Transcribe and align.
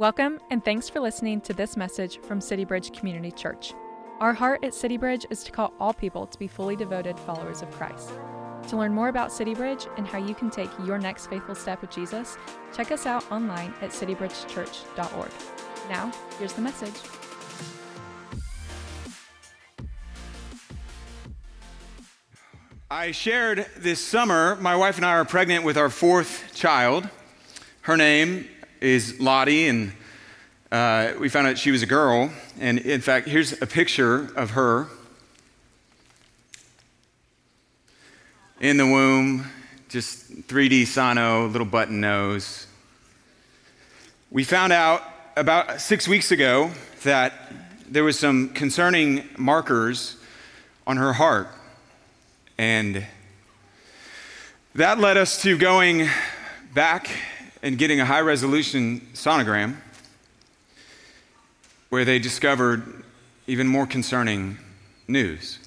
Welcome, 0.00 0.40
and 0.48 0.64
thanks 0.64 0.88
for 0.88 0.98
listening 0.98 1.42
to 1.42 1.52
this 1.52 1.76
message 1.76 2.20
from 2.22 2.40
CityBridge 2.40 2.98
Community 2.98 3.30
Church. 3.30 3.74
Our 4.18 4.32
heart 4.32 4.64
at 4.64 4.72
CityBridge 4.72 5.26
is 5.28 5.44
to 5.44 5.52
call 5.52 5.74
all 5.78 5.92
people 5.92 6.26
to 6.26 6.38
be 6.38 6.48
fully 6.48 6.74
devoted 6.74 7.20
followers 7.20 7.60
of 7.60 7.70
Christ. 7.72 8.08
To 8.68 8.78
learn 8.78 8.94
more 8.94 9.08
about 9.08 9.28
CityBridge 9.28 9.94
and 9.98 10.06
how 10.06 10.16
you 10.16 10.34
can 10.34 10.48
take 10.48 10.70
your 10.86 10.96
next 10.96 11.26
faithful 11.26 11.54
step 11.54 11.82
with 11.82 11.90
Jesus, 11.90 12.38
check 12.74 12.92
us 12.92 13.04
out 13.04 13.30
online 13.30 13.74
at 13.82 13.90
citybridgechurch.org. 13.90 15.30
Now, 15.90 16.10
here's 16.38 16.54
the 16.54 16.62
message. 16.62 16.94
I 22.90 23.10
shared 23.10 23.66
this 23.76 24.02
summer, 24.02 24.56
my 24.62 24.74
wife 24.76 24.96
and 24.96 25.04
I 25.04 25.10
are 25.10 25.26
pregnant 25.26 25.62
with 25.62 25.76
our 25.76 25.90
fourth 25.90 26.54
child. 26.54 27.06
Her 27.82 27.98
name 27.98 28.48
is 28.80 29.20
Lottie, 29.20 29.68
and 29.68 29.92
uh, 30.72 31.12
we 31.20 31.28
found 31.28 31.46
out 31.46 31.58
she 31.58 31.70
was 31.70 31.82
a 31.82 31.86
girl. 31.86 32.30
And 32.58 32.78
in 32.78 33.00
fact, 33.00 33.28
here's 33.28 33.60
a 33.60 33.66
picture 33.66 34.30
of 34.36 34.50
her 34.50 34.86
in 38.60 38.76
the 38.76 38.86
womb, 38.86 39.46
just 39.88 40.30
3D 40.48 40.86
sono, 40.86 41.46
little 41.46 41.66
button 41.66 42.00
nose. 42.00 42.66
We 44.30 44.44
found 44.44 44.72
out 44.72 45.02
about 45.36 45.80
six 45.80 46.06
weeks 46.06 46.30
ago 46.30 46.70
that 47.02 47.32
there 47.88 48.04
was 48.04 48.18
some 48.18 48.50
concerning 48.50 49.28
markers 49.36 50.16
on 50.86 50.96
her 50.96 51.12
heart. 51.12 51.48
And 52.56 53.06
that 54.74 54.98
led 54.98 55.16
us 55.16 55.42
to 55.42 55.58
going 55.58 56.08
back 56.74 57.10
and 57.62 57.78
getting 57.78 58.00
a 58.00 58.04
high 58.04 58.20
resolution 58.20 59.06
sonogram 59.14 59.76
where 61.90 62.04
they 62.04 62.18
discovered 62.18 63.04
even 63.46 63.66
more 63.66 63.86
concerning 63.86 64.56
news. 65.08 65.58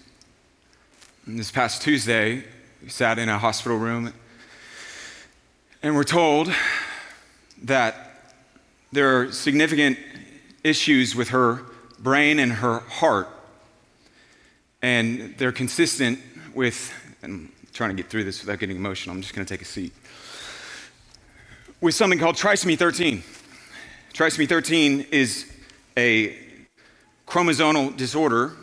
And 1.26 1.38
this 1.38 1.52
past 1.52 1.82
Tuesday, 1.82 2.44
we 2.82 2.90
sat 2.90 3.20
in 3.20 3.30
a 3.30 3.38
hospital 3.38 3.78
room 3.78 4.14
and 5.82 5.96
we're 5.96 6.04
told 6.04 6.52
that 7.64 8.34
there 8.92 9.20
are 9.20 9.32
significant 9.32 9.98
issues 10.64 11.16
with 11.16 11.30
her 11.30 11.64
brain 12.00 12.40
and 12.40 12.52
her 12.52 12.80
heart, 12.80 13.28
and 14.82 15.36
they're 15.38 15.52
consistent 15.52 16.20
with, 16.54 16.94
I'm 17.24 17.52
trying 17.74 17.90
to 17.90 17.96
get 17.96 18.10
through 18.10 18.24
this 18.26 18.42
without 18.42 18.60
getting 18.60 18.78
emotional, 18.78 19.16
I'm 19.16 19.22
just 19.22 19.34
going 19.34 19.46
to 19.46 19.54
take 19.54 19.62
a 19.62 19.66
seat, 19.66 19.94
with 21.84 21.94
something 21.94 22.18
called 22.18 22.38
trisomy 22.38 22.78
13. 22.78 23.22
Trisomy 24.14 24.48
13 24.48 25.06
is 25.12 25.52
a 25.98 26.34
chromosomal 27.28 27.94
disorder 27.98 28.54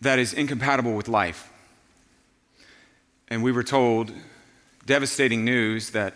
that 0.00 0.20
is 0.20 0.32
incompatible 0.32 0.92
with 0.92 1.08
life. 1.08 1.52
And 3.26 3.42
we 3.42 3.50
were 3.50 3.64
told 3.64 4.12
devastating 4.86 5.44
news 5.44 5.90
that 5.90 6.14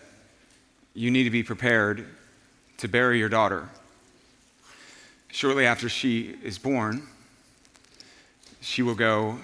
you 0.95 1.11
need 1.11 1.25
to 1.25 1.31
be 1.31 1.43
prepared 1.43 2.07
to 2.77 2.87
bury 2.87 3.19
your 3.19 3.29
daughter. 3.29 3.69
Shortly 5.33 5.67
after 5.67 5.89
she 5.89 6.37
is 6.45 6.59
born, 6.59 7.09
she 8.61 8.83
will 8.83 8.95
go 8.95 9.41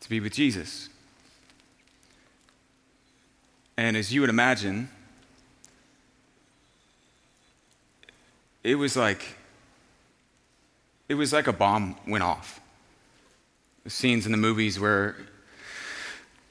to 0.00 0.08
be 0.08 0.20
with 0.20 0.32
Jesus. 0.32 0.89
And 3.80 3.96
as 3.96 4.12
you 4.12 4.20
would 4.20 4.28
imagine, 4.28 4.90
it 8.62 8.74
was 8.74 8.94
like 8.94 9.24
it 11.08 11.14
was 11.14 11.32
like 11.32 11.46
a 11.46 11.52
bomb 11.54 11.96
went 12.06 12.22
off. 12.22 12.60
The 13.84 13.88
scenes 13.88 14.26
in 14.26 14.32
the 14.32 14.38
movies 14.38 14.78
where 14.78 15.16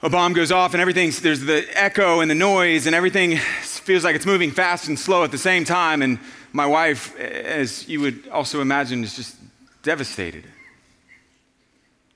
a 0.02 0.10
bomb 0.10 0.34
goes 0.34 0.52
off 0.52 0.74
and 0.74 0.82
everything 0.82 1.12
there's 1.22 1.42
the 1.42 1.68
echo 1.76 2.22
and 2.22 2.32
the 2.32 2.36
noise 2.36 2.88
and 2.88 2.96
everything 2.96 3.38
feels 3.38 4.04
like 4.04 4.16
it's 4.16 4.26
moving 4.26 4.50
fast 4.50 4.88
and 4.88 4.98
slow 4.98 5.24
at 5.24 5.30
the 5.30 5.38
same 5.38 5.64
time 5.64 6.02
and 6.02 6.18
my 6.52 6.66
wife 6.66 7.16
as 7.20 7.88
you 7.88 8.02
would 8.02 8.28
also 8.30 8.60
imagine 8.60 9.04
is 9.04 9.16
just 9.16 9.36
devastated 9.84 10.46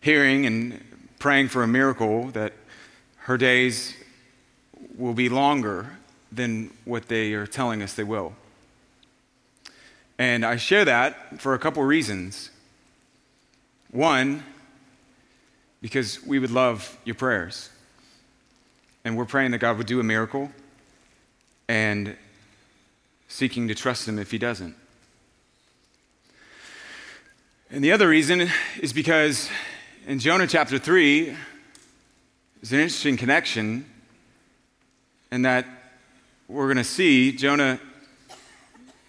hearing 0.01 0.47
and 0.47 0.83
praying 1.19 1.49
for 1.49 1.61
a 1.61 1.67
miracle 1.67 2.29
that 2.29 2.53
her 3.17 3.37
days 3.37 3.93
will 4.97 5.13
be 5.13 5.29
longer 5.29 5.97
than 6.31 6.71
what 6.85 7.07
they 7.07 7.33
are 7.33 7.47
telling 7.47 7.81
us 7.81 7.93
they 7.93 8.03
will 8.03 8.33
and 10.17 10.45
I 10.45 10.57
share 10.57 10.85
that 10.85 11.41
for 11.41 11.53
a 11.53 11.59
couple 11.59 11.83
reasons. 11.83 12.49
One, 13.91 14.43
because 15.81 16.23
we 16.23 16.39
would 16.39 16.51
love 16.51 16.97
your 17.03 17.15
prayers. 17.15 17.69
And 19.03 19.17
we're 19.17 19.25
praying 19.25 19.51
that 19.51 19.57
God 19.57 19.77
would 19.77 19.87
do 19.87 19.99
a 19.99 20.03
miracle 20.03 20.51
and 21.67 22.15
seeking 23.27 23.67
to 23.67 23.75
trust 23.75 24.07
Him 24.07 24.17
if 24.19 24.31
He 24.31 24.37
doesn't. 24.37 24.75
And 27.69 27.83
the 27.83 27.91
other 27.91 28.07
reason 28.07 28.49
is 28.79 28.93
because 28.93 29.49
in 30.07 30.19
Jonah 30.19 30.47
chapter 30.47 30.77
3, 30.77 31.35
there's 32.61 32.71
an 32.71 32.79
interesting 32.79 33.17
connection 33.17 33.85
in 35.33 35.41
that 35.41 35.65
we're 36.47 36.67
going 36.67 36.77
to 36.77 36.83
see 36.83 37.31
Jonah 37.31 37.79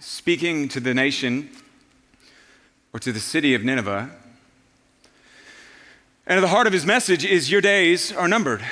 speaking 0.00 0.68
to 0.68 0.80
the 0.80 0.94
nation 0.94 1.50
or 2.94 3.00
to 3.00 3.12
the 3.12 3.20
city 3.20 3.54
of 3.54 3.62
Nineveh. 3.62 4.10
And 6.26 6.38
at 6.38 6.40
the 6.40 6.48
heart 6.48 6.66
of 6.66 6.72
his 6.72 6.86
message 6.86 7.26
is 7.26 7.50
Your 7.50 7.60
days 7.60 8.10
are 8.10 8.26
numbered. 8.26 8.64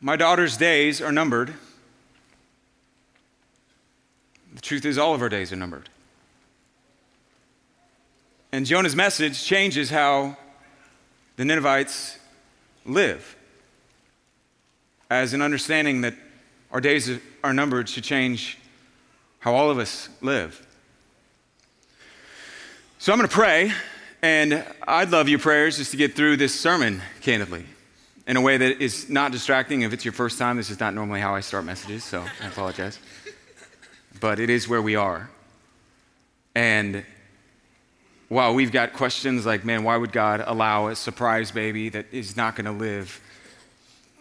My 0.00 0.16
daughter's 0.16 0.56
days 0.56 1.00
are 1.00 1.12
numbered. 1.12 1.54
The 4.52 4.60
truth 4.60 4.84
is, 4.84 4.98
all 4.98 5.14
of 5.14 5.22
our 5.22 5.28
days 5.28 5.52
are 5.52 5.56
numbered. 5.56 5.88
And 8.50 8.66
Jonah's 8.66 8.96
message 8.96 9.44
changes 9.44 9.90
how 9.90 10.36
the 11.36 11.44
Ninevites 11.44 12.18
live, 12.84 13.35
as 15.10 15.32
an 15.34 15.42
understanding 15.42 16.00
that 16.02 16.14
our 16.72 16.80
days 16.80 17.10
are 17.44 17.52
numbered 17.52 17.88
should 17.88 18.04
change 18.04 18.58
how 19.38 19.54
all 19.54 19.70
of 19.70 19.78
us 19.78 20.08
live. 20.20 20.66
So 22.98 23.12
I'm 23.12 23.18
going 23.18 23.28
to 23.28 23.34
pray, 23.34 23.72
and 24.22 24.64
I'd 24.88 25.10
love 25.10 25.28
your 25.28 25.38
prayers 25.38 25.76
just 25.76 25.92
to 25.92 25.96
get 25.96 26.14
through 26.14 26.38
this 26.38 26.58
sermon 26.58 27.02
candidly 27.20 27.64
in 28.26 28.36
a 28.36 28.40
way 28.40 28.56
that 28.56 28.82
is 28.82 29.08
not 29.08 29.30
distracting. 29.30 29.82
If 29.82 29.92
it's 29.92 30.04
your 30.04 30.12
first 30.12 30.38
time, 30.38 30.56
this 30.56 30.70
is 30.70 30.80
not 30.80 30.94
normally 30.94 31.20
how 31.20 31.34
I 31.34 31.40
start 31.40 31.64
messages, 31.64 32.02
so 32.02 32.24
I 32.42 32.48
apologize. 32.48 32.98
But 34.18 34.40
it 34.40 34.50
is 34.50 34.66
where 34.66 34.82
we 34.82 34.96
are. 34.96 35.30
And 36.54 37.04
while 38.28 38.54
we've 38.54 38.72
got 38.72 38.94
questions 38.94 39.46
like, 39.46 39.64
man, 39.64 39.84
why 39.84 39.96
would 39.96 40.10
God 40.10 40.42
allow 40.44 40.88
a 40.88 40.96
surprise 40.96 41.52
baby 41.52 41.90
that 41.90 42.06
is 42.10 42.36
not 42.36 42.56
going 42.56 42.64
to 42.64 42.72
live 42.72 43.20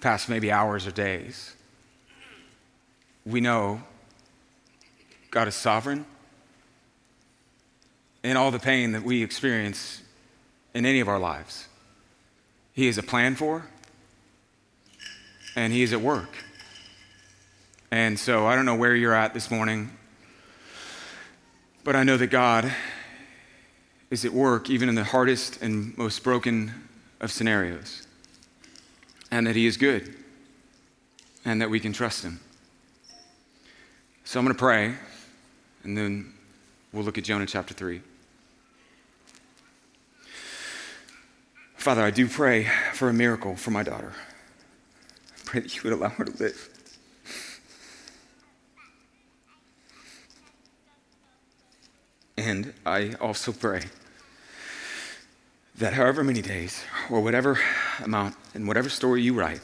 past 0.02 0.30
maybe 0.30 0.52
hours 0.52 0.86
or 0.88 0.92
days? 0.92 1.56
We 3.26 3.42
know 3.42 3.82
God 5.32 5.48
is 5.48 5.56
sovereign. 5.56 6.06
In 8.24 8.38
all 8.38 8.52
the 8.52 8.60
pain 8.60 8.94
that 8.94 9.04
we 9.04 9.22
experience 9.22 10.02
in 10.74 10.86
any 10.86 11.00
of 11.00 11.08
our 11.08 11.20
lives, 11.20 11.68
He 12.74 12.88
has 12.88 12.98
a 12.98 13.04
plan 13.04 13.36
for, 13.36 13.68
and 15.56 15.72
He 15.72 15.84
is 15.84 15.94
at 15.94 16.02
work. 16.02 16.30
And 17.92 18.20
so 18.20 18.46
I 18.46 18.56
don't 18.56 18.66
know 18.66 18.76
where 18.76 18.96
you're 18.96 19.14
at 19.14 19.34
this 19.34 19.52
morning, 19.52 19.92
but 21.84 21.96
I 21.96 22.04
know 22.04 22.18
that 22.18 22.28
God 22.28 22.74
is 24.10 24.26
at 24.26 24.34
work 24.34 24.70
even 24.70 24.90
in 24.90 24.96
the 24.96 25.04
hardest 25.04 25.62
and 25.62 25.98
most 25.98 26.24
broken 26.24 26.74
of 27.20 27.32
scenarios, 27.32 28.05
and 29.36 29.46
that 29.48 29.56
He 29.58 29.66
is 29.66 29.76
good, 29.76 30.16
and 31.44 31.62
that 31.62 31.70
we 31.70 31.80
can 31.80 31.92
trust 31.92 32.24
Him. 32.24 32.40
So 34.24 34.40
I'm 34.40 34.46
going 34.46 34.56
to 34.56 34.60
pray 34.60 34.96
and 35.84 35.96
then 35.96 36.34
we'll 36.92 37.04
look 37.04 37.18
at 37.18 37.26
Jonah 37.26 37.46
chapter 37.46 37.74
3. 37.74 38.02
Father, 41.76 42.02
I 42.02 42.10
do 42.10 42.28
pray 42.28 42.68
for 42.94 43.10
a 43.10 43.14
miracle 43.14 43.56
for 43.56 43.70
my 43.70 43.84
daughter. 43.84 44.14
I 45.30 45.40
pray 45.44 45.60
that 45.60 45.76
you 45.76 45.82
would 45.84 45.94
allow 45.94 46.10
her 46.10 46.26
to 46.26 46.44
live. 46.44 46.70
And 52.38 52.74
I 52.86 53.14
also 53.22 53.52
pray 53.52 53.84
that 55.78 55.94
however 55.94 56.24
many 56.24 56.42
days 56.42 56.84
or 57.12 57.22
whatever 57.22 57.60
amount 58.04 58.36
and 58.54 58.68
whatever 58.68 58.90
story 58.90 59.22
you 59.22 59.34
write, 59.34 59.62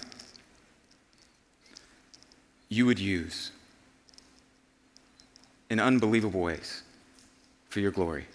you 2.70 2.86
would 2.86 3.00
use 3.00 3.52
in 5.70 5.80
unbelievable 5.80 6.42
ways 6.42 6.84
for 7.70 7.80
your 7.80 7.92
glory. 7.92 8.26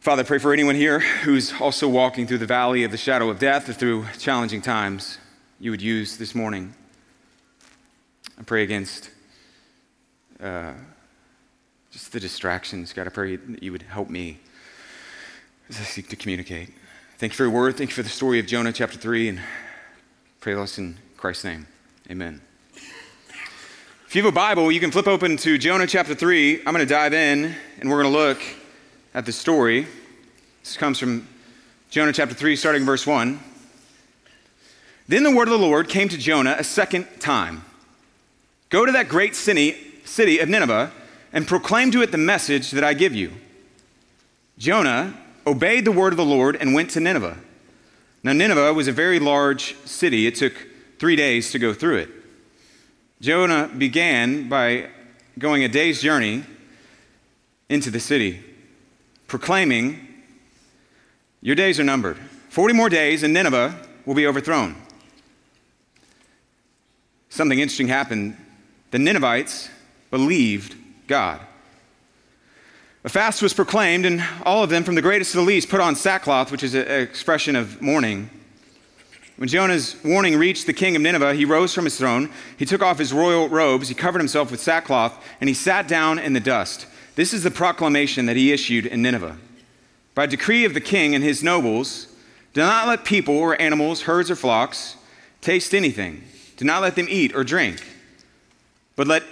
Father, 0.00 0.22
I 0.22 0.26
pray 0.26 0.38
for 0.38 0.52
anyone 0.52 0.74
here 0.74 1.00
who's 1.00 1.52
also 1.60 1.88
walking 1.88 2.26
through 2.26 2.38
the 2.38 2.46
valley 2.46 2.84
of 2.84 2.90
the 2.90 2.96
shadow 2.96 3.28
of 3.28 3.38
death 3.38 3.68
or 3.68 3.74
through 3.74 4.06
challenging 4.18 4.62
times 4.62 5.18
you 5.60 5.70
would 5.70 5.82
use 5.82 6.16
this 6.16 6.34
morning. 6.34 6.72
I 8.38 8.42
pray 8.44 8.62
against 8.62 9.10
uh, 10.40 10.72
just 11.90 12.12
the 12.12 12.20
distractions. 12.20 12.92
God, 12.92 13.06
I 13.06 13.10
pray 13.10 13.36
that 13.36 13.62
you 13.62 13.72
would 13.72 13.82
help 13.82 14.08
me 14.08 14.38
as 15.68 15.78
I 15.78 15.82
seek 15.82 16.08
to 16.08 16.16
communicate. 16.16 16.70
Thank 17.18 17.32
you 17.32 17.36
for 17.36 17.42
your 17.44 17.52
word. 17.52 17.76
Thank 17.76 17.90
you 17.90 17.94
for 17.94 18.02
the 18.02 18.08
story 18.08 18.38
of 18.38 18.46
Jonah, 18.46 18.72
chapter 18.72 18.96
3, 18.96 19.28
and 19.28 19.40
pray 20.40 20.54
this 20.54 20.78
in 20.78 20.96
Christ's 21.16 21.44
name. 21.44 21.66
Amen. 22.10 22.40
If 24.06 24.16
you 24.16 24.22
have 24.22 24.32
a 24.32 24.34
Bible, 24.34 24.72
you 24.72 24.80
can 24.80 24.90
flip 24.90 25.06
open 25.06 25.36
to 25.38 25.58
Jonah 25.58 25.86
chapter 25.86 26.14
3. 26.14 26.60
I'm 26.60 26.72
going 26.72 26.78
to 26.78 26.86
dive 26.86 27.12
in, 27.12 27.54
and 27.80 27.90
we're 27.90 28.02
going 28.02 28.12
to 28.12 28.18
look 28.18 28.40
at 29.12 29.26
the 29.26 29.32
story. 29.32 29.86
This 30.62 30.78
comes 30.78 30.98
from 30.98 31.28
Jonah 31.90 32.12
chapter 32.14 32.34
3, 32.34 32.56
starting 32.56 32.84
verse 32.84 33.06
1. 33.06 33.38
Then 35.06 35.22
the 35.22 35.30
word 35.30 35.48
of 35.48 35.52
the 35.52 35.58
Lord 35.58 35.88
came 35.88 36.08
to 36.08 36.16
Jonah 36.16 36.56
a 36.58 36.64
second 36.64 37.06
time 37.20 37.64
Go 38.70 38.84
to 38.84 38.92
that 38.92 39.08
great 39.08 39.34
city, 39.34 39.76
city 40.04 40.38
of 40.38 40.48
Nineveh 40.48 40.92
and 41.32 41.46
proclaim 41.46 41.90
to 41.90 42.02
it 42.02 42.12
the 42.12 42.18
message 42.18 42.70
that 42.72 42.84
I 42.84 42.94
give 42.94 43.14
you. 43.14 43.32
Jonah 44.58 45.14
obeyed 45.48 45.84
the 45.84 45.92
word 45.92 46.12
of 46.12 46.16
the 46.16 46.24
Lord 46.24 46.56
and 46.56 46.74
went 46.74 46.90
to 46.90 47.00
Nineveh. 47.00 47.38
Now, 48.22 48.32
Nineveh 48.32 48.74
was 48.74 48.88
a 48.88 48.92
very 48.92 49.18
large 49.18 49.74
city. 49.84 50.26
It 50.26 50.34
took 50.34 50.52
three 50.98 51.16
days 51.16 51.50
to 51.52 51.58
go 51.58 51.72
through 51.72 51.96
it. 51.98 52.10
Jonah 53.20 53.68
began 53.76 54.48
by 54.48 54.90
going 55.38 55.64
a 55.64 55.68
day's 55.68 56.02
journey 56.02 56.44
into 57.68 57.90
the 57.90 58.00
city, 58.00 58.40
proclaiming, 59.26 60.06
Your 61.40 61.56
days 61.56 61.78
are 61.78 61.84
numbered. 61.84 62.18
40 62.50 62.74
more 62.74 62.88
days, 62.88 63.22
and 63.22 63.32
Nineveh 63.32 63.74
will 64.04 64.14
be 64.14 64.26
overthrown. 64.26 64.74
Something 67.28 67.60
interesting 67.60 67.88
happened. 67.88 68.36
The 68.90 68.98
Ninevites 68.98 69.68
believed 70.10 70.74
God. 71.06 71.40
A 73.08 73.10
fast 73.10 73.40
was 73.40 73.54
proclaimed, 73.54 74.04
and 74.04 74.22
all 74.42 74.62
of 74.62 74.68
them, 74.68 74.84
from 74.84 74.94
the 74.94 75.00
greatest 75.00 75.30
to 75.30 75.38
the 75.38 75.42
least, 75.42 75.70
put 75.70 75.80
on 75.80 75.96
sackcloth, 75.96 76.52
which 76.52 76.62
is 76.62 76.74
an 76.74 76.86
expression 76.86 77.56
of 77.56 77.80
mourning. 77.80 78.28
When 79.38 79.48
Jonah's 79.48 79.96
warning 80.04 80.36
reached 80.36 80.66
the 80.66 80.74
king 80.74 80.94
of 80.94 81.00
Nineveh, 81.00 81.32
he 81.32 81.46
rose 81.46 81.72
from 81.72 81.86
his 81.86 81.96
throne. 81.96 82.28
He 82.58 82.66
took 82.66 82.82
off 82.82 82.98
his 82.98 83.10
royal 83.10 83.48
robes, 83.48 83.88
he 83.88 83.94
covered 83.94 84.18
himself 84.18 84.50
with 84.50 84.60
sackcloth, 84.60 85.24
and 85.40 85.48
he 85.48 85.54
sat 85.54 85.88
down 85.88 86.18
in 86.18 86.34
the 86.34 86.38
dust. 86.38 86.86
This 87.14 87.32
is 87.32 87.42
the 87.42 87.50
proclamation 87.50 88.26
that 88.26 88.36
he 88.36 88.52
issued 88.52 88.84
in 88.84 89.00
Nineveh. 89.00 89.38
By 90.14 90.26
decree 90.26 90.66
of 90.66 90.74
the 90.74 90.80
king 90.82 91.14
and 91.14 91.24
his 91.24 91.42
nobles, 91.42 92.08
do 92.52 92.60
not 92.60 92.88
let 92.88 93.06
people 93.06 93.38
or 93.38 93.58
animals, 93.58 94.02
herds 94.02 94.30
or 94.30 94.36
flocks, 94.36 94.96
taste 95.40 95.74
anything. 95.74 96.24
Do 96.58 96.66
not 96.66 96.82
let 96.82 96.94
them 96.94 97.06
eat 97.08 97.34
or 97.34 97.42
drink. 97.42 97.82
But 98.96 99.06
let 99.06 99.22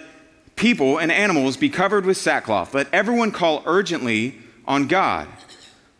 people 0.57 0.97
and 0.97 1.11
animals 1.11 1.55
be 1.55 1.69
covered 1.69 2.05
with 2.05 2.17
sackcloth. 2.17 2.73
Let 2.73 2.93
everyone 2.93 3.31
call 3.31 3.63
urgently 3.65 4.35
on 4.65 4.87
God. 4.87 5.29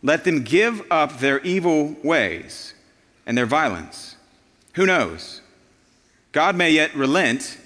Let 0.04 0.25
them 0.25 0.44
give 0.44 0.83
up 0.92 1.19
their 1.19 1.39
evil 1.39 1.95
ways 2.04 2.74
and 3.25 3.38
their 3.38 3.45
violence. 3.45 4.15
Who 4.74 4.86
knows? 4.86 5.42
God 6.33 6.56
may 6.56 6.71
yet 6.71 6.94
relent 6.94 7.57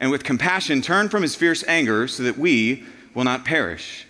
and 0.00 0.10
with 0.10 0.24
compassion 0.24 0.82
turn 0.82 1.08
from 1.08 1.22
his 1.22 1.34
fierce 1.34 1.62
anger 1.68 2.08
so 2.08 2.22
that 2.22 2.38
we 2.38 2.84
will 3.14 3.24
not 3.24 3.44
perish. 3.44 4.06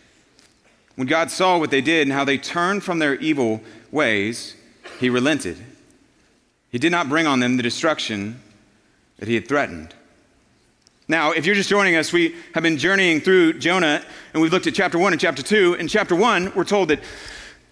When 0.94 1.06
God 1.06 1.30
saw 1.30 1.58
what 1.58 1.70
they 1.70 1.80
did 1.80 2.06
and 2.06 2.12
how 2.12 2.24
they 2.24 2.38
turned 2.38 2.82
from 2.82 2.98
their 2.98 3.16
evil 3.16 3.60
ways, 3.90 4.56
he 4.98 5.10
relented. 5.10 5.58
He 6.70 6.78
did 6.78 6.92
not 6.92 7.08
bring 7.08 7.26
on 7.26 7.40
them 7.40 7.56
the 7.56 7.62
destruction 7.62 8.40
that 9.18 9.28
he 9.28 9.34
had 9.34 9.46
threatened. 9.46 9.94
Now, 11.08 11.30
if 11.30 11.46
you're 11.46 11.54
just 11.54 11.68
joining 11.68 11.94
us, 11.94 12.12
we 12.12 12.34
have 12.52 12.64
been 12.64 12.78
journeying 12.78 13.20
through 13.20 13.60
Jonah, 13.60 14.02
and 14.32 14.42
we've 14.42 14.50
looked 14.50 14.66
at 14.66 14.74
chapter 14.74 14.98
1 14.98 15.12
and 15.12 15.20
chapter 15.20 15.40
2. 15.40 15.74
In 15.74 15.86
chapter 15.86 16.16
1, 16.16 16.54
we're 16.56 16.64
told 16.64 16.88
that 16.88 16.98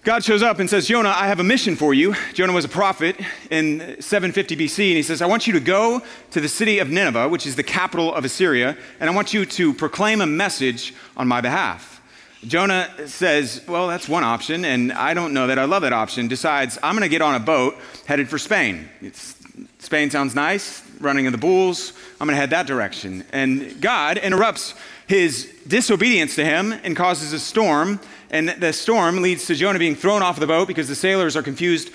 God 0.04 0.22
shows 0.22 0.40
up 0.40 0.60
and 0.60 0.70
says, 0.70 0.86
Jonah, 0.86 1.08
I 1.08 1.26
have 1.26 1.40
a 1.40 1.44
mission 1.44 1.74
for 1.74 1.92
you. 1.92 2.14
Jonah 2.32 2.52
was 2.52 2.64
a 2.64 2.68
prophet 2.68 3.16
in 3.50 4.00
750 4.00 4.56
BC, 4.56 4.88
and 4.90 4.96
he 4.96 5.02
says, 5.02 5.20
I 5.20 5.26
want 5.26 5.48
you 5.48 5.52
to 5.54 5.58
go 5.58 6.00
to 6.30 6.40
the 6.40 6.48
city 6.48 6.78
of 6.78 6.90
Nineveh, 6.90 7.28
which 7.28 7.44
is 7.44 7.56
the 7.56 7.64
capital 7.64 8.14
of 8.14 8.24
Assyria, 8.24 8.76
and 9.00 9.10
I 9.10 9.12
want 9.12 9.34
you 9.34 9.44
to 9.44 9.74
proclaim 9.74 10.20
a 10.20 10.26
message 10.26 10.94
on 11.16 11.26
my 11.26 11.40
behalf. 11.40 12.00
Jonah 12.46 12.88
says, 13.08 13.64
Well, 13.66 13.88
that's 13.88 14.08
one 14.08 14.22
option, 14.22 14.64
and 14.64 14.92
I 14.92 15.12
don't 15.12 15.34
know 15.34 15.48
that 15.48 15.58
I 15.58 15.64
love 15.64 15.82
that 15.82 15.92
option. 15.92 16.28
Decides, 16.28 16.78
I'm 16.84 16.94
going 16.94 17.02
to 17.02 17.08
get 17.08 17.22
on 17.22 17.34
a 17.34 17.40
boat 17.40 17.74
headed 18.06 18.28
for 18.28 18.38
Spain. 18.38 18.88
It's, 19.00 19.34
Spain 19.84 20.10
sounds 20.10 20.34
nice 20.34 20.82
running 20.98 21.26
in 21.26 21.32
the 21.32 21.38
bulls. 21.38 21.92
I'm 22.20 22.26
going 22.26 22.34
to 22.34 22.40
head 22.40 22.50
that 22.50 22.66
direction. 22.66 23.24
And 23.32 23.80
God 23.80 24.16
interrupts 24.16 24.74
his 25.06 25.54
disobedience 25.66 26.34
to 26.36 26.44
him 26.44 26.72
and 26.72 26.96
causes 26.96 27.32
a 27.32 27.38
storm. 27.38 28.00
And 28.30 28.48
the 28.48 28.72
storm 28.72 29.20
leads 29.20 29.46
to 29.46 29.54
Jonah 29.54 29.78
being 29.78 29.94
thrown 29.94 30.22
off 30.22 30.40
the 30.40 30.46
boat 30.46 30.68
because 30.68 30.88
the 30.88 30.94
sailors 30.94 31.36
are 31.36 31.42
confused 31.42 31.90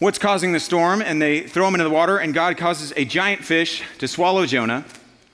what's 0.00 0.18
causing 0.18 0.52
the 0.52 0.60
storm. 0.60 1.00
And 1.00 1.20
they 1.20 1.40
throw 1.40 1.66
him 1.66 1.74
into 1.74 1.84
the 1.84 1.90
water, 1.90 2.18
and 2.18 2.34
God 2.34 2.58
causes 2.58 2.92
a 2.96 3.04
giant 3.04 3.42
fish 3.42 3.82
to 3.98 4.06
swallow 4.06 4.44
Jonah. 4.44 4.84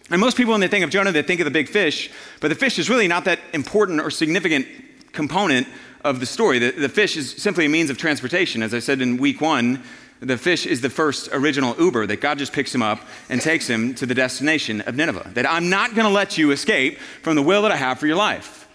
And 0.09 0.21
most 0.21 0.37
people, 0.37 0.53
when 0.53 0.61
they 0.61 0.69
think 0.69 0.85
of 0.85 0.91
Jonah, 0.91 1.11
they 1.11 1.23
think 1.23 1.41
of 1.41 1.45
the 1.45 1.51
big 1.51 1.69
fish, 1.69 2.11
but 2.41 2.49
the 2.49 2.55
fish 2.55 2.79
is 2.79 2.89
really 2.89 3.09
not 3.09 3.25
that 3.25 3.41
important 3.53 4.01
or 4.01 4.11
significant 4.11 4.67
component 5.13 5.67
of 6.05 6.21
the 6.21 6.27
story. 6.27 6.61
The, 6.61 6.71
the 6.71 6.89
fish 6.89 7.17
is 7.17 7.33
simply 7.33 7.67
a 7.67 7.69
means 7.69 7.91
of 7.91 7.99
transportation. 7.99 8.63
As 8.63 8.73
I 8.73 8.79
said 8.79 9.01
in 9.01 9.17
week 9.17 9.41
one, 9.41 9.83
the 10.21 10.39
fish 10.39 10.67
is 10.67 10.81
the 10.81 10.91
first 10.91 11.29
original 11.33 11.77
Uber 11.79 12.07
that 12.07 12.21
God 12.21 12.39
just 12.39 12.53
picks 12.53 12.75
him 12.75 12.83
up 12.83 13.01
and 13.29 13.41
takes 13.41 13.69
him 13.69 13.95
to 13.97 14.07
the 14.07 14.15
destination 14.15 14.81
of 14.83 14.97
Nineveh. 14.97 15.31
That 15.35 15.49
I'm 15.49 15.69
not 15.69 15.95
going 15.95 16.07
to 16.07 16.13
let 16.13 16.39
you 16.39 16.51
escape 16.51 16.99
from 17.23 17.37
the 17.37 17.43
will 17.43 17.63
that 17.63 17.73
I 17.73 17.77
have 17.77 17.99
for 17.99 18.07
your 18.07 18.17
life. 18.17 18.69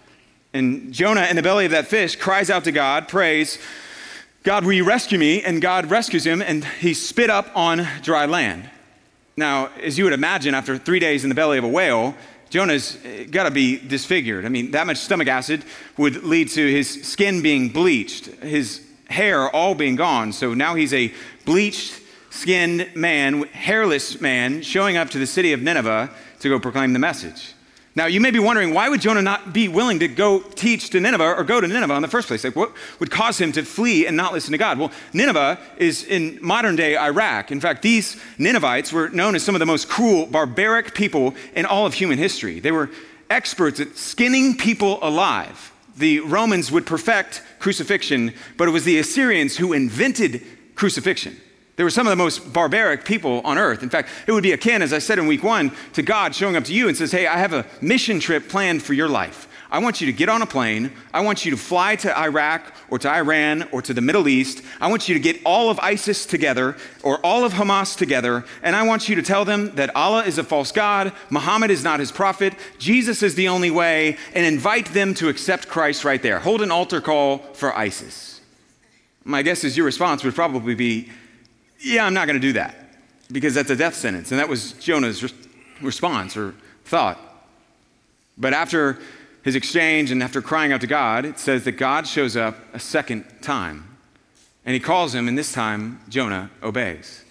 And 0.54 0.92
Jonah, 0.92 1.26
in 1.30 1.36
the 1.36 1.42
belly 1.42 1.66
of 1.66 1.72
that 1.72 1.88
fish, 1.88 2.16
cries 2.16 2.50
out 2.50 2.66
to 2.66 2.72
God, 2.72 3.08
prays, 3.08 3.58
God, 4.44 4.66
will 4.66 4.74
you 4.74 4.84
rescue 4.84 5.18
me? 5.18 5.42
And 5.42 5.62
God 5.62 5.90
rescues 5.90 6.26
him, 6.26 6.42
and 6.42 6.66
he's 6.66 7.06
spit 7.06 7.30
up 7.30 7.56
on 7.56 7.88
dry 8.02 8.26
land. 8.26 8.70
Now, 9.38 9.70
as 9.82 9.98
you 9.98 10.04
would 10.04 10.13
imagine, 10.13 10.54
after 10.54 10.77
three 10.77 11.00
days 11.00 11.24
in 11.24 11.30
the 11.30 11.36
belly 11.36 11.58
of 11.58 11.63
a 11.63 11.70
whale, 11.70 12.15
Jonah's 12.50 12.98
eh, 13.06 13.24
got 13.24 13.44
to 13.44 13.51
be 13.51 13.77
disfigured. 13.77 14.46
I 14.46 14.50
mean, 14.50 14.72
that 14.72 14.86
much 14.86 14.98
stomach 14.98 15.30
acid 15.30 15.63
would 15.98 16.24
lead 16.24 16.50
to 16.50 16.72
his 16.72 17.04
skin 17.08 17.42
being 17.42 17.70
bleached, 17.70 18.25
his 18.25 18.86
hair 19.12 19.50
all 19.50 19.75
being 19.75 19.96
gone. 19.96 20.34
So 20.34 20.53
now 20.53 20.75
he's 20.75 20.94
a 20.94 21.13
bleached 21.46 22.01
skinned 22.32 22.96
man, 22.96 23.44
hairless 23.44 24.20
man, 24.20 24.62
showing 24.62 24.98
up 24.98 25.10
to 25.12 25.20
the 25.20 25.27
city 25.27 25.53
of 25.53 25.62
Nineveh 25.62 26.10
to 26.39 26.50
go 26.50 26.60
proclaim 26.60 26.94
the 26.94 27.00
message. 27.00 27.53
Now, 27.94 28.06
you 28.06 28.22
may 28.22 28.32
be 28.32 28.39
wondering, 28.39 28.74
why 28.74 28.88
would 28.88 29.01
Jonah 29.01 29.22
not 29.22 29.51
be 29.51 29.68
willing 29.68 30.00
to 30.00 30.08
go 30.08 30.39
teach 30.39 30.91
to 30.91 31.01
Nineveh 31.01 31.36
or 31.36 31.44
go 31.44 31.60
to 31.60 31.68
Nineveh 31.68 31.96
in 31.96 32.01
the 32.01 32.08
first 32.08 32.30
place? 32.30 32.41
Like, 32.41 32.56
what 32.56 32.72
would 33.00 33.12
cause 33.12 33.38
him 33.38 33.51
to 33.51 33.63
flee 33.63 34.08
and 34.08 34.15
not 34.15 34.32
listen 34.32 34.53
to 34.53 34.58
God? 34.58 34.80
Well, 34.80 34.94
Nineveh 35.12 35.60
is 35.75 36.06
in 36.06 36.39
modern 36.41 36.77
day 36.77 36.98
Iraq. 36.98 37.51
In 37.51 37.60
fact, 37.60 37.82
these 37.82 38.15
Ninevites 38.38 38.94
were 38.94 39.10
known 39.10 39.36
as 39.36 39.44
some 39.44 39.56
of 39.56 39.60
the 39.60 39.65
most 39.65 39.89
cruel, 39.89 40.25
barbaric 40.25 40.96
people 40.96 41.36
in 41.53 41.65
all 41.65 41.86
of 41.86 41.94
human 41.94 42.18
history. 42.18 42.62
They 42.62 42.72
were 42.72 42.89
experts 43.30 43.82
at 43.82 43.98
skinning 43.98 44.56
people 44.56 45.00
alive. 45.01 45.71
The 45.98 46.21
Romans 46.21 46.71
would 46.71 46.86
perfect 46.86 47.43
crucifixion, 47.60 48.33
but 48.57 48.67
it 48.67 48.71
was 48.71 48.86
the 48.86 49.00
Assyrians 49.00 49.57
who 49.57 49.74
invented 49.74 50.43
crucifixion. 50.75 51.38
They 51.75 51.83
were 51.83 51.89
some 51.89 52.05
of 52.05 52.12
the 52.12 52.15
most 52.15 52.53
barbaric 52.53 53.05
people 53.05 53.41
on 53.43 53.57
earth. 53.57 53.81
In 53.81 53.89
fact, 53.89 54.10
it 54.27 54.31
would 54.31 54.43
be 54.43 54.51
akin, 54.51 54.81
as 54.81 54.93
I 54.93 55.00
said 55.00 55.19
in 55.19 55.27
week 55.27 55.43
one, 55.43 55.71
to 55.93 56.01
God 56.01 56.36
showing 56.36 56.55
up 56.55 56.65
to 56.65 56.74
you 56.74 56.88
and 56.88 56.98
says, 56.98 57.12
Hey, 57.12 57.27
I 57.27 57.38
have 57.38 57.53
a 57.53 57.65
mission 57.81 58.19
trip 58.19 58.50
planned 58.50 58.83
for 58.83 58.93
your 58.93 59.10
life. 59.10 59.48
I 59.72 59.80
want 59.80 60.01
you 60.01 60.08
to 60.08 60.13
get 60.13 60.28
on 60.28 60.42
a 60.42 60.46
plane. 60.46 60.92
I 61.13 61.22
want 61.22 61.46
you 61.46 61.51
to 61.51 61.58
fly 61.58 61.96
to 61.96 62.20
Iraq 62.20 62.74
or 62.90 63.00
to 63.00 63.10
Iran 63.10 63.70
or 63.72 63.82
to 63.82 63.94
the 63.94 64.01
Middle 64.01 64.28
East. 64.28 64.62
I 64.82 64.90
want 64.90 65.08
you 65.08 65.13
to 65.13 65.20
get 65.20 65.40
all 65.46 65.70
of 65.70 65.80
ISIS 65.80 66.25
together 66.25 66.75
or 67.04 67.25
all 67.25 67.46
of 67.46 67.54
Hamas 67.54 67.98
together. 67.98 68.44
And 68.63 68.75
I 68.75 68.84
want 68.84 69.08
you 69.08 69.16
to 69.16 69.22
tell 69.22 69.46
them 69.46 69.74
that 69.75 69.96
Allah 69.96 70.25
is 70.25 70.38
a 70.38 70.44
false 70.44 70.74
God, 70.74 71.13
Muhammad 71.30 71.72
is 71.72 71.86
not 71.86 72.01
his 72.01 72.12
prophet, 72.12 72.54
Jesus 72.80 73.24
is 73.24 73.36
the 73.36 73.48
only 73.48 73.72
way, 73.72 74.18
and 74.36 74.46
invite 74.46 74.88
them 74.88 75.13
to 75.16 75.30
accept 75.30 75.70
Christ 75.70 76.04
right 76.04 76.22
there. 76.22 76.40
Hold 76.40 76.62
an 76.62 76.70
altar 76.70 77.00
call 77.00 77.38
for 77.54 77.74
ISIS. 77.74 78.42
My 79.24 79.42
guess 79.42 79.63
is 79.63 79.78
your 79.78 79.86
response 79.86 80.25
would 80.25 80.36
probably 80.36 80.75
be, 80.75 81.10
Yeah, 81.80 82.06
I'm 82.06 82.13
not 82.13 82.28
going 82.28 82.40
to 82.40 82.46
do 82.46 82.54
that 82.54 82.75
because 83.32 83.54
that's 83.54 83.70
a 83.70 83.75
death 83.78 83.96
sentence. 83.96 84.32
And 84.32 84.40
that 84.40 84.50
was 84.50 84.74
Jonah's 84.74 85.24
re- 85.24 85.32
response 85.82 86.36
or 86.36 86.56
thought. 86.84 87.20
But 88.38 88.54
after 88.54 89.00
his 89.43 89.55
exchange 89.55 90.12
and 90.12 90.21
after 90.21 90.41
crying 90.41 90.71
out 90.71 90.81
to 90.81 90.88
God, 90.88 91.25
it 91.25 91.39
says 91.39 91.63
that 91.63 91.74
God 91.74 92.07
shows 92.07 92.38
up 92.38 92.57
a 92.74 92.79
second 92.79 93.25
time. 93.41 93.98
And 94.65 94.74
he 94.74 94.79
calls 94.79 95.15
him, 95.15 95.27
and 95.27 95.38
this 95.38 95.51
time 95.51 96.00
Jonah 96.10 96.51
obeys. 96.62 97.24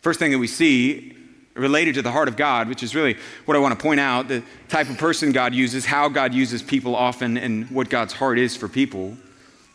First 0.00 0.18
thing 0.18 0.32
that 0.32 0.38
we 0.38 0.46
see 0.46 1.16
related 1.54 1.94
to 1.94 2.02
the 2.02 2.10
heart 2.10 2.28
of 2.28 2.36
God, 2.36 2.68
which 2.68 2.82
is 2.82 2.94
really 2.94 3.16
what 3.44 3.56
I 3.56 3.60
want 3.60 3.78
to 3.78 3.82
point 3.82 4.00
out 4.00 4.28
the 4.28 4.42
type 4.68 4.90
of 4.90 4.98
person 4.98 5.32
God 5.32 5.54
uses, 5.54 5.84
how 5.84 6.08
God 6.08 6.34
uses 6.34 6.62
people 6.62 6.96
often, 6.96 7.36
and 7.36 7.70
what 7.70 7.88
God's 7.88 8.14
heart 8.14 8.38
is 8.38 8.56
for 8.56 8.68
people. 8.68 9.16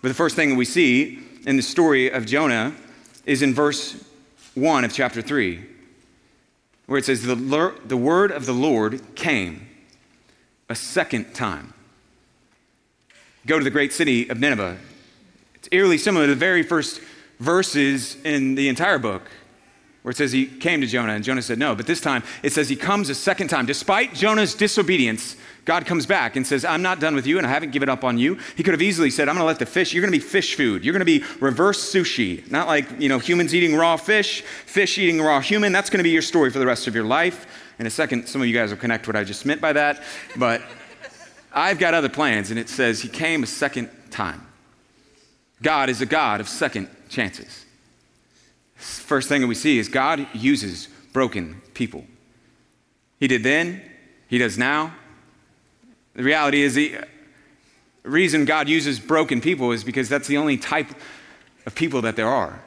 But 0.02 0.10
the 0.10 0.14
first 0.14 0.36
thing 0.36 0.50
that 0.50 0.56
we 0.56 0.66
see 0.66 1.20
in 1.46 1.56
the 1.56 1.64
story 1.64 2.10
of 2.12 2.26
Jonah 2.26 2.74
is 3.26 3.42
in 3.42 3.54
verse 3.54 4.04
1 4.56 4.84
of 4.84 4.94
chapter 4.94 5.22
3, 5.22 5.64
where 6.88 6.98
it 6.98 7.06
says, 7.06 7.22
The, 7.24 7.36
the 7.86 7.98
word 7.98 8.32
of 8.32 8.46
the 8.46 8.54
Lord 8.54 9.16
came 9.16 9.69
a 10.70 10.76
second 10.76 11.34
time. 11.34 11.74
Go 13.46 13.58
to 13.58 13.64
the 13.64 13.72
great 13.72 13.92
city 13.92 14.30
of 14.30 14.40
Nineveh. 14.40 14.78
It's 15.56 15.70
eerily 15.72 15.98
similar 15.98 16.26
to 16.26 16.34
the 16.34 16.40
very 16.40 16.64
first 16.64 17.02
verses 17.40 18.18
in 18.24 18.56
the 18.56 18.70
entire 18.70 19.00
book 19.00 19.30
where 20.02 20.12
it 20.12 20.18
says 20.18 20.32
he 20.32 20.46
came 20.46 20.82
to 20.82 20.88
Jonah 20.88 21.14
and 21.14 21.24
Jonah 21.24 21.42
said 21.42 21.60
no. 21.60 21.76
But 21.76 21.86
this 21.86 22.00
time 22.00 22.24
it 22.44 22.54
says 22.54 22.70
he 22.70 22.76
comes 22.76 23.10
a 23.10 23.16
second 23.16 23.50
time. 23.50 23.66
Despite 23.66 24.14
Jonah's 24.14 24.56
disobedience, 24.56 25.36
God 25.66 25.86
comes 25.86 26.06
back 26.06 26.36
and 26.36 26.48
says, 26.48 26.64
I'm 26.64 26.82
not 26.82 27.00
done 27.00 27.16
with 27.16 27.28
you 27.28 27.38
and 27.38 27.46
I 27.46 27.50
haven't 27.50 27.72
given 27.72 27.90
up 27.90 28.04
on 28.04 28.18
you. 28.18 28.40
He 28.56 28.64
could 28.64 28.74
have 28.74 28.82
easily 28.82 29.10
said, 29.10 29.28
I'm 29.28 29.36
going 29.36 29.44
to 29.44 29.48
let 29.48 29.60
the 29.60 29.66
fish, 29.66 29.94
you're 29.94 30.02
going 30.02 30.14
to 30.14 30.18
be 30.18 30.24
fish 30.24 30.56
food. 30.56 30.86
You're 30.86 30.94
going 30.94 31.02
to 31.02 31.06
be 31.06 31.24
reverse 31.40 31.94
sushi. 31.94 32.50
Not 32.50 32.68
like, 32.68 32.88
you 33.00 33.10
know, 33.10 33.20
humans 33.20 33.54
eating 33.54 33.76
raw 33.76 33.98
fish, 33.98 34.42
fish 34.42 34.98
eating 34.98 35.22
raw 35.22 35.42
human. 35.42 35.72
That's 35.72 35.90
going 35.90 36.00
to 36.00 36.04
be 36.04 36.12
your 36.12 36.22
story 36.22 36.50
for 36.50 36.60
the 36.60 36.66
rest 36.66 36.88
of 36.88 36.96
your 36.96 37.04
life. 37.04 37.46
In 37.80 37.88
a 37.88 37.90
second, 37.90 38.28
some 38.28 38.42
of 38.42 38.48
you 38.48 38.54
guys 38.54 38.70
will 38.70 38.78
connect 38.78 39.08
what 39.08 39.16
I 39.16 39.24
just 39.24 39.46
meant 39.46 39.62
by 39.62 39.74
that. 39.74 40.04
But 40.36 40.62
I've 41.54 41.80
got 41.80 41.94
other 41.94 42.10
plans. 42.10 42.52
And 42.52 42.60
it 42.60 42.70
says 42.70 43.02
he 43.02 43.08
came 43.10 43.44
a 43.44 43.48
second 43.48 43.90
time. 44.12 44.46
God 45.62 45.90
is 45.90 46.02
a 46.02 46.06
God 46.06 46.42
of 46.42 46.48
second 46.48 46.90
chances. 47.10 47.66
First 48.76 49.28
thing 49.28 49.42
that 49.42 49.48
we 49.48 49.56
see 49.56 49.78
is 49.78 49.90
God 49.90 50.28
uses 50.34 50.88
broken 51.12 51.62
people. 51.74 52.06
He 53.20 53.28
did 53.28 53.44
then, 53.44 53.82
He 54.28 54.38
does 54.38 54.58
now. 54.58 54.94
The 56.16 56.24
reality 56.24 56.62
is 56.62 56.76
the 56.76 57.04
reason 58.04 58.46
God 58.46 58.70
uses 58.70 59.00
broken 59.00 59.42
people 59.42 59.72
is 59.72 59.84
because 59.84 60.08
that's 60.08 60.28
the 60.28 60.38
only 60.38 60.58
type 60.58 60.88
of 61.66 61.76
people 61.76 62.02
that 62.04 62.16
there 62.16 62.28
are. 62.28 62.62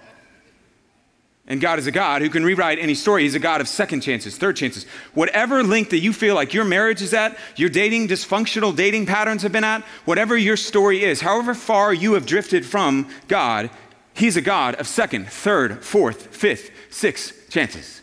And 1.52 1.60
God 1.60 1.78
is 1.78 1.86
a 1.86 1.92
God 1.92 2.22
who 2.22 2.30
can 2.30 2.44
rewrite 2.44 2.78
any 2.78 2.94
story. 2.94 3.24
He's 3.24 3.34
a 3.34 3.38
God 3.38 3.60
of 3.60 3.68
second 3.68 4.00
chances, 4.00 4.38
third 4.38 4.56
chances. 4.56 4.84
Whatever 5.12 5.62
length 5.62 5.90
that 5.90 5.98
you 5.98 6.14
feel 6.14 6.34
like 6.34 6.54
your 6.54 6.64
marriage 6.64 7.02
is 7.02 7.12
at, 7.12 7.36
your 7.56 7.68
dating, 7.68 8.08
dysfunctional 8.08 8.74
dating 8.74 9.04
patterns 9.04 9.42
have 9.42 9.52
been 9.52 9.62
at, 9.62 9.82
whatever 10.06 10.34
your 10.34 10.56
story 10.56 11.04
is, 11.04 11.20
however 11.20 11.52
far 11.52 11.92
you 11.92 12.14
have 12.14 12.24
drifted 12.24 12.64
from 12.64 13.06
God, 13.28 13.68
He's 14.14 14.38
a 14.38 14.40
God 14.40 14.76
of 14.76 14.86
second, 14.86 15.28
third, 15.28 15.84
fourth, 15.84 16.34
fifth, 16.34 16.70
sixth 16.88 17.50
chances. 17.50 18.00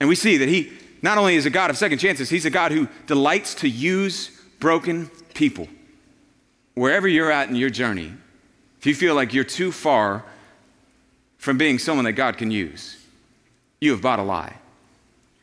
And 0.00 0.08
we 0.08 0.14
see 0.14 0.38
that 0.38 0.48
He 0.48 0.72
not 1.02 1.18
only 1.18 1.36
is 1.36 1.44
a 1.44 1.50
God 1.50 1.68
of 1.68 1.76
second 1.76 1.98
chances, 1.98 2.30
He's 2.30 2.46
a 2.46 2.50
God 2.50 2.72
who 2.72 2.88
delights 3.06 3.54
to 3.56 3.68
use 3.68 4.30
broken 4.60 5.08
people. 5.34 5.68
Wherever 6.72 7.06
you're 7.06 7.30
at 7.30 7.50
in 7.50 7.56
your 7.56 7.68
journey, 7.68 8.14
if 8.78 8.86
you 8.86 8.94
feel 8.94 9.14
like 9.14 9.34
you're 9.34 9.44
too 9.44 9.72
far 9.72 10.24
from 11.38 11.58
being 11.58 11.78
someone 11.78 12.04
that 12.04 12.12
God 12.12 12.38
can 12.38 12.50
use, 12.50 12.96
you 13.80 13.92
have 13.92 14.02
bought 14.02 14.18
a 14.18 14.22
lie. 14.22 14.56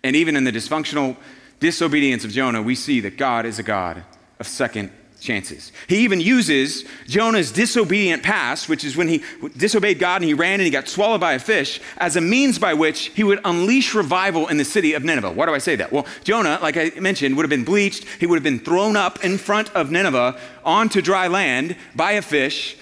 And 0.03 0.15
even 0.15 0.35
in 0.35 0.43
the 0.43 0.51
dysfunctional 0.51 1.15
disobedience 1.59 2.25
of 2.25 2.31
Jonah, 2.31 2.61
we 2.61 2.75
see 2.75 2.99
that 3.01 3.17
God 3.17 3.45
is 3.45 3.59
a 3.59 3.63
God 3.63 4.03
of 4.39 4.47
second 4.47 4.91
chances. 5.23 5.71
He 5.87 5.99
even 5.99 6.19
uses 6.19 6.83
Jonah's 7.07 7.51
disobedient 7.51 8.21
past, 8.21 8.67
which 8.67 8.83
is 8.83 8.97
when 8.97 9.07
he 9.07 9.23
disobeyed 9.55 9.97
God 9.97 10.17
and 10.17 10.25
he 10.25 10.33
ran 10.33 10.55
and 10.55 10.63
he 10.63 10.69
got 10.69 10.89
swallowed 10.89 11.21
by 11.21 11.33
a 11.33 11.39
fish, 11.39 11.79
as 11.97 12.17
a 12.17 12.21
means 12.21 12.59
by 12.59 12.73
which 12.73 13.05
he 13.15 13.23
would 13.23 13.39
unleash 13.45 13.95
revival 13.95 14.47
in 14.49 14.57
the 14.57 14.65
city 14.65 14.93
of 14.93 15.03
Nineveh. 15.03 15.31
Why 15.31 15.45
do 15.45 15.53
I 15.53 15.59
say 15.59 15.77
that? 15.77 15.91
Well, 15.91 16.05
Jonah, 16.25 16.59
like 16.61 16.75
I 16.75 16.91
mentioned, 16.99 17.37
would 17.37 17.43
have 17.43 17.49
been 17.49 17.63
bleached. 17.63 18.05
He 18.19 18.25
would 18.25 18.35
have 18.35 18.43
been 18.43 18.59
thrown 18.59 18.97
up 18.97 19.23
in 19.23 19.37
front 19.37 19.73
of 19.73 19.89
Nineveh 19.89 20.37
onto 20.65 21.01
dry 21.01 21.27
land 21.27 21.77
by 21.95 22.13
a 22.13 22.21
fish. 22.21 22.75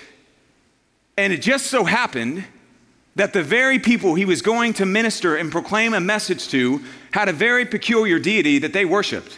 And 1.18 1.32
it 1.32 1.44
just 1.44 1.68
so 1.68 1.84
happened 1.84 2.46
that 3.16 3.34
the 3.34 3.44
very 3.44 3.78
people 3.78 4.16
he 4.16 4.26
was 4.26 4.42
going 4.42 4.74
to 4.74 4.86
minister 4.86 5.36
and 5.36 5.52
proclaim 5.52 5.94
a 5.94 6.00
message 6.00 6.48
to 6.50 6.82
had 7.12 7.28
a 7.28 7.34
very 7.34 7.66
peculiar 7.66 8.20
deity 8.20 8.60
that 8.60 8.74
they 8.74 8.86
worshiped. 8.86 9.38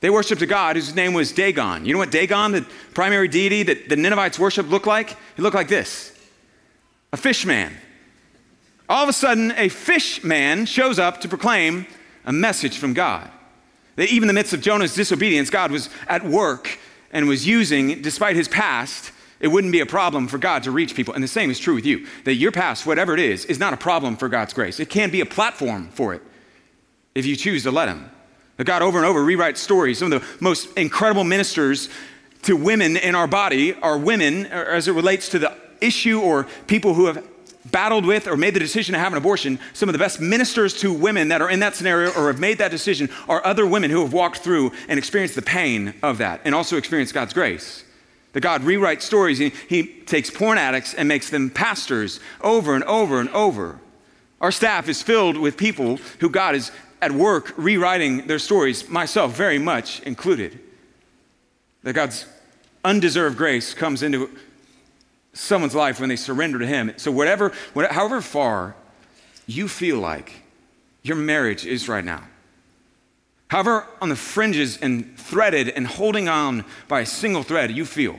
They 0.00 0.10
worshiped 0.10 0.40
a 0.42 0.46
god 0.46 0.76
whose 0.76 0.94
name 0.94 1.12
was 1.12 1.32
Dagon. 1.32 1.84
You 1.84 1.92
know 1.92 1.98
what 1.98 2.10
Dagon, 2.10 2.52
the 2.52 2.66
primary 2.94 3.28
deity 3.28 3.62
that 3.64 3.88
the 3.88 3.96
Ninevites 3.96 4.38
worshiped, 4.38 4.68
looked 4.68 4.86
like? 4.86 5.12
It 5.12 5.42
looked 5.42 5.56
like 5.56 5.68
this 5.68 6.12
a 7.12 7.16
fish 7.16 7.44
man. 7.44 7.72
All 8.88 9.02
of 9.02 9.08
a 9.08 9.12
sudden, 9.12 9.52
a 9.56 9.68
fish 9.68 10.24
man 10.24 10.66
shows 10.66 10.98
up 10.98 11.20
to 11.20 11.28
proclaim 11.28 11.86
a 12.24 12.32
message 12.32 12.78
from 12.78 12.94
God. 12.94 13.30
That 13.96 14.08
even 14.08 14.24
in 14.24 14.28
the 14.28 14.38
midst 14.38 14.52
of 14.52 14.60
Jonah's 14.60 14.94
disobedience, 14.94 15.50
God 15.50 15.70
was 15.70 15.90
at 16.08 16.24
work 16.24 16.78
and 17.12 17.28
was 17.28 17.46
using, 17.46 18.02
despite 18.02 18.36
his 18.36 18.48
past, 18.48 19.12
it 19.40 19.48
wouldn't 19.48 19.72
be 19.72 19.80
a 19.80 19.86
problem 19.86 20.28
for 20.28 20.38
God 20.38 20.62
to 20.64 20.70
reach 20.70 20.94
people. 20.94 21.14
And 21.14 21.24
the 21.24 21.28
same 21.28 21.50
is 21.50 21.58
true 21.58 21.74
with 21.74 21.86
you. 21.86 22.06
That 22.24 22.34
your 22.34 22.52
past, 22.52 22.86
whatever 22.86 23.14
it 23.14 23.20
is, 23.20 23.46
is 23.46 23.58
not 23.58 23.72
a 23.72 23.76
problem 23.76 24.16
for 24.16 24.28
God's 24.28 24.52
grace. 24.52 24.78
It 24.78 24.90
can 24.90 25.10
be 25.10 25.22
a 25.22 25.26
platform 25.26 25.88
for 25.88 26.14
it 26.14 26.22
if 27.14 27.24
you 27.24 27.34
choose 27.34 27.62
to 27.64 27.70
let 27.70 27.88
Him. 27.88 28.10
That 28.58 28.64
God 28.64 28.82
over 28.82 28.98
and 28.98 29.06
over 29.06 29.24
rewrites 29.24 29.56
stories. 29.56 29.98
Some 29.98 30.12
of 30.12 30.20
the 30.20 30.28
most 30.40 30.76
incredible 30.76 31.24
ministers 31.24 31.88
to 32.42 32.56
women 32.56 32.96
in 32.96 33.14
our 33.14 33.26
body 33.26 33.74
are 33.74 33.96
women 33.98 34.46
uh, 34.46 34.66
as 34.68 34.88
it 34.88 34.92
relates 34.92 35.30
to 35.30 35.38
the 35.38 35.56
issue 35.80 36.20
or 36.20 36.44
people 36.66 36.92
who 36.92 37.06
have 37.06 37.26
battled 37.70 38.04
with 38.04 38.26
or 38.26 38.36
made 38.36 38.54
the 38.54 38.60
decision 38.60 38.92
to 38.92 38.98
have 38.98 39.12
an 39.12 39.18
abortion. 39.18 39.58
Some 39.72 39.88
of 39.88 39.94
the 39.94 39.98
best 39.98 40.20
ministers 40.20 40.74
to 40.80 40.92
women 40.92 41.28
that 41.28 41.40
are 41.40 41.50
in 41.50 41.60
that 41.60 41.74
scenario 41.74 42.10
or 42.10 42.26
have 42.28 42.40
made 42.40 42.58
that 42.58 42.70
decision 42.70 43.08
are 43.28 43.44
other 43.46 43.66
women 43.66 43.90
who 43.90 44.02
have 44.02 44.12
walked 44.12 44.38
through 44.38 44.72
and 44.88 44.98
experienced 44.98 45.34
the 45.34 45.42
pain 45.42 45.94
of 46.02 46.18
that 46.18 46.40
and 46.44 46.54
also 46.54 46.76
experienced 46.76 47.14
God's 47.14 47.32
grace. 47.32 47.84
That 48.32 48.40
God 48.40 48.62
rewrites 48.62 49.02
stories. 49.02 49.38
He, 49.38 49.52
he 49.68 49.84
takes 49.84 50.30
porn 50.30 50.58
addicts 50.58 50.94
and 50.94 51.08
makes 51.08 51.30
them 51.30 51.50
pastors 51.50 52.20
over 52.40 52.74
and 52.74 52.84
over 52.84 53.20
and 53.20 53.28
over. 53.30 53.80
Our 54.40 54.52
staff 54.52 54.88
is 54.88 55.02
filled 55.02 55.36
with 55.36 55.56
people 55.56 55.98
who 56.20 56.30
God 56.30 56.54
is 56.54 56.70
at 57.02 57.12
work 57.12 57.52
rewriting 57.56 58.26
their 58.26 58.38
stories, 58.38 58.88
myself 58.88 59.36
very 59.36 59.58
much 59.58 60.00
included. 60.00 60.58
That 61.82 61.94
God's 61.94 62.26
undeserved 62.84 63.36
grace 63.36 63.74
comes 63.74 64.02
into 64.02 64.30
someone's 65.32 65.74
life 65.74 66.00
when 66.00 66.08
they 66.08 66.16
surrender 66.16 66.58
to 66.58 66.66
Him. 66.66 66.92
So, 66.96 67.10
whatever, 67.10 67.52
whatever, 67.72 67.94
however 67.94 68.20
far 68.20 68.74
you 69.46 69.68
feel 69.68 69.98
like 69.98 70.42
your 71.02 71.16
marriage 71.16 71.66
is 71.66 71.88
right 71.88 72.04
now, 72.04 72.24
however 73.50 73.84
on 74.00 74.08
the 74.08 74.16
fringes 74.16 74.76
and 74.78 75.18
threaded 75.18 75.68
and 75.68 75.84
holding 75.84 76.28
on 76.28 76.64
by 76.86 77.00
a 77.00 77.06
single 77.06 77.42
thread 77.42 77.70
you 77.70 77.84
feel, 77.84 78.18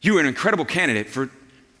you 0.00 0.16
are 0.16 0.20
an 0.20 0.26
incredible 0.26 0.64
candidate 0.64 1.08
for 1.08 1.30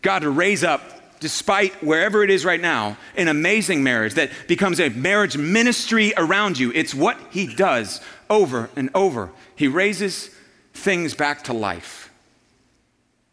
God 0.02 0.20
to 0.20 0.30
raise 0.30 0.62
up 0.62 0.82
despite 1.20 1.82
wherever 1.82 2.22
it 2.22 2.30
is 2.30 2.44
right 2.44 2.60
now, 2.60 2.98
an 3.16 3.28
amazing 3.28 3.82
marriage 3.82 4.14
that 4.14 4.30
becomes 4.46 4.78
a 4.78 4.90
marriage 4.90 5.36
ministry 5.36 6.12
around 6.16 6.58
you. 6.58 6.70
It's 6.74 6.94
what 6.94 7.18
he 7.30 7.46
does 7.46 8.00
over 8.28 8.68
and 8.76 8.90
over. 8.94 9.30
He 9.56 9.66
raises 9.66 10.30
things 10.74 11.14
back 11.14 11.44
to 11.44 11.54
life. 11.54 12.10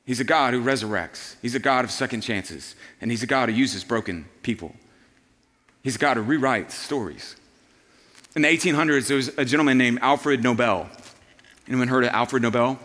He's 0.06 0.22
a 0.22 0.26
God 0.26 0.54
who 0.54 0.64
resurrects, 0.64 1.36
he's 1.42 1.56
a 1.56 1.60
God 1.60 1.84
of 1.84 1.92
second 1.92 2.22
chances, 2.22 2.76
and 3.02 3.12
he's 3.12 3.24
a 3.24 3.28
God 3.28 3.50
who 3.50 3.56
uses 3.56 3.84
broken 3.84 4.26
people. 4.42 4.74
He's 5.84 5.98
a 5.98 6.00
God 6.00 6.16
who 6.16 6.24
rewrites 6.24 6.72
stories. 6.72 7.36
In 8.38 8.44
the 8.44 8.50
1800s, 8.50 9.08
there 9.08 9.18
was 9.18 9.30
a 9.30 9.44
gentleman 9.44 9.80
named 9.80 9.98
Alfred 10.04 10.44
Nobel. 10.44 10.88
Anyone 11.68 11.88
heard 11.88 12.04
of 12.04 12.12
Alfred 12.12 12.44
Nobel? 12.44 12.78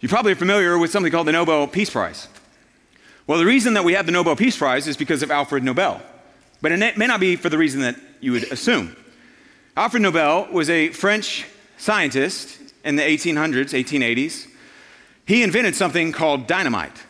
You 0.00 0.10
probably 0.10 0.32
are 0.32 0.36
familiar 0.36 0.76
with 0.76 0.90
something 0.90 1.10
called 1.10 1.26
the 1.26 1.32
Nobel 1.32 1.66
Peace 1.66 1.88
Prize. 1.88 2.28
Well, 3.26 3.38
the 3.38 3.46
reason 3.46 3.72
that 3.72 3.84
we 3.84 3.94
have 3.94 4.04
the 4.04 4.12
Nobel 4.12 4.36
Peace 4.36 4.58
Prize 4.58 4.86
is 4.86 4.98
because 4.98 5.22
of 5.22 5.30
Alfred 5.30 5.64
Nobel, 5.64 6.02
but 6.60 6.70
it 6.70 6.98
may 6.98 7.06
not 7.06 7.18
be 7.18 7.34
for 7.34 7.48
the 7.48 7.56
reason 7.56 7.80
that 7.80 7.96
you 8.20 8.32
would 8.32 8.52
assume. 8.52 8.94
Alfred 9.74 10.02
Nobel 10.02 10.48
was 10.52 10.68
a 10.68 10.90
French 10.90 11.46
scientist 11.78 12.58
in 12.84 12.96
the 12.96 13.02
1800s, 13.02 13.70
1880s. 13.70 14.48
He 15.24 15.42
invented 15.42 15.74
something 15.74 16.12
called 16.12 16.46
dynamite. 16.46 17.04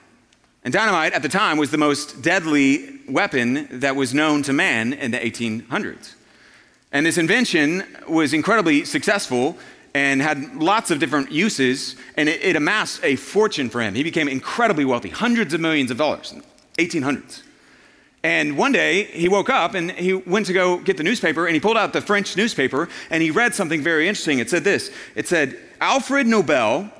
And 0.62 0.72
dynamite 0.72 1.12
at 1.12 1.22
the 1.22 1.28
time 1.28 1.58
was 1.58 1.72
the 1.72 1.78
most 1.78 2.22
deadly 2.22 3.00
weapon 3.08 3.80
that 3.80 3.96
was 3.96 4.14
known 4.14 4.44
to 4.44 4.52
man 4.52 4.92
in 4.92 5.10
the 5.10 5.18
1800s. 5.18 6.14
And 6.94 7.04
this 7.04 7.18
invention 7.18 7.84
was 8.08 8.32
incredibly 8.32 8.84
successful 8.84 9.58
and 9.94 10.22
had 10.22 10.54
lots 10.54 10.92
of 10.92 11.00
different 11.00 11.32
uses, 11.32 11.96
and 12.16 12.28
it, 12.28 12.40
it, 12.42 12.56
amassed 12.56 13.02
a 13.04 13.16
fortune 13.16 13.68
for 13.68 13.80
him. 13.80 13.94
He 13.94 14.04
became 14.04 14.28
incredibly 14.28 14.84
wealthy, 14.84 15.08
hundreds 15.08 15.52
of 15.54 15.60
millions 15.60 15.90
of 15.90 15.98
dollars 15.98 16.34
1800s. 16.78 17.42
And 18.22 18.56
one 18.56 18.72
day 18.72 19.04
he 19.04 19.28
woke 19.28 19.50
up 19.50 19.74
and 19.74 19.90
he 19.90 20.14
went 20.14 20.46
to 20.46 20.52
go 20.52 20.78
get 20.78 20.96
the 20.96 21.02
newspaper 21.02 21.46
and 21.46 21.54
he 21.54 21.60
pulled 21.60 21.76
out 21.76 21.92
the 21.92 22.00
French 22.00 22.36
newspaper 22.36 22.88
and 23.10 23.22
he 23.22 23.30
read 23.30 23.54
something 23.54 23.82
very 23.82 24.08
interesting. 24.08 24.38
It 24.38 24.48
said 24.48 24.64
this 24.64 24.90
It 25.14 25.28
said, 25.28 25.58
Alfred 25.80 26.26
Nobel, 26.26 26.90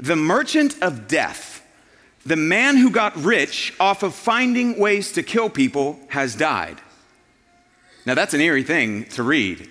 the 0.00 0.16
merchant 0.16 0.82
of 0.82 1.08
death, 1.08 1.62
the 2.24 2.36
man 2.36 2.78
who 2.78 2.90
got 2.90 3.14
rich 3.16 3.74
off 3.78 4.02
of 4.02 4.14
finding 4.14 4.78
ways 4.78 5.12
to 5.12 5.22
kill 5.22 5.50
people, 5.50 6.00
has 6.08 6.34
died. 6.34 6.80
Now, 8.06 8.14
that's 8.14 8.34
an 8.34 8.40
eerie 8.40 8.62
thing 8.62 9.04
to 9.10 9.22
read 9.22 9.68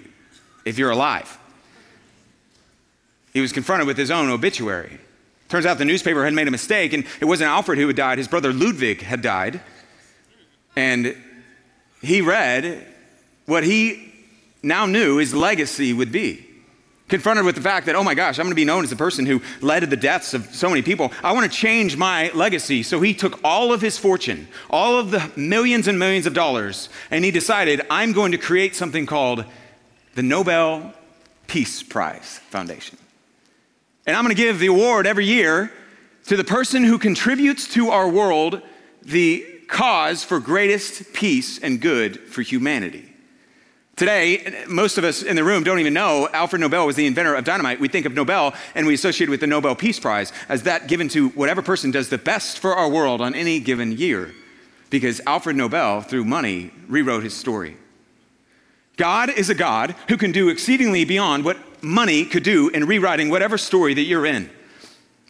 if 0.65 0.77
you're 0.77 0.91
alive. 0.91 1.37
He 3.33 3.41
was 3.41 3.51
confronted 3.51 3.87
with 3.87 3.97
his 3.97 4.11
own 4.11 4.29
obituary. 4.29 4.99
Turns 5.47 5.65
out 5.65 5.77
the 5.77 5.85
newspaper 5.85 6.23
had 6.25 6.33
made 6.33 6.47
a 6.47 6.51
mistake, 6.51 6.93
and 6.93 7.05
it 7.21 7.25
wasn't 7.25 7.49
Alfred 7.49 7.79
who 7.79 7.87
had 7.87 7.95
died, 7.95 8.17
his 8.17 8.27
brother 8.27 8.51
Ludwig 8.51 9.01
had 9.01 9.21
died. 9.21 9.61
And 10.75 11.15
he 12.01 12.21
read 12.21 12.85
what 13.45 13.63
he 13.63 14.13
now 14.61 14.85
knew 14.85 15.17
his 15.17 15.33
legacy 15.33 15.93
would 15.93 16.11
be. 16.11 16.44
Confronted 17.07 17.45
with 17.45 17.53
the 17.53 17.61
fact 17.61 17.85
that, 17.85 17.95
oh 17.95 18.03
my 18.03 18.15
gosh, 18.15 18.39
I'm 18.39 18.45
going 18.45 18.51
to 18.51 18.55
be 18.55 18.65
known 18.65 18.83
as 18.83 18.89
the 18.89 18.95
person 18.95 19.27
who 19.27 19.41
led 19.61 19.81
to 19.81 19.85
the 19.85 19.95
deaths 19.95 20.33
of 20.33 20.45
so 20.55 20.69
many 20.69 20.81
people. 20.81 21.13
I 21.23 21.33
want 21.33 21.51
to 21.51 21.55
change 21.55 21.95
my 21.97 22.31
legacy. 22.33 22.81
So 22.81 22.99
he 22.99 23.13
took 23.13 23.39
all 23.43 23.71
of 23.71 23.81
his 23.81 23.97
fortune, 23.97 24.47
all 24.71 24.97
of 24.97 25.11
the 25.11 25.31
millions 25.35 25.87
and 25.87 25.99
millions 25.99 26.25
of 26.25 26.33
dollars, 26.33 26.89
and 27.11 27.23
he 27.23 27.29
decided, 27.29 27.81
I'm 27.91 28.11
going 28.11 28.31
to 28.31 28.39
create 28.39 28.75
something 28.75 29.05
called 29.05 29.45
the 30.15 30.23
Nobel 30.23 30.93
Peace 31.45 31.83
Prize 31.83 32.39
Foundation. 32.49 32.97
And 34.07 34.15
I'm 34.15 34.23
going 34.23 34.35
to 34.35 34.41
give 34.41 34.57
the 34.57 34.67
award 34.67 35.05
every 35.05 35.25
year 35.25 35.71
to 36.25 36.35
the 36.35 36.43
person 36.43 36.83
who 36.83 36.97
contributes 36.97 37.67
to 37.75 37.89
our 37.89 38.09
world 38.09 38.63
the 39.03 39.45
cause 39.67 40.23
for 40.23 40.39
greatest 40.39 41.13
peace 41.13 41.59
and 41.59 41.79
good 41.79 42.19
for 42.19 42.41
humanity. 42.41 43.11
Today, 43.95 44.65
most 44.67 44.97
of 44.97 45.05
us 45.05 45.23
in 45.23 45.37
the 45.37 45.43
room 45.43 45.63
don't 45.63 45.79
even 45.79 45.93
know 45.93 46.27
Alfred 46.33 46.59
Nobel 46.59 46.85
was 46.85 46.97
the 46.97 47.05
inventor 47.05 47.33
of 47.33 47.45
dynamite. 47.45 47.79
We 47.79 47.87
think 47.87 48.05
of 48.05 48.13
Nobel 48.13 48.53
and 48.73 48.85
we 48.85 48.93
associate 48.93 49.29
it 49.29 49.31
with 49.31 49.39
the 49.39 49.47
Nobel 49.47 49.73
Peace 49.73 50.01
Prize 50.01 50.33
as 50.49 50.63
that 50.63 50.87
given 50.87 51.07
to 51.09 51.29
whatever 51.29 51.61
person 51.61 51.91
does 51.91 52.09
the 52.09 52.17
best 52.17 52.59
for 52.59 52.75
our 52.75 52.89
world 52.89 53.21
on 53.21 53.33
any 53.33 53.61
given 53.61 53.93
year. 53.93 54.33
Because 54.89 55.21
Alfred 55.25 55.55
Nobel, 55.55 56.01
through 56.01 56.25
money, 56.25 56.71
rewrote 56.89 57.23
his 57.23 57.33
story. 57.33 57.77
God 58.97 59.29
is 59.29 59.49
a 59.49 59.55
God 59.55 59.95
who 60.09 60.17
can 60.17 60.33
do 60.33 60.49
exceedingly 60.49 61.05
beyond 61.05 61.45
what 61.45 61.57
money 61.81 62.25
could 62.25 62.43
do 62.43 62.67
in 62.67 62.87
rewriting 62.87 63.29
whatever 63.29 63.57
story 63.57 63.93
that 63.93 64.03
you're 64.03 64.25
in. 64.25 64.49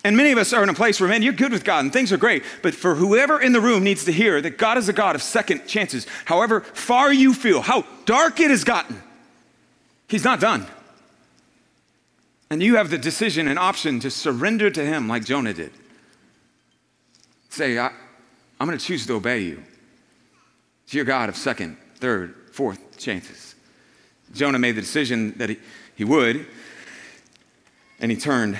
And 0.05 0.15
many 0.15 0.31
of 0.31 0.37
us 0.37 0.53
are 0.53 0.61
in 0.61 0.69
a 0.69 0.73
place 0.75 0.99
where, 0.99 1.09
man, 1.09 1.23
you're 1.23 1.33
good 1.33 1.51
with 1.51 1.63
God 1.63 1.83
and 1.83 1.91
things 1.91 2.13
are 2.13 2.17
great. 2.17 2.43
But 2.61 2.75
for 2.75 2.93
whoever 2.93 3.41
in 3.41 3.53
the 3.53 3.59
room 3.59 3.83
needs 3.83 4.05
to 4.05 4.11
hear 4.11 4.39
that 4.39 4.59
God 4.59 4.77
is 4.77 4.87
a 4.87 4.93
God 4.93 5.15
of 5.15 5.23
second 5.23 5.65
chances, 5.65 6.05
however 6.25 6.61
far 6.61 7.11
you 7.11 7.33
feel, 7.33 7.59
how 7.59 7.85
dark 8.05 8.39
it 8.39 8.51
has 8.51 8.63
gotten, 8.63 9.01
He's 10.07 10.23
not 10.23 10.39
done. 10.39 10.67
And 12.51 12.61
you 12.61 12.75
have 12.75 12.91
the 12.91 12.99
decision 12.99 13.47
and 13.47 13.57
option 13.57 13.99
to 14.01 14.11
surrender 14.11 14.69
to 14.69 14.85
Him 14.85 15.07
like 15.07 15.25
Jonah 15.25 15.55
did. 15.55 15.71
Say, 17.49 17.79
I, 17.79 17.87
am 18.59 18.67
going 18.67 18.77
to 18.77 18.85
choose 18.85 19.07
to 19.07 19.13
obey 19.13 19.39
you. 19.39 19.63
It's 20.83 20.93
your 20.93 21.05
God 21.05 21.29
of 21.29 21.35
second, 21.35 21.77
third, 21.95 22.35
fourth 22.51 22.99
chances. 22.99 23.55
Jonah 24.35 24.59
made 24.59 24.73
the 24.73 24.81
decision 24.81 25.33
that 25.39 25.49
he, 25.49 25.57
he 25.95 26.03
would, 26.03 26.45
and 27.99 28.11
he 28.11 28.17
turned 28.17 28.59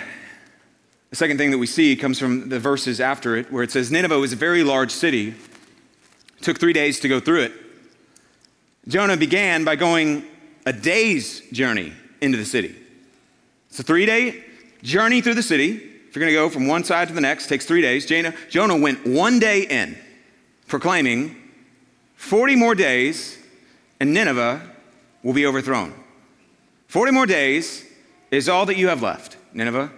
the 1.15 1.19
second 1.19 1.37
thing 1.37 1.51
that 1.51 1.57
we 1.57 1.65
see 1.65 1.95
comes 1.95 2.19
from 2.19 2.49
the 2.49 2.59
verses 2.59 2.99
after 2.99 3.37
it, 3.37 3.49
where 3.49 3.63
it 3.63 3.71
says 3.71 3.89
Nineveh 3.89 4.19
was 4.19 4.33
a 4.33 4.35
very 4.35 4.65
large 4.65 4.91
city. 4.91 5.29
It 5.29 6.41
took 6.41 6.59
three 6.59 6.73
days 6.73 6.99
to 6.99 7.07
go 7.07 7.21
through 7.21 7.43
it. 7.43 7.53
Jonah 8.89 9.15
began 9.15 9.63
by 9.63 9.77
going 9.77 10.25
a 10.65 10.73
day's 10.73 11.39
journey 11.51 11.93
into 12.19 12.37
the 12.37 12.43
city. 12.43 12.75
It's 13.69 13.79
a 13.79 13.83
three 13.83 14.05
day 14.05 14.43
journey 14.83 15.21
through 15.21 15.35
the 15.35 15.41
city. 15.41 15.75
If 15.75 16.17
you're 16.17 16.19
going 16.19 16.33
to 16.33 16.37
go 16.37 16.49
from 16.49 16.67
one 16.67 16.83
side 16.83 17.07
to 17.07 17.13
the 17.13 17.21
next, 17.21 17.47
takes 17.47 17.65
three 17.65 17.81
days. 17.81 18.05
Jonah, 18.05 18.33
Jonah 18.49 18.75
went 18.75 19.07
one 19.07 19.39
day 19.39 19.61
in, 19.61 19.97
proclaiming 20.67 21.37
40 22.17 22.57
more 22.57 22.75
days, 22.75 23.37
and 24.01 24.13
Nineveh 24.13 24.61
will 25.23 25.33
be 25.33 25.45
overthrown. 25.45 25.93
40 26.89 27.13
more 27.13 27.25
days 27.25 27.85
is 28.31 28.49
all 28.49 28.65
that 28.65 28.75
you 28.75 28.89
have 28.89 29.01
left, 29.01 29.37
Nineveh. 29.53 29.89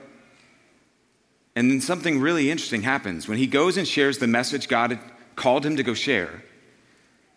And 1.57 1.71
then 1.71 1.81
something 1.81 2.19
really 2.19 2.51
interesting 2.51 2.83
happens. 2.83 3.27
When 3.27 3.39
he 3.39 3.47
goes 3.47 3.77
and 3.77 3.87
shares 3.87 4.19
the 4.19 4.27
message 4.27 4.67
God 4.67 4.91
had 4.91 4.99
called 5.35 5.65
him 5.65 5.75
to 5.77 5.81
go 5.81 5.95
share, 5.95 6.43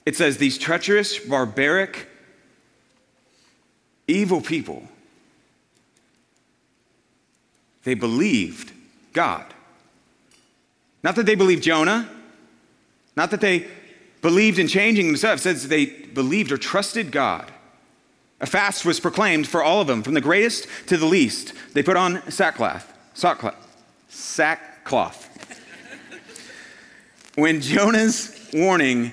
it 0.04 0.14
says, 0.14 0.36
These 0.36 0.58
treacherous, 0.58 1.18
barbaric, 1.18 2.06
evil 4.06 4.42
people, 4.42 4.82
they 7.84 7.94
believed 7.94 8.72
God. 9.14 9.46
Not 11.02 11.16
that 11.16 11.24
they 11.24 11.34
believed 11.34 11.62
Jonah, 11.62 12.06
not 13.16 13.30
that 13.30 13.40
they 13.40 13.68
believed 14.20 14.58
in 14.58 14.68
changing 14.68 15.06
themselves, 15.06 15.46
it 15.46 15.54
says 15.54 15.68
they 15.68 15.86
believed 15.86 16.52
or 16.52 16.58
trusted 16.58 17.10
God. 17.10 17.50
A 18.42 18.46
fast 18.46 18.84
was 18.84 19.00
proclaimed 19.00 19.48
for 19.48 19.62
all 19.62 19.80
of 19.80 19.86
them, 19.86 20.02
from 20.02 20.12
the 20.12 20.20
greatest 20.20 20.66
to 20.88 20.98
the 20.98 21.06
least. 21.06 21.54
They 21.72 21.82
put 21.82 21.96
on 21.96 22.30
sackcloth, 22.30 22.92
sackcloth, 23.14 23.68
sackcloth. 24.10 25.28
when 27.36 27.60
Jonah's 27.60 28.36
warning 28.52 29.12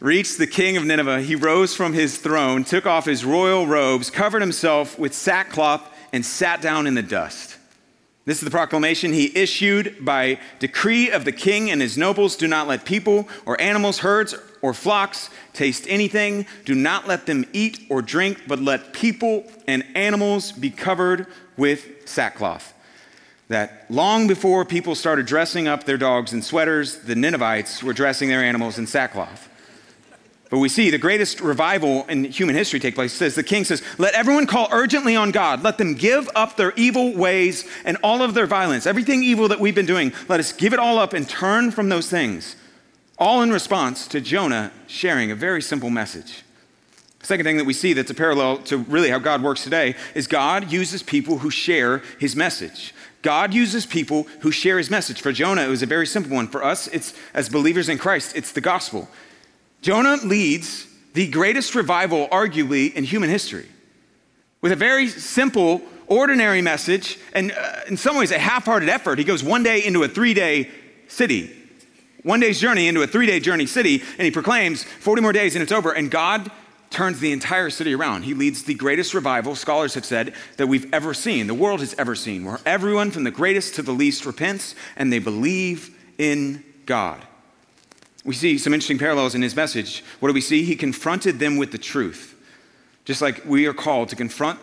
reached 0.00 0.38
the 0.38 0.46
king 0.46 0.76
of 0.76 0.84
Nineveh, 0.84 1.20
he 1.22 1.36
rose 1.36 1.74
from 1.74 1.92
his 1.92 2.18
throne, 2.18 2.64
took 2.64 2.86
off 2.86 3.04
his 3.04 3.24
royal 3.24 3.66
robes, 3.66 4.10
covered 4.10 4.40
himself 4.40 4.98
with 4.98 5.14
sackcloth, 5.14 5.82
and 6.12 6.24
sat 6.24 6.62
down 6.62 6.86
in 6.86 6.94
the 6.94 7.02
dust. 7.02 7.56
This 8.24 8.38
is 8.38 8.44
the 8.44 8.50
proclamation 8.50 9.12
he 9.12 9.36
issued 9.36 10.04
by 10.04 10.38
decree 10.58 11.10
of 11.10 11.24
the 11.24 11.32
king 11.32 11.70
and 11.70 11.80
his 11.80 11.96
nobles 11.96 12.36
do 12.36 12.46
not 12.46 12.68
let 12.68 12.84
people 12.84 13.26
or 13.46 13.58
animals, 13.60 14.00
herds, 14.00 14.34
or 14.60 14.74
flocks 14.74 15.30
taste 15.54 15.86
anything. 15.88 16.46
Do 16.66 16.74
not 16.74 17.08
let 17.08 17.24
them 17.24 17.46
eat 17.54 17.86
or 17.88 18.02
drink, 18.02 18.42
but 18.46 18.60
let 18.60 18.92
people 18.92 19.50
and 19.66 19.82
animals 19.94 20.52
be 20.52 20.68
covered 20.68 21.26
with 21.56 22.06
sackcloth 22.06 22.74
that 23.48 23.86
long 23.88 24.26
before 24.26 24.64
people 24.64 24.94
started 24.94 25.26
dressing 25.26 25.66
up 25.66 25.84
their 25.84 25.98
dogs 25.98 26.32
in 26.32 26.42
sweaters, 26.42 26.98
the 26.98 27.14
Ninevites 27.14 27.82
were 27.82 27.92
dressing 27.92 28.28
their 28.28 28.42
animals 28.42 28.78
in 28.78 28.86
sackcloth. 28.86 29.48
But 30.50 30.58
we 30.58 30.70
see 30.70 30.88
the 30.88 30.98
greatest 30.98 31.40
revival 31.42 32.06
in 32.08 32.24
human 32.24 32.56
history 32.56 32.80
take 32.80 32.94
place. 32.94 33.12
It 33.12 33.18
says 33.18 33.34
the 33.34 33.42
king 33.42 33.64
says, 33.64 33.82
"Let 33.98 34.14
everyone 34.14 34.46
call 34.46 34.68
urgently 34.72 35.14
on 35.14 35.30
God. 35.30 35.62
Let 35.62 35.76
them 35.76 35.94
give 35.94 36.28
up 36.34 36.56
their 36.56 36.72
evil 36.74 37.14
ways 37.14 37.66
and 37.84 37.98
all 38.02 38.22
of 38.22 38.32
their 38.32 38.46
violence. 38.46 38.86
Everything 38.86 39.22
evil 39.22 39.48
that 39.48 39.60
we've 39.60 39.74
been 39.74 39.84
doing, 39.84 40.12
let 40.26 40.40
us 40.40 40.52
give 40.52 40.72
it 40.72 40.78
all 40.78 40.98
up 40.98 41.12
and 41.12 41.28
turn 41.28 41.70
from 41.70 41.90
those 41.90 42.08
things." 42.08 42.56
All 43.18 43.42
in 43.42 43.50
response 43.50 44.06
to 44.08 44.20
Jonah 44.20 44.70
sharing 44.86 45.30
a 45.30 45.34
very 45.34 45.60
simple 45.60 45.90
message. 45.90 46.44
Second 47.22 47.44
thing 47.44 47.56
that 47.56 47.64
we 47.64 47.74
see 47.74 47.92
that's 47.92 48.10
a 48.10 48.14
parallel 48.14 48.58
to 48.58 48.78
really 48.78 49.10
how 49.10 49.18
God 49.18 49.42
works 49.42 49.64
today 49.64 49.96
is 50.14 50.26
God 50.26 50.72
uses 50.72 51.02
people 51.02 51.38
who 51.38 51.50
share 51.50 52.00
his 52.18 52.36
message. 52.36 52.94
God 53.22 53.52
uses 53.52 53.84
people 53.84 54.24
who 54.40 54.50
share 54.50 54.78
his 54.78 54.90
message. 54.90 55.20
For 55.20 55.32
Jonah, 55.32 55.62
it 55.62 55.68
was 55.68 55.82
a 55.82 55.86
very 55.86 56.06
simple 56.06 56.36
one. 56.36 56.48
For 56.48 56.62
us, 56.62 56.86
it's 56.88 57.14
as 57.34 57.48
believers 57.48 57.88
in 57.88 57.98
Christ, 57.98 58.36
it's 58.36 58.52
the 58.52 58.60
gospel. 58.60 59.08
Jonah 59.82 60.16
leads 60.16 60.86
the 61.14 61.28
greatest 61.28 61.74
revival, 61.74 62.28
arguably, 62.28 62.92
in 62.94 63.04
human 63.04 63.30
history 63.30 63.66
with 64.60 64.72
a 64.72 64.76
very 64.76 65.08
simple, 65.08 65.82
ordinary 66.06 66.62
message, 66.62 67.18
and 67.32 67.52
uh, 67.52 67.80
in 67.86 67.96
some 67.96 68.16
ways, 68.16 68.30
a 68.30 68.38
half 68.38 68.64
hearted 68.64 68.88
effort. 68.88 69.18
He 69.18 69.24
goes 69.24 69.44
one 69.44 69.62
day 69.62 69.84
into 69.84 70.02
a 70.02 70.08
three 70.08 70.34
day 70.34 70.70
city, 71.06 71.54
one 72.22 72.40
day's 72.40 72.60
journey 72.60 72.88
into 72.88 73.02
a 73.02 73.06
three 73.06 73.26
day 73.26 73.40
journey 73.40 73.66
city, 73.66 74.02
and 74.18 74.22
he 74.22 74.30
proclaims 74.30 74.84
40 74.84 75.22
more 75.22 75.32
days 75.32 75.54
and 75.54 75.62
it's 75.62 75.72
over. 75.72 75.92
And 75.92 76.10
God 76.10 76.50
turns 76.90 77.20
the 77.20 77.32
entire 77.32 77.70
city 77.70 77.94
around. 77.94 78.22
He 78.22 78.34
leads 78.34 78.62
the 78.62 78.74
greatest 78.74 79.14
revival, 79.14 79.54
scholars 79.54 79.94
have 79.94 80.04
said, 80.04 80.34
that 80.56 80.66
we've 80.66 80.92
ever 80.92 81.14
seen, 81.14 81.46
the 81.46 81.54
world 81.54 81.80
has 81.80 81.94
ever 81.94 82.14
seen, 82.14 82.44
where 82.44 82.60
everyone 82.64 83.10
from 83.10 83.24
the 83.24 83.30
greatest 83.30 83.74
to 83.74 83.82
the 83.82 83.92
least 83.92 84.24
repents 84.24 84.74
and 84.96 85.12
they 85.12 85.18
believe 85.18 85.96
in 86.18 86.64
God. 86.86 87.22
We 88.24 88.34
see 88.34 88.58
some 88.58 88.74
interesting 88.74 88.98
parallels 88.98 89.34
in 89.34 89.42
his 89.42 89.54
message. 89.54 90.02
What 90.20 90.28
do 90.28 90.34
we 90.34 90.40
see? 90.40 90.64
He 90.64 90.76
confronted 90.76 91.38
them 91.38 91.56
with 91.56 91.72
the 91.72 91.78
truth. 91.78 92.34
Just 93.04 93.22
like 93.22 93.44
we 93.46 93.66
are 93.66 93.74
called 93.74 94.08
to 94.10 94.16
confront 94.16 94.58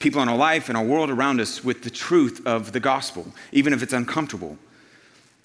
people 0.00 0.22
in 0.22 0.28
our 0.28 0.36
life 0.36 0.68
and 0.68 0.76
our 0.76 0.84
world 0.84 1.10
around 1.10 1.40
us 1.40 1.62
with 1.62 1.82
the 1.82 1.90
truth 1.90 2.44
of 2.46 2.72
the 2.72 2.80
gospel, 2.80 3.26
even 3.52 3.72
if 3.72 3.82
it's 3.82 3.92
uncomfortable. 3.92 4.58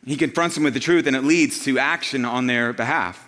He 0.06 0.16
confronts 0.16 0.56
them 0.56 0.64
with 0.64 0.74
the 0.74 0.80
truth 0.80 1.08
and 1.08 1.16
it 1.16 1.24
leads 1.24 1.64
to 1.66 1.80
action 1.80 2.26
on 2.26 2.48
their 2.48 2.74
behalf. 2.74 3.28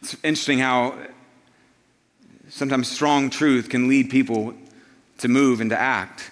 It's 0.00 0.16
interesting 0.22 0.58
how 0.58 0.96
sometimes 2.52 2.86
strong 2.88 3.30
truth 3.30 3.70
can 3.70 3.88
lead 3.88 4.10
people 4.10 4.54
to 5.18 5.28
move 5.28 5.60
and 5.60 5.70
to 5.70 5.80
act. 5.80 6.30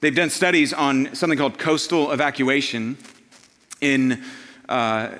They've 0.00 0.14
done 0.14 0.30
studies 0.30 0.72
on 0.72 1.14
something 1.16 1.38
called 1.38 1.58
coastal 1.58 2.12
evacuation 2.12 2.96
in, 3.80 4.22
uh, 4.68 5.10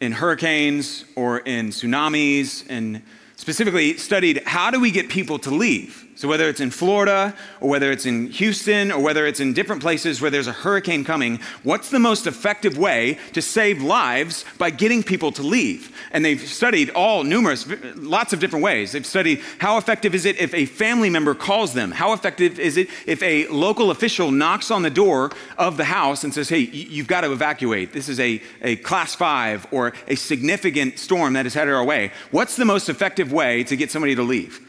in 0.00 0.12
hurricanes 0.12 1.04
or 1.14 1.40
in 1.40 1.68
tsunamis, 1.68 2.64
and 2.70 3.02
specifically 3.36 3.98
studied 3.98 4.42
how 4.46 4.70
do 4.70 4.80
we 4.80 4.90
get 4.90 5.10
people 5.10 5.38
to 5.40 5.50
leave? 5.50 6.06
So, 6.18 6.26
whether 6.26 6.48
it's 6.48 6.58
in 6.58 6.72
Florida, 6.72 7.32
or 7.60 7.68
whether 7.68 7.92
it's 7.92 8.04
in 8.04 8.26
Houston, 8.26 8.90
or 8.90 9.00
whether 9.00 9.24
it's 9.24 9.38
in 9.38 9.52
different 9.52 9.80
places 9.80 10.20
where 10.20 10.32
there's 10.32 10.48
a 10.48 10.52
hurricane 10.52 11.04
coming, 11.04 11.38
what's 11.62 11.90
the 11.90 12.00
most 12.00 12.26
effective 12.26 12.76
way 12.76 13.20
to 13.34 13.40
save 13.40 13.80
lives 13.82 14.44
by 14.58 14.70
getting 14.70 15.04
people 15.04 15.30
to 15.30 15.44
leave? 15.44 15.96
And 16.10 16.24
they've 16.24 16.40
studied 16.40 16.90
all 16.90 17.22
numerous, 17.22 17.68
lots 17.94 18.32
of 18.32 18.40
different 18.40 18.64
ways. 18.64 18.90
They've 18.90 19.06
studied 19.06 19.42
how 19.58 19.78
effective 19.78 20.12
is 20.12 20.24
it 20.24 20.40
if 20.40 20.52
a 20.54 20.66
family 20.66 21.08
member 21.08 21.36
calls 21.36 21.72
them? 21.72 21.92
How 21.92 22.12
effective 22.12 22.58
is 22.58 22.76
it 22.78 22.88
if 23.06 23.22
a 23.22 23.46
local 23.46 23.92
official 23.92 24.32
knocks 24.32 24.72
on 24.72 24.82
the 24.82 24.90
door 24.90 25.30
of 25.56 25.76
the 25.76 25.84
house 25.84 26.24
and 26.24 26.34
says, 26.34 26.48
hey, 26.48 26.58
you've 26.58 27.06
got 27.06 27.20
to 27.20 27.30
evacuate? 27.30 27.92
This 27.92 28.08
is 28.08 28.18
a, 28.18 28.42
a 28.60 28.74
class 28.74 29.14
five 29.14 29.68
or 29.70 29.92
a 30.08 30.16
significant 30.16 30.98
storm 30.98 31.34
that 31.34 31.46
is 31.46 31.54
headed 31.54 31.74
our 31.74 31.84
way. 31.84 32.10
What's 32.32 32.56
the 32.56 32.64
most 32.64 32.88
effective 32.88 33.30
way 33.30 33.62
to 33.62 33.76
get 33.76 33.92
somebody 33.92 34.16
to 34.16 34.24
leave? 34.24 34.64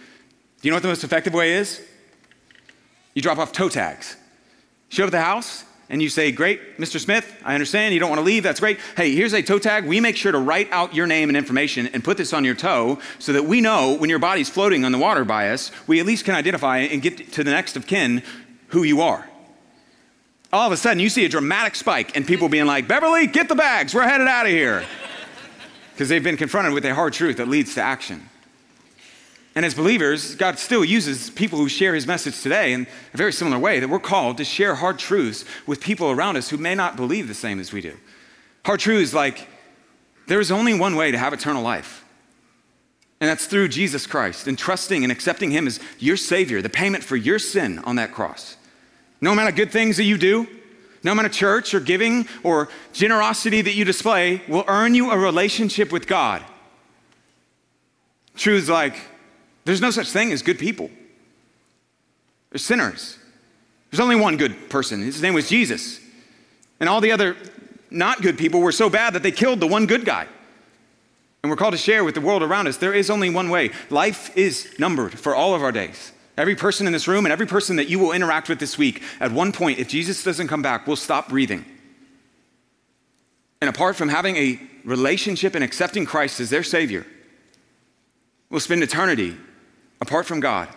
Do 0.62 0.68
you 0.68 0.72
know 0.72 0.76
what 0.76 0.84
the 0.84 0.90
most 0.90 1.04
effective 1.04 1.34
way 1.34 1.54
is? 1.54 1.82
You 3.14 3.22
drop 3.22 3.38
off 3.38 3.52
toe 3.52 3.70
tags. 3.70 4.18
Show 4.90 5.04
up 5.04 5.08
at 5.08 5.12
the 5.12 5.22
house 5.22 5.64
and 5.90 6.02
you 6.02 6.10
say, 6.10 6.32
Great, 6.32 6.78
Mr. 6.78 7.00
Smith, 7.00 7.34
I 7.44 7.54
understand 7.54 7.94
you 7.94 8.00
don't 8.00 8.10
want 8.10 8.20
to 8.20 8.26
leave. 8.26 8.44
That's 8.44 8.60
great. 8.60 8.80
Hey, 8.96 9.16
here's 9.16 9.34
a 9.34 9.42
toe 9.42 9.60
tag. 9.60 9.86
We 9.86 10.00
make 10.00 10.16
sure 10.16 10.32
to 10.32 10.38
write 10.38 10.70
out 10.72 10.94
your 10.94 11.08
name 11.08 11.30
and 11.30 11.38
information 11.38 11.88
and 11.88 12.04
put 12.04 12.18
this 12.18 12.34
on 12.34 12.44
your 12.44 12.56
toe 12.56 13.00
so 13.20 13.34
that 13.34 13.46
we 13.46 13.62
know 13.62 13.96
when 13.96 14.10
your 14.10 14.20
body's 14.20 14.50
floating 14.50 14.86
on 14.86 14.92
the 14.92 14.98
water 14.98 15.26
by 15.26 15.50
us, 15.50 15.72
we 15.88 16.00
at 16.00 16.06
least 16.06 16.26
can 16.26 16.36
identify 16.36 16.80
and 16.80 17.02
get 17.02 17.32
to 17.34 17.44
the 17.44 17.52
next 17.52 17.76
of 17.76 17.88
kin 17.88 18.22
who 18.68 18.84
you 18.84 19.02
are. 19.02 19.28
All 20.52 20.66
of 20.66 20.74
a 20.74 20.78
sudden, 20.78 21.00
you 21.00 21.10
see 21.10 21.26
a 21.26 21.30
dramatic 21.30 21.76
spike 21.76 22.16
and 22.16 22.26
people 22.26 22.50
being 22.50 22.66
like, 22.66 22.88
Beverly, 22.88 23.28
get 23.28 23.50
the 23.50 23.56
bags. 23.56 23.94
We're 23.94 24.08
headed 24.08 24.28
out 24.28 24.46
of 24.46 24.52
here. 24.52 24.86
Because 25.94 26.10
they've 26.10 26.24
been 26.24 26.38
confronted 26.38 26.74
with 26.74 26.86
a 26.86 26.94
hard 26.96 27.14
truth 27.14 27.38
that 27.38 27.48
leads 27.48 27.76
to 27.76 27.82
action. 27.82 28.29
And 29.60 29.66
as 29.66 29.74
believers, 29.74 30.36
God 30.36 30.58
still 30.58 30.86
uses 30.86 31.30
people 31.32 31.60
who 31.60 31.68
share 31.68 31.94
his 31.94 32.08
message 32.08 32.42
today 32.42 32.72
in 32.72 32.88
a 33.14 33.18
very 33.18 33.34
similar 33.34 33.60
way 33.60 33.82
that 33.82 33.90
we're 33.90 34.00
called 34.00 34.38
to 34.38 34.46
share 34.46 34.74
hard 34.76 34.98
truths 34.98 35.44
with 35.68 35.82
people 35.82 36.10
around 36.10 36.38
us 36.38 36.48
who 36.48 36.56
may 36.56 36.76
not 36.76 36.96
believe 36.96 37.28
the 37.28 37.34
same 37.34 37.60
as 37.60 37.74
we 37.74 37.82
do. 37.82 37.98
Hard 38.64 38.80
truths 38.80 39.14
like 39.14 39.50
there 40.28 40.40
is 40.40 40.50
only 40.50 40.80
one 40.80 40.96
way 40.96 41.12
to 41.12 41.18
have 41.18 41.34
eternal 41.34 41.62
life. 41.62 42.06
And 43.20 43.30
that's 43.30 43.48
through 43.48 43.68
Jesus 43.68 44.08
Christ 44.08 44.48
and 44.48 44.58
trusting 44.58 45.04
and 45.04 45.12
accepting 45.12 45.52
him 45.52 45.68
as 45.68 45.82
your 45.98 46.16
savior, 46.16 46.62
the 46.62 46.70
payment 46.70 47.04
for 47.04 47.18
your 47.18 47.38
sin 47.38 47.80
on 47.80 47.98
that 47.98 48.14
cross. 48.14 48.56
No 49.20 49.34
amount 49.34 49.50
of 49.50 49.58
good 49.58 49.74
things 49.74 49.98
that 49.98 50.06
you 50.06 50.18
do, 50.18 50.48
no 51.04 51.12
amount 51.12 51.26
of 51.26 51.34
church 51.34 51.74
or 51.74 51.82
giving 51.82 52.30
or 52.44 52.70
generosity 52.94 53.62
that 53.62 53.74
you 53.74 53.84
display 53.84 54.42
will 54.48 54.64
earn 54.70 54.96
you 54.96 55.12
a 55.12 55.18
relationship 55.18 55.92
with 55.92 56.08
God. 56.08 56.46
Truths 58.38 58.70
like 58.70 58.96
there's 59.66 59.82
no 59.82 59.92
such 59.92 60.10
thing 60.10 60.32
as 60.32 60.42
good 60.42 60.60
people. 60.60 60.90
There's 62.52 62.64
sinners. 62.64 63.18
There's 63.92 64.00
only 64.00 64.16
one 64.16 64.38
good 64.38 64.70
person. 64.70 65.02
His 65.02 65.22
name 65.22 65.34
was 65.34 65.50
Jesus. 65.50 66.00
And 66.80 66.88
all 66.88 67.02
the 67.02 67.12
other 67.12 67.36
not 67.92 68.22
good 68.22 68.38
people 68.38 68.62
were 68.62 68.72
so 68.72 68.90
bad 68.90 69.14
that 69.14 69.24
they 69.24 69.32
killed 69.32 69.60
the 69.60 69.68
one 69.68 69.86
good 69.86 70.06
guy. 70.06 70.28
And 71.42 71.50
we're 71.50 71.56
called 71.56 71.74
to 71.74 71.78
share 71.78 72.04
with 72.04 72.16
the 72.16 72.22
world 72.22 72.44
around 72.44 72.68
us. 72.68 72.78
There 72.78 72.94
is 72.94 73.10
only 73.10 73.30
one 73.30 73.50
way. 73.50 73.72
Life 73.90 74.36
is 74.38 74.74
numbered 74.78 75.18
for 75.18 75.34
all 75.34 75.56
of 75.56 75.64
our 75.64 75.72
days. 75.72 76.12
Every 76.38 76.56
person 76.56 76.88
in 76.88 76.94
this 76.94 77.08
room 77.08 77.26
and 77.26 77.34
every 77.34 77.48
person 77.48 77.78
that 77.78 77.90
you 77.90 78.00
will 78.00 78.12
interact 78.12 78.50
with 78.50 78.60
this 78.60 78.78
week, 78.78 79.02
at 79.20 79.32
one 79.32 79.52
point, 79.52 79.80
if 79.80 79.88
Jesus 79.88 80.24
doesn't 80.24 80.48
come 80.48 80.62
back, 80.62 80.88
will 80.88 80.96
stop 80.96 81.30
breathing. 81.30 81.66
And 83.62 83.70
apart 83.70 83.96
from 83.96 84.10
having 84.10 84.36
a 84.38 84.60
relationship 84.86 85.56
and 85.56 85.64
accepting 85.64 86.06
Christ 86.06 86.40
as 86.40 86.50
their 86.50 86.64
Savior, 86.64 87.06
we'll 88.50 88.60
spend 88.60 88.84
eternity 88.84 89.36
apart 90.02 90.26
from 90.26 90.40
God. 90.40 90.70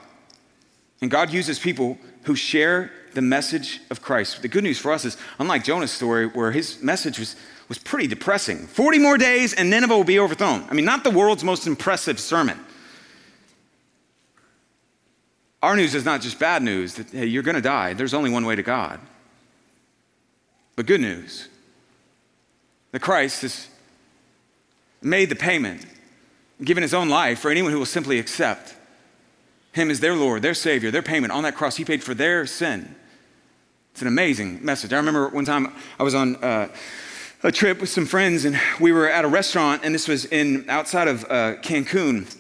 And 1.01 1.11
God 1.11 1.31
uses 1.31 1.59
people 1.59 1.99
who 2.25 2.37
share 2.37 2.93
the 3.15 3.23
message 3.23 3.81
of 3.91 4.01
Christ. 4.01 4.43
The 4.43 4.49
good 4.49 4.65
news 4.65 4.79
for 4.79 4.93
us 4.93 5.05
is, 5.05 5.17
unlike 5.39 5.65
Jonah's 5.65 5.91
story, 5.91 6.27
where 6.27 6.53
his 6.53 6.83
message 6.83 7.19
was, 7.19 7.37
was 7.69 7.79
pretty 7.79 8.07
depressing 8.07 8.67
40 8.67 8.99
more 8.99 9.19
days 9.19 9.53
and 9.53 9.69
Nineveh 9.69 9.97
will 9.97 10.05
be 10.05 10.19
overthrown. 10.19 10.65
I 10.71 10.75
mean, 10.75 10.85
not 10.85 11.05
the 11.05 11.11
world's 11.11 11.45
most 11.45 11.67
impressive 11.67 12.21
sermon. 12.21 12.59
Our 15.63 15.77
news 15.77 15.95
is 15.95 16.05
not 16.05 16.21
just 16.21 16.39
bad 16.39 16.63
news 16.63 16.95
that, 16.95 17.11
hey, 17.11 17.27
you're 17.27 17.45
going 17.45 17.55
to 17.55 17.61
die. 17.61 17.95
There's 17.95 18.15
only 18.15 18.31
one 18.31 18.45
way 18.45 18.57
to 18.57 18.63
God. 18.63 18.99
But 20.75 20.87
good 20.87 21.01
news 21.01 21.49
that 22.91 23.01
Christ 23.01 23.43
has 23.43 23.69
made 25.01 25.29
the 25.29 25.37
payment, 25.37 25.85
given 26.65 26.83
his 26.83 26.95
own 26.95 27.09
life 27.09 27.41
for 27.41 27.51
anyone 27.51 27.73
who 27.73 27.79
will 27.79 27.87
simply 27.87 28.19
accept 28.19 28.75
him 29.73 29.91
as 29.91 30.01
their 30.01 30.15
Lord, 30.15 30.43
their 30.43 30.55
Savior, 30.55 30.91
their 30.91 31.03
payment 31.03 31.33
on 31.33 31.43
that 31.45 31.55
cross. 31.55 31.77
He 31.77 31.85
paid 31.85 32.03
for 32.03 32.15
their 32.15 32.47
sin. 32.47 32.95
It's 33.93 34.03
an 34.03 34.09
amazing 34.09 34.65
message. 34.65 34.93
I 34.93 34.97
remember 34.97 35.29
one 35.29 35.45
time 35.45 35.73
I 35.99 36.03
was 36.03 36.15
on 36.15 36.37
uh, 36.37 36.69
a 37.43 37.53
trip 37.53 37.81
with 37.81 37.91
some 37.91 38.07
friends, 38.07 38.45
and 38.45 38.59
we 38.81 38.93
were 38.93 39.11
at 39.11 39.25
a 39.25 39.29
restaurant, 39.29 39.83
and 39.85 39.95
this 39.95 40.09
was 40.09 40.25
in 40.27 40.69
outside 40.71 41.09
of 41.09 41.25
uh, 41.25 41.57
Cancun, 41.63 42.33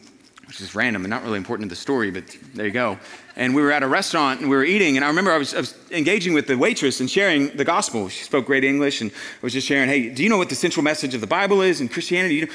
which 0.46 0.60
is 0.60 0.74
random 0.74 1.04
and 1.04 1.10
not 1.10 1.24
really 1.24 1.36
important 1.36 1.68
to 1.68 1.74
the 1.74 1.80
story, 1.80 2.10
but 2.10 2.24
there 2.54 2.66
you 2.66 2.72
go. 2.72 2.98
And 3.36 3.54
we 3.54 3.62
were 3.62 3.72
at 3.72 3.82
a 3.82 3.88
restaurant 3.88 4.40
and 4.40 4.50
we 4.50 4.56
were 4.56 4.64
eating, 4.64 4.96
and 4.96 5.04
I 5.04 5.08
remember 5.08 5.32
I 5.32 5.38
was, 5.38 5.54
I 5.54 5.58
was 5.58 5.74
engaging 5.90 6.34
with 6.34 6.46
the 6.46 6.56
waitress 6.56 7.00
and 7.00 7.10
sharing 7.10 7.48
the 7.56 7.64
gospel. 7.64 8.08
She 8.08 8.24
spoke 8.24 8.46
great 8.46 8.62
English, 8.62 9.00
and 9.00 9.10
I 9.10 9.40
was 9.40 9.54
just 9.54 9.66
sharing, 9.66 9.88
"Hey, 9.88 10.10
do 10.10 10.22
you 10.22 10.28
know 10.28 10.36
what 10.38 10.50
the 10.50 10.54
central 10.54 10.84
message 10.84 11.14
of 11.14 11.20
the 11.20 11.26
Bible 11.26 11.62
is 11.62 11.80
in 11.80 11.88
Christianity?" 11.88 12.48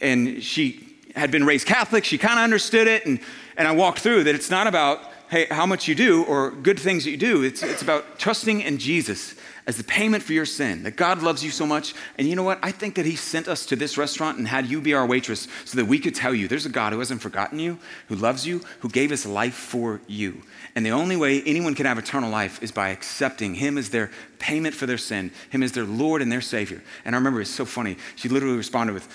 And 0.00 0.42
she 0.42 0.85
had 1.16 1.30
been 1.30 1.44
raised 1.44 1.66
Catholic. 1.66 2.04
She 2.04 2.18
kind 2.18 2.38
of 2.38 2.44
understood 2.44 2.86
it, 2.86 3.06
and 3.06 3.20
and 3.56 3.66
I 3.66 3.72
walked 3.72 4.00
through 4.00 4.24
that 4.24 4.34
it's 4.34 4.50
not 4.50 4.66
about, 4.66 5.00
hey, 5.30 5.46
how 5.50 5.66
much 5.66 5.88
you 5.88 5.94
do 5.94 6.24
or 6.24 6.50
good 6.50 6.78
things 6.78 7.04
that 7.04 7.10
you 7.10 7.16
do. 7.16 7.42
It's, 7.42 7.62
it's 7.62 7.82
about 7.82 8.18
trusting 8.18 8.60
in 8.60 8.78
Jesus 8.78 9.34
as 9.66 9.76
the 9.76 9.84
payment 9.84 10.22
for 10.22 10.32
your 10.32 10.46
sin, 10.46 10.84
that 10.84 10.94
God 10.94 11.22
loves 11.24 11.42
you 11.42 11.50
so 11.50 11.66
much. 11.66 11.92
And 12.18 12.28
you 12.28 12.36
know 12.36 12.44
what? 12.44 12.60
I 12.62 12.70
think 12.70 12.94
that 12.94 13.06
He 13.06 13.16
sent 13.16 13.48
us 13.48 13.66
to 13.66 13.74
this 13.74 13.98
restaurant 13.98 14.38
and 14.38 14.46
had 14.46 14.66
you 14.66 14.80
be 14.80 14.94
our 14.94 15.04
waitress 15.04 15.48
so 15.64 15.76
that 15.76 15.86
we 15.86 15.98
could 15.98 16.14
tell 16.14 16.32
you 16.32 16.46
there's 16.46 16.66
a 16.66 16.70
God 16.70 16.92
who 16.92 17.00
hasn't 17.00 17.20
forgotten 17.20 17.58
you, 17.58 17.80
who 18.06 18.14
loves 18.14 18.46
you, 18.46 18.60
who 18.80 18.88
gave 18.88 19.10
His 19.10 19.26
life 19.26 19.54
for 19.54 20.00
you. 20.06 20.42
And 20.76 20.86
the 20.86 20.90
only 20.90 21.16
way 21.16 21.42
anyone 21.42 21.74
can 21.74 21.86
have 21.86 21.98
eternal 21.98 22.30
life 22.30 22.62
is 22.62 22.70
by 22.70 22.90
accepting 22.90 23.54
Him 23.54 23.76
as 23.76 23.90
their 23.90 24.12
payment 24.38 24.72
for 24.72 24.86
their 24.86 24.98
sin, 24.98 25.32
Him 25.50 25.64
as 25.64 25.72
their 25.72 25.84
Lord 25.84 26.22
and 26.22 26.30
their 26.30 26.40
Savior. 26.40 26.80
And 27.04 27.16
I 27.16 27.18
remember 27.18 27.40
it's 27.40 27.50
so 27.50 27.64
funny. 27.64 27.96
She 28.14 28.28
literally 28.28 28.56
responded 28.56 28.92
with, 28.92 29.08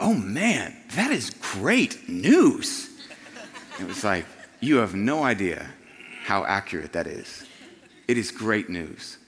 Oh 0.00 0.14
man, 0.14 0.74
that 0.94 1.10
is 1.10 1.30
great 1.30 2.08
news. 2.08 2.88
It 3.78 3.86
was 3.86 4.02
like, 4.02 4.24
you 4.60 4.76
have 4.76 4.94
no 4.94 5.22
idea 5.22 5.66
how 6.24 6.44
accurate 6.44 6.92
that 6.94 7.06
is. 7.06 7.46
It 8.08 8.16
is 8.16 8.30
great 8.30 8.70
news. 8.70 9.18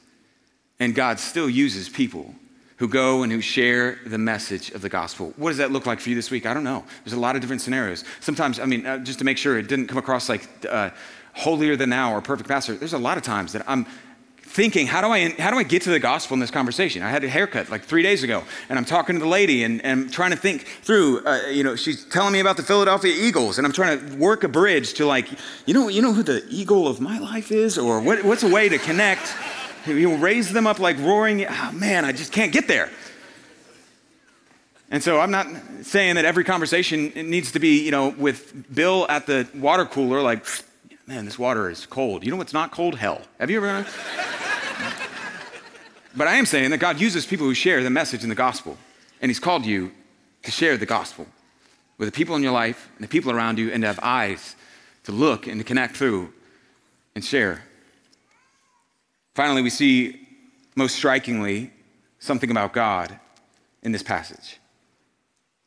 And 0.81 0.95
God 0.95 1.21
still 1.21 1.49
uses 1.49 1.89
people 1.89 2.35
who 2.79 2.89
go 2.89 3.23
and 3.23 3.31
who 3.31 3.41
share 3.41 3.99
the 4.07 4.19
message 4.19 4.71
of 4.71 4.83
the 4.83 4.89
gospel. 4.89 5.33
What 5.37 5.51
does 5.51 5.59
that 5.59 5.71
look 5.71 5.87
like 5.87 6.01
for 6.01 6.09
you 6.09 6.17
this 6.17 6.31
week? 6.31 6.47
I 6.47 6.55
don't 6.55 6.65
know. 6.65 6.85
There's 7.05 7.13
a 7.13 7.21
lot 7.21 7.37
of 7.37 7.43
different 7.43 7.63
scenarios. 7.63 8.03
Sometimes, 8.21 8.59
I 8.59 8.65
mean, 8.65 8.87
uh, 8.87 8.99
just 8.99 9.19
to 9.21 9.25
make 9.25 9.39
sure 9.39 9.59
it 9.59 9.69
didn't 9.69 9.87
come 9.87 9.99
across 9.99 10.29
like 10.29 10.49
uh, 10.69 10.91
holier 11.35 11.77
than 11.77 11.91
thou 11.91 12.13
or 12.13 12.21
perfect 12.21 12.49
pastor, 12.49 12.75
there's 12.75 12.95
a 12.95 12.99
lot 12.99 13.17
of 13.17 13.23
times 13.23 13.53
that 13.53 13.63
I'm 13.69 13.87
thinking, 14.43 14.87
how 14.87 15.01
do 15.01 15.07
I, 15.09 15.31
how 15.31 15.51
do 15.51 15.57
I 15.57 15.63
get 15.63 15.83
to 15.83 15.91
the 15.91 15.99
gospel 15.99 16.35
in 16.35 16.41
this 16.41 16.51
conversation? 16.51 17.03
I 17.03 17.09
had 17.09 17.25
a 17.25 17.29
haircut 17.29 17.71
like 17.71 17.83
three 17.83 18.03
days 18.03 18.23
ago, 18.23 18.45
and 18.69 18.79
I'm 18.79 18.85
talking 18.85 19.17
to 19.17 19.21
the 19.21 19.27
lady, 19.29 19.65
and, 19.65 19.83
and 19.83 20.03
I'm 20.03 20.11
trying 20.11 20.33
to 20.33 20.37
think 20.37 20.67
through, 20.83 21.25
uh, 21.25 21.49
you 21.49 21.65
know, 21.65 21.75
she's 21.75 22.05
telling 22.05 22.35
me 22.35 22.41
about 22.41 22.59
the 22.59 22.63
Philadelphia 22.63 23.15
Eagles, 23.17 23.57
and 23.57 23.67
I'm 23.67 23.73
trying 23.73 23.99
to 23.99 24.17
work 24.17 24.45
a 24.45 24.49
bridge 24.49 24.93
to 24.95 25.07
like, 25.07 25.29
you 25.65 25.73
know, 25.73 25.89
you 25.89 26.03
know 26.03 26.13
who 26.13 26.23
the 26.23 26.45
eagle 26.51 26.87
of 26.87 27.01
my 27.01 27.19
life 27.19 27.51
is? 27.51 27.79
Or 27.79 28.01
what, 28.01 28.25
what's 28.25 28.43
a 28.43 28.51
way 28.51 28.69
to 28.69 28.79
connect? 28.79 29.35
You 29.87 30.11
know, 30.11 30.17
raise 30.17 30.53
them 30.53 30.67
up 30.67 30.79
like 30.79 30.99
roaring, 30.99 31.47
oh, 31.47 31.73
man, 31.73 32.05
I 32.05 32.13
just 32.13 32.33
can't 32.33 32.53
get 32.53 32.69
there. 32.69 32.91
And 34.91 35.03
so 35.03 35.19
I'm 35.19 35.31
not 35.31 35.47
saying 35.81 36.17
that 36.17 36.27
every 36.27 36.45
conversation 36.45 37.11
needs 37.15 37.53
to 37.53 37.59
be, 37.59 37.83
you 37.83 37.91
know, 37.91 38.11
with 38.11 38.75
Bill 38.75 39.07
at 39.09 39.27
the 39.27 39.49
water 39.55 39.87
cooler, 39.87 40.21
like, 40.21 40.45
man, 41.07 41.25
this 41.25 41.39
water 41.39 41.71
is 41.71 41.87
cold. 41.87 42.25
You 42.25 42.31
know 42.31 42.37
what's 42.37 42.53
not 42.53 42.71
cold? 42.73 42.97
Hell. 42.97 43.21
Have 43.39 43.51
you 43.51 43.65
ever? 43.65 43.87
But 46.15 46.29
I 46.29 46.35
am 46.35 46.47
saying 46.47 46.71
that 46.71 46.79
God 46.79 47.01
uses 47.01 47.25
people 47.25 47.47
who 47.47 47.55
share 47.55 47.83
the 47.83 47.91
message 47.91 48.23
in 48.23 48.29
the 48.29 48.35
gospel. 48.35 48.77
And 49.21 49.31
He's 49.31 49.41
called 49.41 49.65
you 49.65 49.93
to 50.43 50.51
share 50.51 50.77
the 50.77 50.87
gospel 50.87 51.27
with 51.99 52.09
the 52.09 52.13
people 52.13 52.37
in 52.37 52.43
your 52.43 52.53
life 52.53 52.91
and 52.97 53.05
the 53.05 53.09
people 53.09 53.33
around 53.33 53.59
you 53.59 53.71
and 53.71 53.83
to 53.83 53.87
have 53.87 54.01
eyes 54.03 54.57
to 55.05 55.13
look 55.13 55.47
and 55.47 55.59
to 55.59 55.65
connect 55.65 55.97
through 55.97 56.33
and 57.15 57.25
share. 57.25 57.63
Finally, 59.35 59.63
we 59.63 59.71
see 59.71 60.29
most 60.75 60.97
strikingly 60.97 61.73
something 62.19 62.51
about 62.51 62.73
God 62.73 63.19
in 63.83 63.93
this 63.93 64.03
passage. 64.03 64.59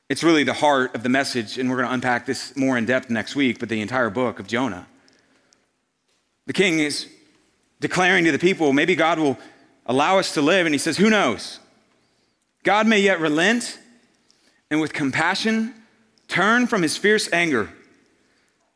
It's 0.07 0.23
really 0.23 0.43
the 0.43 0.53
heart 0.53 0.93
of 0.93 1.01
the 1.01 1.09
message, 1.09 1.57
and 1.57 1.69
we're 1.69 1.77
going 1.77 1.87
to 1.87 1.93
unpack 1.93 2.27
this 2.27 2.55
more 2.55 2.77
in 2.77 2.85
depth 2.85 3.09
next 3.09 3.35
week, 3.35 3.59
but 3.59 3.69
the 3.69 3.81
entire 3.81 4.11
book 4.11 4.39
of 4.39 4.45
Jonah. 4.45 4.85
The 6.45 6.53
king 6.53 6.79
is 6.79 7.07
declaring 7.79 8.25
to 8.25 8.31
the 8.31 8.39
people, 8.39 8.73
maybe 8.73 8.95
God 8.95 9.19
will 9.19 9.37
allow 9.85 10.17
us 10.19 10.33
to 10.33 10.41
live. 10.41 10.65
And 10.65 10.73
he 10.73 10.79
says, 10.79 10.97
Who 10.97 11.09
knows? 11.09 11.59
God 12.63 12.87
may 12.87 12.99
yet 12.99 13.19
relent 13.19 13.79
and 14.69 14.81
with 14.81 14.93
compassion 14.93 15.73
turn 16.27 16.67
from 16.67 16.81
his 16.81 16.97
fierce 16.97 17.31
anger 17.31 17.69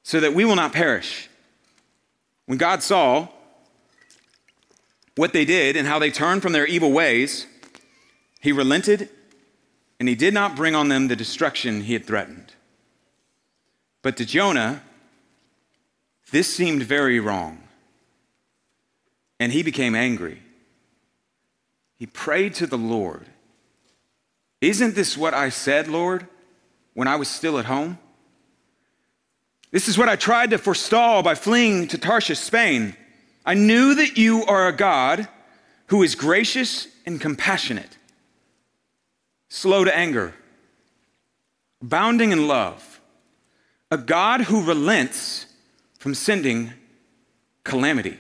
so 0.04 0.20
that 0.20 0.34
we 0.34 0.46
will 0.46 0.56
not 0.56 0.74
perish, 0.74 1.30
When 2.46 2.58
God 2.58 2.82
saw 2.82 3.28
what 5.16 5.34
they 5.34 5.46
did 5.46 5.76
and 5.76 5.88
how 5.88 6.00
they 6.00 6.12
turned 6.12 6.42
from 6.42 6.54
their 6.54 6.66
evil 6.66 6.92
ways, 6.92 7.46
he 8.40 8.52
relented 8.52 9.10
and 10.00 10.08
he 10.08 10.16
did 10.16 10.34
not 10.34 10.56
bring 10.56 10.76
on 10.76 10.88
them 10.88 11.08
the 11.08 11.16
destruction 11.16 11.82
he 11.82 11.94
had 11.94 12.06
threatened. 12.06 12.54
But 14.02 14.16
to 14.18 14.26
Jonah, 14.26 14.82
this 16.32 16.54
seemed 16.54 16.84
very 16.84 17.20
wrong. 17.20 17.64
And 19.40 19.52
he 19.52 19.64
became 19.64 19.96
angry. 19.96 20.42
He 21.98 22.06
prayed 22.06 22.56
to 22.56 22.68
the 22.68 22.78
Lord 22.78 23.26
Isn't 24.62 24.96
this 24.96 25.18
what 25.18 25.34
I 25.34 25.50
said, 25.50 25.88
Lord, 25.88 26.28
when 26.94 27.08
I 27.08 27.16
was 27.16 27.28
still 27.30 27.58
at 27.58 27.66
home? 27.66 27.98
This 29.72 29.88
is 29.88 29.98
what 29.98 30.10
I 30.10 30.16
tried 30.16 30.50
to 30.50 30.58
forestall 30.58 31.22
by 31.22 31.36
fleeing 31.36 31.88
to 31.90 31.98
Tarshish, 31.98 32.40
Spain. 32.40 32.96
I 33.46 33.54
knew 33.54 33.96
that 33.96 34.18
you 34.18 34.44
are 34.46 34.68
a 34.68 34.76
God 34.76 35.28
who 35.88 36.04
is 36.04 36.16
gracious 36.16 36.88
and 37.06 37.22
compassionate, 37.22 37.98
slow 39.48 39.84
to 39.84 39.96
anger, 39.96 40.34
abounding 41.82 42.32
in 42.32 42.48
love, 42.48 43.00
a 43.92 43.98
God 43.98 44.42
who 44.42 44.66
relents 44.66 45.46
from 46.00 46.16
sending 46.16 46.74
calamity. 47.64 48.18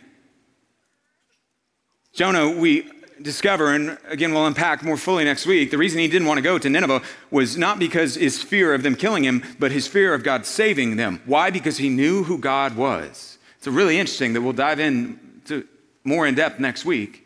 Jonah, 2.13 2.50
we 2.50 2.89
discover, 3.22 3.74
and 3.74 3.98
again, 4.08 4.34
we'll 4.34 4.46
unpack 4.46 4.84
more 4.84 4.98
fully 4.98 5.24
next 5.24 5.46
week, 5.46 5.72
the 5.72 5.78
reason 5.78 6.00
he 6.00 6.08
didn't 6.08 6.28
want 6.28 6.38
to 6.38 6.42
go 6.42 6.58
to 6.58 6.70
Nineveh 6.70 7.02
was 7.32 7.58
not 7.58 7.80
because 7.80 8.15
his 8.15 8.42
fear 8.42 8.74
of 8.74 8.84
them 8.84 8.96
killing 8.96 9.24
him, 9.24 9.44
but 9.58 9.72
his 9.72 9.88
fear 9.88 10.13
of 10.13 10.24
God 10.24 10.46
saving 10.46 10.98
them. 10.98 11.22
Why? 11.26 11.50
Because 11.50 11.78
he 11.78 11.89
knew 11.89 12.24
who 12.24 12.38
God 12.38 12.76
was. 12.76 13.38
It's 13.58 13.68
really 13.68 14.00
interesting 14.00 14.34
that 14.34 14.42
we'll 14.42 14.54
dive 14.54 14.80
in 14.80 15.42
to 15.46 15.68
more 16.04 16.28
in 16.28 16.36
depth 16.36 16.60
next 16.60 16.86
week. 16.86 17.26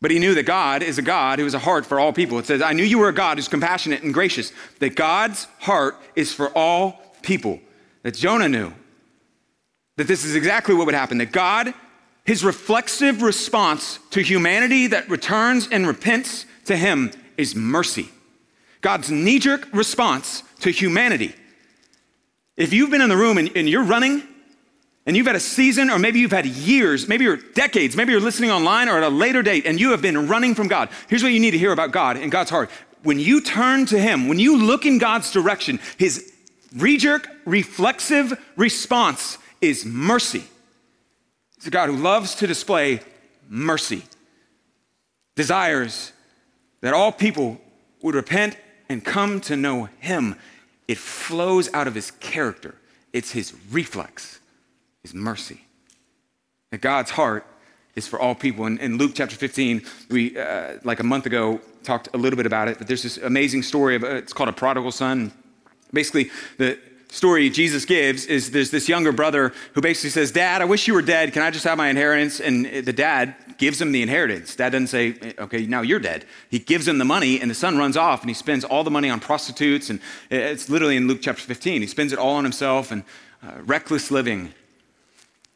But 0.00 0.10
he 0.10 0.18
knew 0.18 0.34
that 0.34 0.42
God 0.42 0.82
is 0.82 0.98
a 0.98 1.02
God 1.02 1.38
who 1.38 1.44
has 1.44 1.54
a 1.54 1.58
heart 1.58 1.86
for 1.86 1.98
all 1.98 2.12
people. 2.12 2.38
It 2.38 2.46
says, 2.46 2.60
I 2.60 2.72
knew 2.72 2.84
you 2.84 2.98
were 2.98 3.08
a 3.08 3.14
God 3.14 3.38
who's 3.38 3.48
compassionate 3.48 4.02
and 4.02 4.12
gracious, 4.12 4.52
that 4.80 4.96
God's 4.96 5.46
heart 5.60 5.96
is 6.14 6.32
for 6.32 6.50
all 6.50 7.00
people. 7.22 7.60
That 8.02 8.14
Jonah 8.14 8.48
knew 8.48 8.72
that 9.96 10.06
this 10.06 10.24
is 10.24 10.34
exactly 10.34 10.74
what 10.74 10.86
would 10.86 10.94
happen, 10.94 11.18
that 11.18 11.32
God 11.32 11.74
his 12.24 12.42
reflexive 12.42 13.22
response 13.22 13.98
to 14.10 14.22
humanity 14.22 14.88
that 14.88 15.08
returns 15.08 15.68
and 15.70 15.86
repents 15.86 16.46
to 16.64 16.76
him 16.76 17.10
is 17.36 17.54
mercy. 17.54 18.08
God's 18.80 19.10
knee 19.10 19.38
jerk 19.38 19.68
response 19.72 20.42
to 20.60 20.70
humanity. 20.70 21.34
If 22.56 22.72
you've 22.72 22.90
been 22.90 23.02
in 23.02 23.10
the 23.10 23.16
room 23.16 23.36
and, 23.36 23.50
and, 23.56 23.68
you're 23.68 23.84
running, 23.84 24.22
and 25.06 25.16
you've 25.16 25.26
had 25.26 25.36
a 25.36 25.40
season, 25.40 25.90
or 25.90 25.98
maybe 25.98 26.20
you've 26.20 26.32
had 26.32 26.46
years, 26.46 27.08
maybe 27.08 27.24
you're 27.24 27.36
decades, 27.36 27.96
maybe 27.96 28.12
you're 28.12 28.20
listening 28.20 28.50
online 28.50 28.88
or 28.88 28.96
at 28.96 29.02
a 29.02 29.08
later 29.08 29.42
date, 29.42 29.66
and 29.66 29.78
you 29.78 29.90
have 29.90 30.00
been 30.00 30.28
running 30.28 30.54
from 30.54 30.68
God, 30.68 30.88
here's 31.08 31.22
what 31.22 31.32
you 31.32 31.40
need 31.40 31.50
to 31.50 31.58
hear 31.58 31.72
about 31.72 31.92
God 31.92 32.16
and 32.16 32.32
God's 32.32 32.50
heart. 32.50 32.70
When 33.02 33.18
you 33.18 33.42
turn 33.42 33.84
to 33.86 33.98
Him, 33.98 34.28
when 34.28 34.38
you 34.38 34.56
look 34.56 34.86
in 34.86 34.96
God's 34.96 35.30
direction, 35.30 35.78
His 35.98 36.32
knee 36.72 36.96
jerk, 36.96 37.28
reflexive 37.44 38.32
response 38.56 39.36
is 39.68 39.84
mercy. 39.84 40.44
He's 41.56 41.66
a 41.66 41.70
God 41.70 41.88
who 41.88 41.96
loves 41.96 42.34
to 42.36 42.46
display 42.46 43.00
mercy, 43.48 44.02
desires 45.34 46.12
that 46.80 46.94
all 46.94 47.12
people 47.12 47.60
would 48.02 48.14
repent 48.14 48.56
and 48.88 49.04
come 49.04 49.40
to 49.42 49.56
know 49.56 49.88
Him. 50.00 50.36
It 50.86 50.98
flows 50.98 51.72
out 51.72 51.86
of 51.86 51.94
His 51.94 52.10
character, 52.10 52.74
it's 53.12 53.30
His 53.30 53.54
reflex, 53.70 54.40
His 55.02 55.14
mercy. 55.14 55.62
That 56.70 56.80
God's 56.80 57.12
heart 57.12 57.46
is 57.94 58.06
for 58.06 58.20
all 58.20 58.34
people. 58.34 58.66
In, 58.66 58.78
in 58.78 58.98
Luke 58.98 59.12
chapter 59.14 59.36
15, 59.36 59.82
we, 60.10 60.36
uh, 60.36 60.78
like 60.84 61.00
a 61.00 61.04
month 61.04 61.26
ago, 61.26 61.60
talked 61.84 62.08
a 62.12 62.18
little 62.18 62.36
bit 62.36 62.46
about 62.46 62.68
it, 62.68 62.78
but 62.78 62.86
there's 62.86 63.02
this 63.02 63.18
amazing 63.18 63.62
story 63.62 63.94
of, 63.94 64.02
uh, 64.02 64.08
it's 64.08 64.32
called 64.32 64.48
a 64.48 64.52
prodigal 64.52 64.90
son. 64.90 65.32
Basically, 65.92 66.30
the, 66.58 66.78
story 67.14 67.48
Jesus 67.48 67.84
gives 67.84 68.26
is 68.26 68.50
there's 68.50 68.70
this 68.70 68.88
younger 68.88 69.12
brother 69.12 69.52
who 69.72 69.80
basically 69.80 70.10
says, 70.10 70.32
Dad, 70.32 70.60
I 70.60 70.64
wish 70.64 70.88
you 70.88 70.94
were 70.94 71.02
dead. 71.02 71.32
Can 71.32 71.42
I 71.42 71.50
just 71.50 71.64
have 71.64 71.78
my 71.78 71.88
inheritance? 71.88 72.40
And 72.40 72.66
the 72.66 72.92
dad 72.92 73.36
gives 73.56 73.80
him 73.80 73.92
the 73.92 74.02
inheritance. 74.02 74.56
Dad 74.56 74.70
doesn't 74.70 74.88
say, 74.88 75.34
okay, 75.38 75.64
now 75.66 75.82
you're 75.82 76.00
dead. 76.00 76.24
He 76.50 76.58
gives 76.58 76.88
him 76.88 76.98
the 76.98 77.04
money, 77.04 77.40
and 77.40 77.50
the 77.50 77.54
son 77.54 77.78
runs 77.78 77.96
off 77.96 78.22
and 78.22 78.30
he 78.30 78.34
spends 78.34 78.64
all 78.64 78.82
the 78.82 78.90
money 78.90 79.10
on 79.10 79.20
prostitutes. 79.20 79.90
And 79.90 80.00
it's 80.30 80.68
literally 80.68 80.96
in 80.96 81.06
Luke 81.06 81.20
chapter 81.22 81.42
15. 81.42 81.80
He 81.80 81.86
spends 81.86 82.12
it 82.12 82.18
all 82.18 82.34
on 82.34 82.44
himself 82.44 82.90
and 82.90 83.04
uh, 83.42 83.52
reckless 83.62 84.10
living. 84.10 84.52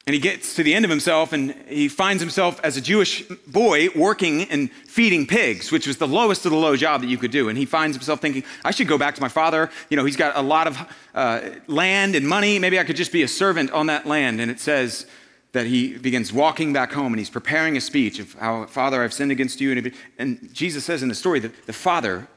And 0.09 0.15
he 0.15 0.21
gets 0.21 0.55
to 0.55 0.63
the 0.63 0.73
end 0.73 0.87
of 0.87 0.91
himself 0.91 1.35
and 1.35 1.53
he 1.69 1.87
finds 1.87 2.23
himself 2.23 2.59
as 2.65 2.79
a 2.79 2.81
Jewish 2.81 3.25
boy 3.47 3.91
working 3.95 4.45
and 4.45 4.73
feeding 4.73 5.27
pigs, 5.27 5.71
which 5.71 5.87
was 5.87 5.99
the 5.99 6.09
lowest 6.09 6.47
of 6.47 6.51
the 6.51 6.57
low 6.57 6.77
job 6.77 7.03
that 7.03 7.09
you 7.09 7.19
could 7.19 7.31
do. 7.31 7.51
And 7.51 7.59
he 7.59 7.67
finds 7.67 7.95
himself 7.95 8.19
thinking, 8.19 8.43
I 8.65 8.71
should 8.71 8.89
go 8.89 8.97
back 8.97 9.17
to 9.17 9.21
my 9.21 9.29
father. 9.29 9.69
You 9.91 9.99
know, 9.99 10.07
he's 10.07 10.17
got 10.17 10.35
a 10.35 10.41
lot 10.41 10.67
of 10.67 10.79
uh, 11.15 11.51
land 11.67 12.15
and 12.15 12.27
money. 12.27 12.59
Maybe 12.59 12.79
I 12.79 12.85
could 12.85 12.97
just 12.97 13.13
be 13.13 13.23
a 13.23 13.29
servant 13.29 13.71
on 13.73 13.89
that 13.89 14.07
land. 14.07 14.41
And 14.41 14.51
it 14.51 14.61
says 14.61 15.05
that 15.53 15.67
he 15.67 15.99
begins 15.99 16.33
walking 16.33 16.73
back 16.73 16.91
home 16.91 17.13
and 17.13 17.19
he's 17.19 17.29
preparing 17.29 17.77
a 17.77 17.81
speech 17.83 18.19
of 18.19 18.33
how, 18.33 18.65
Father, 18.65 19.03
I've 19.03 19.13
sinned 19.13 19.31
against 19.31 19.61
you. 19.61 19.73
And, 19.73 19.93
and 20.19 20.55
Jesus 20.55 20.87
says 20.87 21.03
in 21.03 21.11
the 21.11 21.15
story 21.15 21.39
that 21.41 21.67
the 21.67 21.75
father 21.75 22.29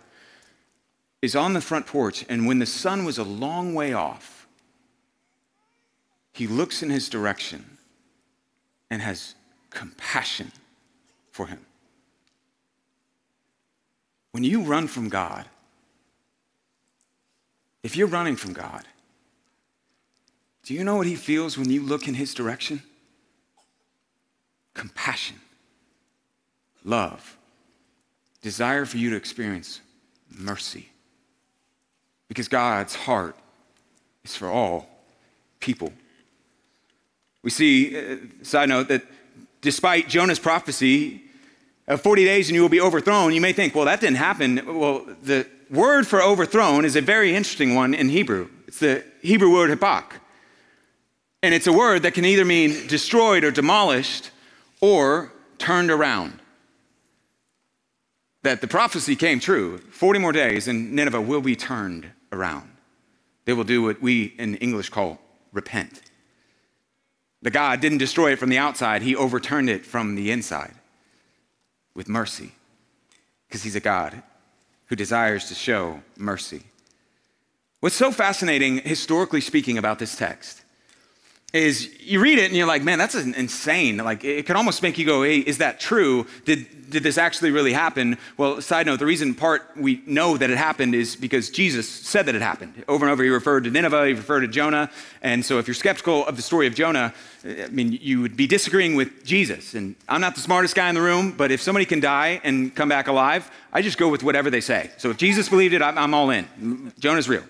is 1.22 1.38
on 1.38 1.54
the 1.54 1.62
front 1.62 1.88
porch. 1.88 2.26
And 2.28 2.46
when 2.46 2.60
the 2.60 2.66
son 2.66 3.06
was 3.06 3.18
a 3.18 3.24
long 3.24 3.74
way 3.74 3.94
off, 3.94 4.31
he 6.34 6.48
looks 6.48 6.82
in 6.82 6.90
his 6.90 7.10
direction 7.10 7.78
and 8.90 9.02
has 9.02 9.36
compassion 9.70 10.52
for 11.32 11.48
him. 11.48 11.66
When 14.32 14.44
you 14.44 14.62
run 14.62 14.88
from 14.88 15.10
God, 15.10 15.46
if 17.84 17.96
you're 17.96 18.08
running 18.08 18.36
from 18.36 18.54
God, 18.54 18.86
do 20.64 20.74
you 20.74 20.84
know 20.84 20.96
what 20.96 21.08
he 21.08 21.16
feels 21.16 21.58
when 21.58 21.70
you 21.70 21.82
look 21.82 22.08
in 22.08 22.14
his 22.14 22.34
direction? 22.34 22.84
Compassion, 24.74 25.38
love, 26.84 27.38
desire 28.42 28.86
for 28.86 28.98
you 28.98 29.10
to 29.10 29.16
experience 29.16 29.82
mercy. 30.30 30.90
Because 32.28 32.48
God's 32.48 32.96
heart 32.96 33.36
is 34.24 34.36
for 34.36 34.48
all 34.48 34.88
people. 35.60 35.92
We 37.44 37.50
see, 37.50 37.98
uh, 37.98 38.18
side 38.44 38.70
note, 38.70 38.88
that 38.90 39.04
despite 39.62 40.08
Jonah's 40.08 40.40
prophecy 40.40 41.22
of 41.88 42.02
40 42.02 42.26
days 42.26 42.50
and 42.50 42.56
you 42.56 42.62
will 42.62 42.70
be 42.70 42.82
overthrown, 42.82 43.34
you 43.34 43.42
may 43.42 43.54
think, 43.54 43.76
well, 43.76 43.86
that 43.86 44.00
didn't 44.00 44.18
happen. 44.18 44.62
Well, 44.66 45.06
the 45.24 45.48
word 45.70 46.08
for 46.08 46.22
overthrown 46.22 46.86
is 46.86 46.96
a 46.96 47.02
very 47.02 47.36
interesting 47.36 47.76
one 47.76 47.94
in 47.94 48.10
Hebrew. 48.10 48.50
It's 48.68 48.80
the 48.80 49.04
Hebrew 49.22 49.52
word 49.52 49.78
hapak. 49.78 50.14
And 51.44 51.56
it's 51.56 51.68
a 51.68 51.74
word 51.74 52.04
that 52.04 52.14
can 52.14 52.26
either 52.26 52.46
mean 52.46 52.88
destroyed 52.88 53.44
or 53.44 53.52
demolished 53.52 54.30
or 54.80 55.34
turned 55.58 55.90
around. 55.90 56.40
That 58.44 58.62
the 58.62 58.68
prophecy 58.68 59.16
came 59.16 59.40
true 59.40 59.78
40 59.78 60.20
more 60.20 60.32
days 60.32 60.68
and 60.68 60.94
Nineveh 60.94 61.22
will 61.22 61.42
be 61.42 61.56
turned 61.56 62.12
around. 62.32 62.70
They 63.46 63.54
will 63.54 63.64
do 63.64 63.82
what 63.82 64.02
we 64.02 64.36
in 64.38 64.56
English 64.56 64.90
call 64.90 65.20
repent. 65.52 66.02
The 67.42 67.52
God 67.52 67.82
didn't 67.82 67.98
destroy 67.98 68.32
it 68.32 68.40
from 68.40 68.50
the 68.50 68.58
outside, 68.58 69.02
He 69.02 69.16
overturned 69.16 69.70
it 69.70 69.86
from 69.86 70.16
the 70.16 70.32
inside 70.32 70.74
with 71.94 72.08
mercy 72.08 72.52
because 73.48 73.64
He's 73.64 73.76
a 73.76 73.80
God 73.80 74.22
who 74.88 74.96
desires 74.96 75.48
to 75.48 75.56
show 75.56 76.02
mercy. 76.18 76.64
What's 77.80 77.96
so 77.96 78.12
fascinating, 78.12 78.78
historically 78.80 79.42
speaking, 79.42 79.78
about 79.78 80.00
this 80.00 80.16
text 80.16 80.62
is 81.54 81.90
you 82.00 82.22
read 82.22 82.40
it 82.40 82.46
and 82.46 82.56
you're 82.56 82.68
like, 82.68 82.82
man, 82.82 82.98
that's 82.98 83.16
insane. 83.16 83.98
Like, 83.98 84.24
it 84.24 84.46
could 84.46 84.56
almost 84.56 84.82
make 84.82 84.98
you 84.98 85.06
go, 85.06 85.24
hey, 85.24 85.40
is 85.40 85.58
that 85.58 85.82
true? 85.82 86.26
Did, 86.46 86.90
did 86.90 87.04
this 87.04 87.18
actually 87.18 87.52
really 87.52 87.74
happen? 87.74 88.18
Well, 88.38 88.62
side 88.62 88.86
note, 88.86 89.00
the 89.00 89.06
reason 89.06 89.36
part 89.36 89.64
we 89.76 90.02
know 90.06 90.38
that 90.38 90.50
it 90.50 90.58
happened 90.58 90.96
is 90.96 91.18
because 91.18 91.50
Jesus 91.50 91.90
said 91.90 92.26
that 92.28 92.36
it 92.36 92.42
happened. 92.42 92.86
Over 92.88 93.06
and 93.06 93.12
over, 93.12 93.22
he 93.22 93.30
referred 93.30 93.66
to 93.66 93.70
Nineveh, 93.70 94.08
he 94.08 94.14
referred 94.14 94.42
to 94.42 94.48
Jonah. 94.48 94.90
And 95.22 95.44
so 95.46 95.60
if 95.60 95.68
you're 95.68 95.76
skeptical 95.76 96.26
of 96.26 96.38
the 96.38 96.42
story 96.42 96.68
of 96.68 96.76
Jonah, 96.76 97.14
I 97.46 97.68
mean, 97.68 98.00
you 98.02 98.22
would 98.22 98.38
be 98.38 98.48
disagreeing 98.48 98.96
with 98.96 99.26
Jesus. 99.26 99.74
And 99.74 99.96
I'm 100.08 100.22
not 100.22 100.36
the 100.36 100.42
smartest 100.42 100.74
guy 100.74 100.88
in 100.88 100.96
the 100.96 101.02
room, 101.02 101.34
but 101.34 101.52
if 101.52 101.62
somebody 101.62 101.86
can 101.86 102.00
die 102.00 102.40
and 102.46 102.74
come 102.74 102.88
back 102.88 103.08
alive, 103.08 103.52
I 103.74 103.82
just 103.82 103.98
go 103.98 104.08
with 104.08 104.24
whatever 104.24 104.50
they 104.50 104.62
say. 104.62 104.90
So 104.98 105.10
if 105.10 105.18
Jesus 105.18 105.50
believed 105.50 105.74
it, 105.74 105.82
I'm, 105.82 105.98
I'm 105.98 106.14
all 106.14 106.30
in. 106.30 106.94
Jonah's 106.98 107.28
real. 107.28 107.44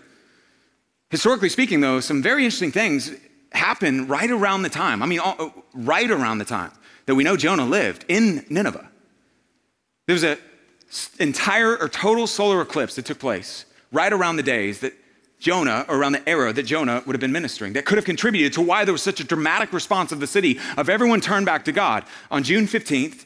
Historically 1.11 1.49
speaking, 1.49 1.81
though, 1.81 1.99
some 1.99 2.23
very 2.23 2.45
interesting 2.45 2.71
things 2.71 3.11
happen 3.51 4.07
right 4.07 4.29
around 4.29 4.61
the 4.61 4.69
time. 4.69 5.01
I 5.03 5.05
mean, 5.05 5.21
right 5.73 6.09
around 6.09 6.37
the 6.37 6.45
time 6.45 6.71
that 7.05 7.15
we 7.15 7.23
know 7.23 7.35
Jonah 7.35 7.65
lived 7.65 8.05
in 8.07 8.45
Nineveh. 8.49 8.89
There 10.07 10.13
was 10.13 10.23
an 10.23 10.37
entire 11.19 11.77
or 11.77 11.89
total 11.89 12.27
solar 12.27 12.61
eclipse 12.61 12.95
that 12.95 13.05
took 13.05 13.19
place 13.19 13.65
right 13.91 14.11
around 14.11 14.37
the 14.37 14.43
days 14.43 14.79
that 14.79 14.93
Jonah, 15.39 15.85
around 15.89 16.11
the 16.11 16.29
era 16.29 16.53
that 16.53 16.63
Jonah 16.63 17.01
would 17.05 17.13
have 17.13 17.19
been 17.19 17.31
ministering, 17.31 17.73
that 17.73 17.85
could 17.85 17.97
have 17.97 18.05
contributed 18.05 18.53
to 18.53 18.61
why 18.61 18.85
there 18.85 18.93
was 18.93 19.01
such 19.01 19.19
a 19.19 19.23
dramatic 19.23 19.73
response 19.73 20.11
of 20.11 20.19
the 20.19 20.27
city 20.27 20.59
of 20.77 20.87
everyone 20.87 21.19
turned 21.19 21.47
back 21.47 21.65
to 21.65 21.71
God. 21.71 22.05
On 22.29 22.43
June 22.43 22.67
15th, 22.67 23.25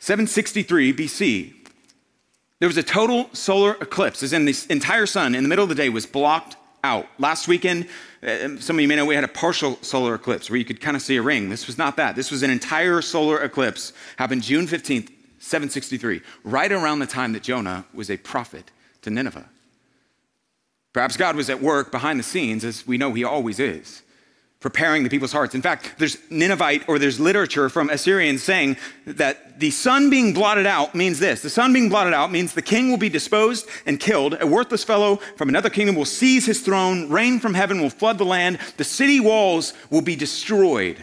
763 0.00 0.92
BC, 0.92 1.54
there 2.58 2.68
was 2.68 2.76
a 2.76 2.82
total 2.82 3.30
solar 3.32 3.72
eclipse, 3.80 4.22
as 4.22 4.34
in 4.34 4.44
the 4.44 4.66
entire 4.68 5.06
sun 5.06 5.34
in 5.34 5.42
the 5.42 5.48
middle 5.48 5.62
of 5.62 5.70
the 5.70 5.74
day 5.74 5.88
was 5.88 6.04
blocked 6.04 6.56
out. 6.84 7.06
Last 7.18 7.48
weekend, 7.48 7.88
uh, 8.22 8.56
some 8.58 8.76
of 8.76 8.80
you 8.80 8.88
may 8.88 8.96
know 8.96 9.04
we 9.04 9.14
had 9.14 9.24
a 9.24 9.28
partial 9.28 9.78
solar 9.82 10.14
eclipse 10.14 10.50
where 10.50 10.58
you 10.58 10.64
could 10.64 10.80
kind 10.80 10.96
of 10.96 11.02
see 11.02 11.16
a 11.16 11.22
ring. 11.22 11.48
This 11.48 11.66
was 11.66 11.78
not 11.78 11.96
that. 11.96 12.16
This 12.16 12.30
was 12.30 12.42
an 12.42 12.50
entire 12.50 13.02
solar 13.02 13.42
eclipse. 13.42 13.92
Happened 14.16 14.42
June 14.42 14.66
15th, 14.66 15.10
763, 15.38 16.20
right 16.44 16.72
around 16.72 16.98
the 16.98 17.06
time 17.06 17.32
that 17.32 17.42
Jonah 17.42 17.84
was 17.94 18.10
a 18.10 18.16
prophet 18.16 18.70
to 19.02 19.10
Nineveh. 19.10 19.48
Perhaps 20.92 21.16
God 21.16 21.36
was 21.36 21.48
at 21.48 21.62
work 21.62 21.92
behind 21.92 22.18
the 22.18 22.24
scenes, 22.24 22.64
as 22.64 22.86
we 22.86 22.98
know 22.98 23.12
he 23.12 23.24
always 23.24 23.60
is, 23.60 24.02
preparing 24.60 25.02
the 25.02 25.08
people's 25.08 25.32
hearts. 25.32 25.54
In 25.54 25.62
fact, 25.62 25.94
there's 25.98 26.18
Ninevite 26.30 26.86
or 26.86 26.98
there's 26.98 27.18
literature 27.18 27.70
from 27.70 27.88
Assyrians 27.88 28.42
saying 28.42 28.76
that 29.06 29.58
the 29.58 29.70
sun 29.70 30.10
being 30.10 30.34
blotted 30.34 30.66
out 30.66 30.94
means 30.94 31.18
this. 31.18 31.40
The 31.40 31.48
sun 31.48 31.72
being 31.72 31.88
blotted 31.88 32.12
out 32.12 32.30
means 32.30 32.52
the 32.52 32.60
king 32.60 32.90
will 32.90 32.98
be 32.98 33.08
disposed 33.08 33.66
and 33.86 33.98
killed. 33.98 34.36
A 34.38 34.46
worthless 34.46 34.84
fellow 34.84 35.16
from 35.36 35.48
another 35.48 35.70
kingdom 35.70 35.96
will 35.96 36.04
seize 36.04 36.44
his 36.44 36.60
throne. 36.60 37.08
Rain 37.08 37.40
from 37.40 37.54
heaven 37.54 37.80
will 37.80 37.90
flood 37.90 38.18
the 38.18 38.24
land. 38.24 38.58
The 38.76 38.84
city 38.84 39.18
walls 39.18 39.72
will 39.88 40.02
be 40.02 40.14
destroyed. 40.14 40.98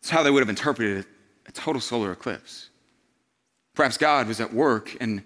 That's 0.00 0.10
how 0.10 0.22
they 0.22 0.30
would 0.30 0.40
have 0.40 0.48
interpreted 0.48 1.04
a 1.46 1.52
total 1.52 1.82
solar 1.82 2.12
eclipse. 2.12 2.70
Perhaps 3.74 3.98
God 3.98 4.26
was 4.26 4.40
at 4.40 4.54
work 4.54 4.96
and 5.00 5.22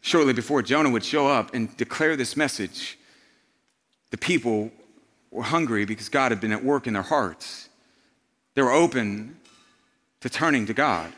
shortly 0.00 0.32
before 0.32 0.62
Jonah 0.62 0.88
would 0.88 1.04
show 1.04 1.28
up 1.28 1.52
and 1.52 1.74
declare 1.76 2.16
this 2.16 2.34
message, 2.34 2.98
the 4.10 4.16
people 4.16 4.70
were 5.34 5.42
hungry 5.42 5.84
because 5.84 6.08
God 6.08 6.30
had 6.30 6.40
been 6.40 6.52
at 6.52 6.64
work 6.64 6.86
in 6.86 6.94
their 6.94 7.02
hearts. 7.02 7.68
They 8.54 8.62
were 8.62 8.70
open 8.70 9.36
to 10.20 10.30
turning 10.30 10.64
to 10.66 10.74
God. 10.74 11.12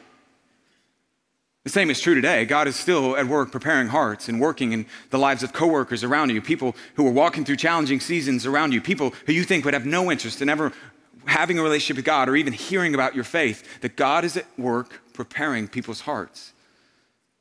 The 1.64 1.70
same 1.70 1.90
is 1.90 2.00
true 2.00 2.14
today. 2.14 2.46
God 2.46 2.66
is 2.66 2.76
still 2.76 3.16
at 3.16 3.26
work 3.26 3.52
preparing 3.52 3.88
hearts 3.88 4.28
and 4.28 4.40
working 4.40 4.72
in 4.72 4.86
the 5.10 5.18
lives 5.18 5.42
of 5.42 5.52
coworkers 5.52 6.02
around 6.02 6.30
you, 6.30 6.40
people 6.40 6.74
who 6.94 7.06
are 7.06 7.12
walking 7.12 7.44
through 7.44 7.56
challenging 7.56 8.00
seasons 8.00 8.46
around 8.46 8.72
you, 8.72 8.80
people 8.80 9.12
who 9.26 9.32
you 9.34 9.44
think 9.44 9.64
would 9.64 9.74
have 9.74 9.84
no 9.84 10.10
interest 10.10 10.40
in 10.40 10.48
ever 10.48 10.72
having 11.26 11.58
a 11.58 11.62
relationship 11.62 11.96
with 11.96 12.04
God 12.04 12.28
or 12.28 12.36
even 12.36 12.52
hearing 12.52 12.94
about 12.94 13.14
your 13.14 13.24
faith, 13.24 13.80
that 13.80 13.96
God 13.96 14.24
is 14.24 14.36
at 14.36 14.46
work 14.56 15.02
preparing 15.12 15.68
people's 15.68 16.00
hearts. 16.00 16.52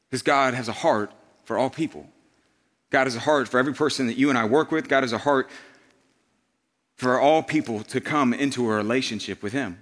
Because 0.10 0.24
God 0.24 0.56
has 0.56 0.68
a 0.68 0.74
heart 0.74 1.12
for 1.46 1.58
all 1.58 1.70
people. 1.70 2.08
God 2.90 3.06
has 3.06 3.16
a 3.16 3.20
heart 3.20 3.48
for 3.48 3.60
every 3.60 3.74
person 3.74 4.08
that 4.08 4.18
you 4.18 4.30
and 4.30 4.38
I 4.38 4.46
work 4.46 4.72
with. 4.72 4.90
God 4.90 5.04
has 5.04 5.14
a 5.14 5.20
heart 5.20 5.48
for 6.96 7.20
all 7.20 7.44
people 7.44 7.84
to 7.84 8.02
come 8.02 8.34
into 8.34 8.70
a 8.70 8.76
relationship 8.76 9.44
with 9.44 9.54
Him. 9.54 9.80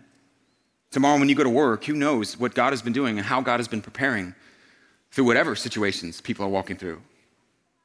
Tomorrow, 0.91 1.19
when 1.19 1.29
you 1.29 1.35
go 1.35 1.43
to 1.43 1.49
work, 1.49 1.85
who 1.85 1.93
knows 1.93 2.37
what 2.37 2.53
God 2.53 2.71
has 2.71 2.81
been 2.81 2.93
doing 2.93 3.17
and 3.17 3.25
how 3.25 3.41
God 3.41 3.59
has 3.59 3.67
been 3.67 3.81
preparing 3.81 4.35
through 5.11 5.25
whatever 5.25 5.55
situations 5.55 6.21
people 6.21 6.45
are 6.45 6.49
walking 6.49 6.77
through? 6.77 7.01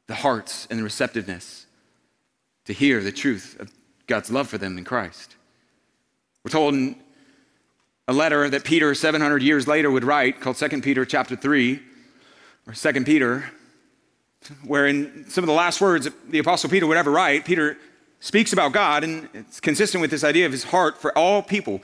The 0.06 0.14
hearts 0.14 0.66
and 0.70 0.78
the 0.78 0.82
receptiveness 0.82 1.66
to 2.64 2.72
hear 2.72 3.02
the 3.02 3.12
truth 3.12 3.56
of 3.60 3.70
God's 4.06 4.30
love 4.30 4.48
for 4.48 4.58
them 4.58 4.78
in 4.78 4.84
Christ. 4.84 5.36
We're 6.44 6.50
told 6.50 6.74
in 6.74 6.96
a 8.06 8.12
letter 8.12 8.48
that 8.48 8.64
Peter 8.64 8.94
700 8.94 9.42
years 9.42 9.68
later 9.68 9.90
would 9.90 10.04
write 10.04 10.40
called 10.40 10.56
2 10.56 10.80
Peter 10.80 11.04
chapter 11.04 11.36
3 11.36 11.80
or 12.66 12.72
2 12.72 13.04
Peter 13.04 13.44
where 14.64 14.86
in 14.86 15.28
some 15.28 15.44
of 15.44 15.48
the 15.48 15.54
last 15.54 15.80
words 15.80 16.08
the 16.28 16.38
Apostle 16.38 16.70
Peter 16.70 16.86
would 16.86 16.96
ever 16.96 17.10
write, 17.10 17.44
Peter 17.44 17.76
speaks 18.20 18.52
about 18.52 18.72
God, 18.72 19.04
and 19.04 19.28
it's 19.34 19.60
consistent 19.60 20.00
with 20.00 20.10
this 20.10 20.24
idea 20.24 20.46
of 20.46 20.52
his 20.52 20.64
heart 20.64 20.98
for 20.98 21.16
all 21.16 21.42
people. 21.42 21.80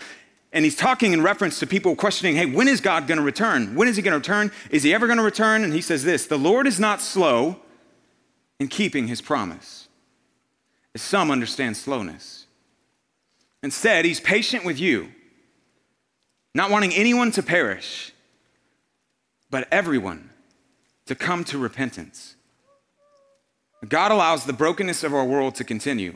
And 0.52 0.64
he's 0.64 0.76
talking 0.76 1.12
in 1.12 1.22
reference 1.22 1.58
to 1.60 1.66
people 1.66 1.96
questioning, 1.96 2.36
hey, 2.36 2.46
when 2.46 2.68
is 2.68 2.80
God 2.80 3.08
going 3.08 3.18
to 3.18 3.24
return? 3.24 3.74
When 3.74 3.88
is 3.88 3.96
he 3.96 4.02
going 4.02 4.12
to 4.12 4.18
return? 4.18 4.52
Is 4.70 4.84
he 4.84 4.94
ever 4.94 5.06
going 5.06 5.18
to 5.18 5.24
return? 5.24 5.64
And 5.64 5.72
he 5.72 5.80
says 5.80 6.04
this 6.04 6.26
The 6.26 6.38
Lord 6.38 6.66
is 6.66 6.78
not 6.78 7.00
slow 7.00 7.56
in 8.60 8.68
keeping 8.68 9.08
his 9.08 9.20
promise, 9.20 9.88
as 10.94 11.02
some 11.02 11.30
understand 11.30 11.76
slowness. 11.76 12.46
Instead, 13.62 14.04
he's 14.04 14.20
patient 14.20 14.64
with 14.64 14.78
you, 14.78 15.10
not 16.54 16.70
wanting 16.70 16.92
anyone 16.92 17.30
to 17.32 17.42
perish, 17.42 18.12
but 19.50 19.66
everyone 19.72 20.30
to 21.06 21.14
come 21.14 21.44
to 21.44 21.58
repentance. 21.58 22.36
God 23.88 24.12
allows 24.12 24.44
the 24.44 24.52
brokenness 24.52 25.04
of 25.04 25.14
our 25.14 25.24
world 25.24 25.56
to 25.56 25.64
continue. 25.64 26.14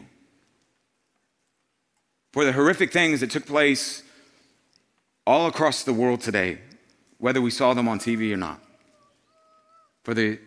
For 2.32 2.44
the 2.44 2.52
horrific 2.52 2.92
things 2.92 3.20
that 3.20 3.30
took 3.30 3.46
place 3.46 4.02
all 5.26 5.46
across 5.46 5.84
the 5.84 5.92
world 5.92 6.20
today, 6.20 6.58
whether 7.18 7.40
we 7.40 7.50
saw 7.50 7.74
them 7.74 7.88
on 7.88 7.98
TV 7.98 8.32
or 8.32 8.36
not. 8.36 8.60
For 10.04 10.14
the 10.14 10.38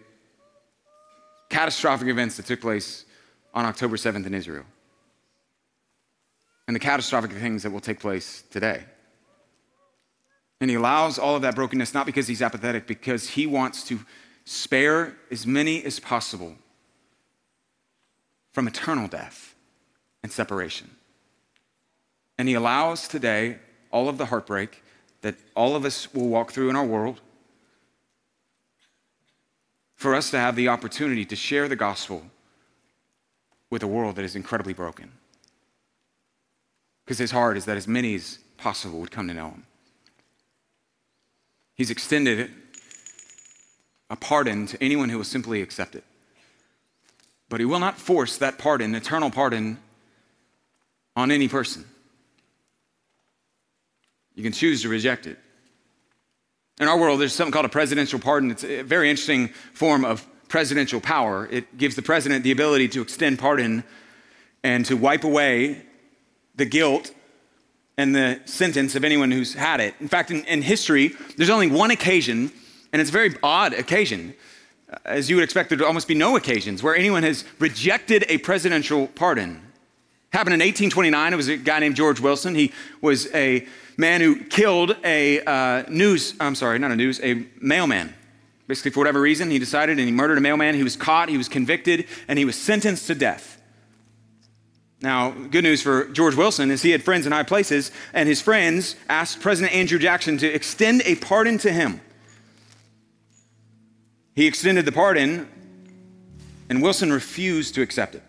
catastrophic 1.50 2.08
events 2.08 2.38
that 2.38 2.46
took 2.46 2.62
place 2.62 3.06
on 3.54 3.66
October 3.66 3.98
7th 3.98 4.26
in 4.26 4.34
Israel. 4.34 4.66
And 6.68 6.76
the 6.76 6.80
catastrophic 6.80 7.32
things 7.34 7.64
that 7.64 7.72
will 7.72 7.82
take 7.82 8.00
place 8.00 8.44
today. 8.50 8.84
And 10.62 10.70
he 10.70 10.76
allows 10.76 11.20
all 11.20 11.36
of 11.36 11.42
that 11.42 11.56
brokenness 11.56 11.94
not 11.94 12.06
because 12.06 12.28
he's 12.28 12.42
apathetic, 12.42 12.88
because 12.88 13.30
he 13.30 13.48
wants 13.48 13.84
to 13.86 14.00
spare 14.46 15.18
as 15.30 15.46
many 15.46 15.84
as 15.84 16.00
possible 16.00 16.56
from 18.52 18.68
eternal 18.68 19.08
death 19.08 19.56
and 20.24 20.32
separation. 20.32 20.90
And 22.38 22.48
He 22.48 22.54
allows 22.54 23.08
today 23.08 23.58
all 23.92 24.10
of 24.10 24.18
the 24.18 24.28
heartbreak 24.28 24.84
that 25.22 25.36
all 25.56 25.76
of 25.76 25.86
us 25.86 26.14
will 26.14 26.28
walk 26.28 26.52
through 26.52 26.70
in 26.70 26.76
our 26.76 26.86
world 26.86 27.22
for 29.96 30.16
us 30.16 30.32
to 30.32 30.38
have 30.38 30.56
the 30.56 30.68
opportunity 30.68 31.26
to 31.26 31.36
share 31.36 31.68
the 31.68 31.76
gospel 31.76 32.24
with 33.70 33.84
a 33.84 33.88
world 33.88 34.16
that 34.16 34.26
is 34.26 34.36
incredibly 34.36 34.74
broken. 34.74 35.12
Because 37.06 37.20
His 37.20 37.32
heart 37.32 37.56
is 37.58 37.66
that 37.66 37.78
as 37.78 37.88
many 37.88 38.16
as 38.16 38.40
possible 38.58 39.00
would 39.00 39.12
come 39.12 39.28
to 39.28 39.34
know 39.34 39.50
Him. 39.50 39.66
He's 41.76 41.92
extended 41.92 42.52
a 44.10 44.16
pardon 44.16 44.66
to 44.68 44.84
anyone 44.84 45.10
who 45.10 45.18
will 45.18 45.24
simply 45.24 45.62
accept 45.62 45.96
it. 45.96 46.04
But 47.52 47.60
he 47.60 47.66
will 47.66 47.80
not 47.80 47.98
force 47.98 48.38
that 48.38 48.58
pardon, 48.58 48.96
eternal 48.96 49.30
pardon, 49.30 49.78
on 51.18 51.32
any 51.32 51.50
person. 51.50 51.84
You 54.36 54.42
can 54.42 54.54
choose 54.54 54.84
to 54.84 54.90
reject 54.90 55.28
it. 55.28 55.38
In 56.80 56.88
our 56.88 56.98
world, 56.98 57.20
there's 57.20 57.34
something 57.34 57.52
called 57.52 57.66
a 57.66 57.70
presidential 57.70 58.20
pardon. 58.20 58.52
It's 58.52 58.64
a 58.64 58.84
very 58.84 59.10
interesting 59.10 59.50
form 59.74 60.06
of 60.06 60.26
presidential 60.48 61.02
power. 61.02 61.46
It 61.52 61.78
gives 61.78 61.98
the 61.98 62.02
president 62.02 62.46
the 62.46 62.54
ability 62.54 62.88
to 62.88 63.02
extend 63.02 63.38
pardon 63.38 63.84
and 64.64 64.86
to 64.86 64.96
wipe 64.96 65.26
away 65.26 65.82
the 66.56 66.66
guilt 66.66 67.14
and 67.98 68.16
the 68.16 68.40
sentence 68.46 68.96
of 68.96 69.04
anyone 69.04 69.30
who's 69.30 69.54
had 69.56 69.82
it. 69.82 69.94
In 70.00 70.08
fact, 70.08 70.32
in, 70.32 70.46
in 70.46 70.62
history, 70.62 71.12
there's 71.36 71.50
only 71.50 71.68
one 71.68 71.92
occasion, 71.92 72.50
and 72.94 73.02
it's 73.02 73.10
a 73.10 73.14
very 73.14 73.36
odd 73.44 73.74
occasion, 73.74 74.36
as 75.06 75.30
you 75.30 75.36
would 75.38 75.44
expect, 75.44 75.70
there 75.70 75.78
would 75.78 75.86
almost 75.86 76.08
be 76.08 76.16
no 76.16 76.36
occasions 76.36 76.84
where 76.84 76.96
anyone 76.96 77.24
has 77.24 77.46
rejected 77.60 78.26
a 78.28 78.38
presidential 78.40 79.08
pardon. 79.08 79.62
Happened 80.32 80.54
in 80.54 80.60
1829. 80.60 81.34
It 81.34 81.36
was 81.36 81.48
a 81.50 81.58
guy 81.58 81.80
named 81.80 81.96
George 81.96 82.20
Wilson. 82.20 82.56
He 82.56 82.72
was 83.02 83.34
a 83.34 83.68
man 83.98 84.22
who 84.22 84.44
killed 84.44 84.96
a 85.04 85.42
uh, 85.42 85.84
news, 85.90 86.34
I'm 86.40 86.56
sorry, 86.56 86.80
not 86.80 86.92
a 86.92 86.96
news, 86.96 87.20
a 87.22 87.46
mailman. 87.60 88.14
Basically, 88.68 88.92
for 88.92 89.00
whatever 89.00 89.20
reason, 89.20 89.50
he 89.50 89.60
decided 89.60 89.98
and 89.98 90.08
he 90.08 90.14
murdered 90.14 90.38
a 90.38 90.42
mailman. 90.42 90.76
He 90.76 90.84
was 90.84 90.96
caught, 90.96 91.28
he 91.28 91.38
was 91.38 91.50
convicted, 91.50 92.08
and 92.28 92.40
he 92.40 92.46
was 92.46 92.56
sentenced 92.56 93.08
to 93.08 93.16
death. 93.16 93.62
Now, 95.02 95.32
good 95.32 95.64
news 95.64 95.82
for 95.82 96.06
George 96.06 96.36
Wilson 96.36 96.70
is 96.70 96.82
he 96.82 96.92
had 96.92 97.04
friends 97.04 97.26
in 97.26 97.32
high 97.32 97.44
places, 97.44 97.92
and 98.14 98.30
his 98.30 98.42
friends 98.42 98.96
asked 99.10 99.42
President 99.42 99.74
Andrew 99.74 100.00
Jackson 100.00 100.38
to 100.38 100.48
extend 100.48 101.02
a 101.06 101.16
pardon 101.16 101.58
to 101.60 101.72
him. 101.72 102.02
He 104.36 104.48
extended 104.48 104.86
the 104.86 104.92
pardon, 104.92 105.50
and 106.70 106.82
Wilson 106.82 107.12
refused 107.12 107.76
to 107.76 107.82
accept 107.82 108.16
it, 108.16 108.24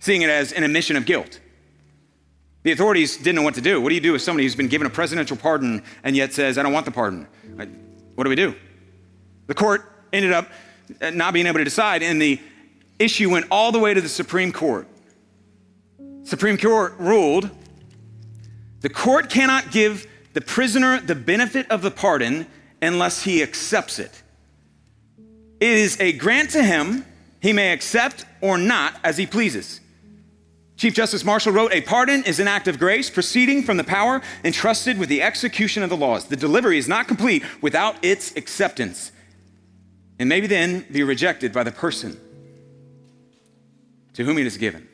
seeing 0.00 0.22
it 0.22 0.30
as 0.30 0.52
an 0.52 0.64
admission 0.64 0.96
of 0.96 1.06
guilt. 1.06 1.40
The 2.62 2.72
authorities 2.72 3.16
didn't 3.16 3.36
know 3.36 3.42
what 3.42 3.54
to 3.54 3.62
do. 3.62 3.80
What 3.80 3.88
do 3.88 3.94
you 3.94 4.02
do 4.02 4.12
with 4.12 4.20
somebody 4.20 4.44
who's 4.44 4.54
been 4.54 4.68
given 4.68 4.86
a 4.86 4.90
presidential 4.90 5.36
pardon 5.36 5.82
and 6.04 6.14
yet 6.14 6.34
says, 6.34 6.58
I 6.58 6.62
don't 6.62 6.74
want 6.74 6.84
the 6.84 6.92
pardon? 6.92 7.26
What 8.14 8.24
do 8.24 8.30
we 8.30 8.36
do? 8.36 8.54
The 9.46 9.54
court 9.54 9.90
ended 10.12 10.32
up 10.32 10.46
uh, 11.00 11.10
not 11.10 11.32
being 11.32 11.46
able 11.46 11.58
to 11.58 11.64
decide, 11.64 12.02
and 12.02 12.20
the 12.20 12.38
issue 12.98 13.30
went 13.30 13.46
all 13.50 13.72
the 13.72 13.78
way 13.78 13.94
to 13.94 14.00
the 14.00 14.08
Supreme 14.08 14.52
Court. 14.52 14.86
Supreme 16.24 16.58
Court 16.58 16.94
ruled 16.98 17.50
the 18.80 18.88
court 18.88 19.28
cannot 19.28 19.70
give 19.70 20.06
the 20.32 20.40
prisoner 20.40 21.00
the 21.00 21.14
benefit 21.14 21.70
of 21.70 21.82
the 21.82 21.90
pardon 21.90 22.46
unless 22.80 23.22
he 23.24 23.42
accepts 23.42 23.98
it. 23.98 24.22
It 25.60 25.68
is 25.68 26.00
a 26.00 26.12
grant 26.12 26.50
to 26.50 26.62
him 26.62 27.04
He 27.40 27.52
may 27.52 27.72
accept 27.72 28.24
or 28.40 28.58
not 28.58 28.94
as 29.04 29.16
he 29.16 29.26
pleases. 29.26 29.80
Chief 30.76 30.94
Justice 30.94 31.24
Marshall 31.24 31.52
wrote 31.52 31.72
A 31.74 31.82
pardon 31.82 32.24
is 32.24 32.40
an 32.40 32.48
act 32.48 32.66
of 32.66 32.78
grace 32.78 33.10
proceeding 33.10 33.62
from 33.62 33.76
the 33.76 33.84
power 33.84 34.22
entrusted 34.42 34.98
with 34.98 35.10
the 35.10 35.20
execution 35.20 35.82
of 35.82 35.90
the 35.90 35.96
laws. 35.96 36.24
The 36.24 36.36
delivery 36.36 36.78
is 36.78 36.88
not 36.88 37.06
complete 37.06 37.44
without 37.60 38.02
its 38.02 38.34
acceptance, 38.34 39.12
and 40.18 40.26
maybe 40.26 40.46
then 40.46 40.86
be 40.90 41.02
rejected 41.02 41.52
by 41.52 41.64
the 41.64 41.70
person 41.70 42.18
to 44.14 44.24
whom 44.24 44.38
it 44.38 44.46
is 44.46 44.56
given. 44.56 44.88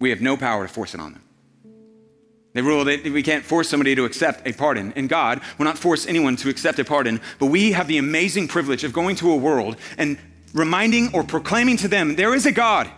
We 0.00 0.10
have 0.10 0.20
no 0.20 0.36
power 0.36 0.66
to 0.66 0.72
force 0.72 0.92
it 0.92 1.00
on 1.00 1.12
them. 1.12 1.22
They 2.52 2.62
rule 2.62 2.84
that 2.84 3.04
we 3.04 3.22
can't 3.22 3.44
force 3.44 3.68
somebody 3.68 3.94
to 3.94 4.04
accept 4.04 4.46
a 4.46 4.52
pardon. 4.52 4.92
And 4.96 5.08
God 5.08 5.40
will 5.56 5.64
not 5.64 5.78
force 5.78 6.06
anyone 6.06 6.36
to 6.36 6.48
accept 6.48 6.78
a 6.78 6.84
pardon, 6.84 7.20
but 7.38 7.46
we 7.46 7.72
have 7.72 7.86
the 7.86 7.98
amazing 7.98 8.48
privilege 8.48 8.82
of 8.82 8.92
going 8.92 9.16
to 9.16 9.30
a 9.30 9.36
world 9.36 9.76
and 9.96 10.18
reminding 10.52 11.14
or 11.14 11.22
proclaiming 11.22 11.76
to 11.76 11.88
them 11.88 12.16
there 12.16 12.34
is 12.34 12.46
a 12.46 12.52
God 12.52 12.90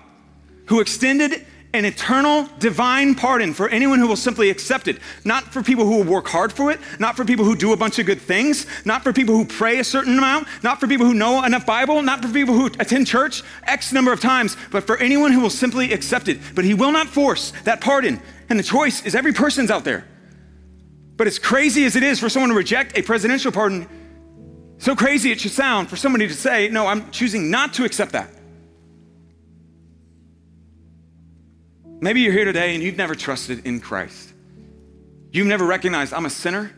who 0.67 0.81
extended 0.81 1.47
an 1.75 1.85
eternal 1.87 2.49
divine 2.59 3.15
pardon 3.15 3.55
for 3.55 3.69
anyone 3.69 3.99
who 3.99 4.07
will 4.07 4.17
simply 4.17 4.51
accept 4.51 4.89
it. 4.89 4.99
Not 5.25 5.45
for 5.45 5.63
people 5.63 5.85
who 5.85 5.99
will 5.99 6.05
work 6.05 6.29
hard 6.29 6.53
for 6.53 6.71
it, 6.71 6.79
not 6.99 7.17
for 7.17 7.25
people 7.25 7.45
who 7.45 7.57
do 7.57 7.73
a 7.73 7.77
bunch 7.77 7.99
of 7.99 8.07
good 8.07 8.21
things, 8.21 8.67
not 8.85 9.03
for 9.03 9.13
people 9.13 9.35
who 9.35 9.45
pray 9.45 9.79
a 9.79 9.85
certain 9.85 10.19
amount, 10.19 10.49
not 10.63 10.81
for 10.81 10.87
people 10.87 11.07
who 11.07 11.15
know 11.15 11.43
enough 11.45 11.65
Bible, 11.65 12.03
not 12.03 12.23
for 12.23 12.33
people 12.33 12.55
who 12.55 12.67
attend 12.79 13.07
church 13.07 13.43
X 13.65 13.93
number 13.93 14.13
of 14.13 14.21
times, 14.21 14.57
but 14.71 14.87
for 14.87 14.99
anyone 14.99 15.33
who 15.33 15.41
will 15.41 15.51
simply 15.51 15.93
accept 15.93 16.29
it. 16.29 16.39
But 16.55 16.65
He 16.65 16.75
will 16.75 16.93
not 16.93 17.09
force 17.09 17.53
that 17.65 17.81
pardon. 17.81 18.21
And 18.51 18.59
the 18.59 18.65
choice 18.65 19.05
is 19.07 19.15
every 19.15 19.33
person's 19.33 19.71
out 19.71 19.85
there. 19.85 20.07
But 21.17 21.27
as 21.27 21.39
crazy 21.39 21.85
as 21.85 21.97
it 21.97 22.03
is 22.03 22.21
for 22.21 22.29
someone 22.29 22.51
to 22.51 22.57
reject 22.57 22.99
a 22.99 23.03
presidential 23.03 23.51
pardon, 23.51 23.89
so 24.77 24.95
crazy 24.95 25.31
it 25.31 25.41
should 25.41 25.53
sound 25.53 25.89
for 25.89 25.97
somebody 25.97 26.29
to 26.29 26.35
say, 26.35 26.69
No, 26.69 26.87
I'm 26.87 27.11
choosing 27.13 27.51
not 27.51 27.73
to 27.75 27.85
accept 27.85 28.13
that. 28.13 28.29
Maybe 32.03 32.21
you're 32.21 32.33
here 32.33 32.45
today 32.45 32.75
and 32.75 32.83
you've 32.83 32.97
never 32.97 33.15
trusted 33.15 33.65
in 33.65 33.79
Christ. 33.79 34.33
You've 35.31 35.47
never 35.47 35.65
recognized 35.65 36.13
I'm 36.13 36.27
a 36.27 36.31
sinner. 36.31 36.73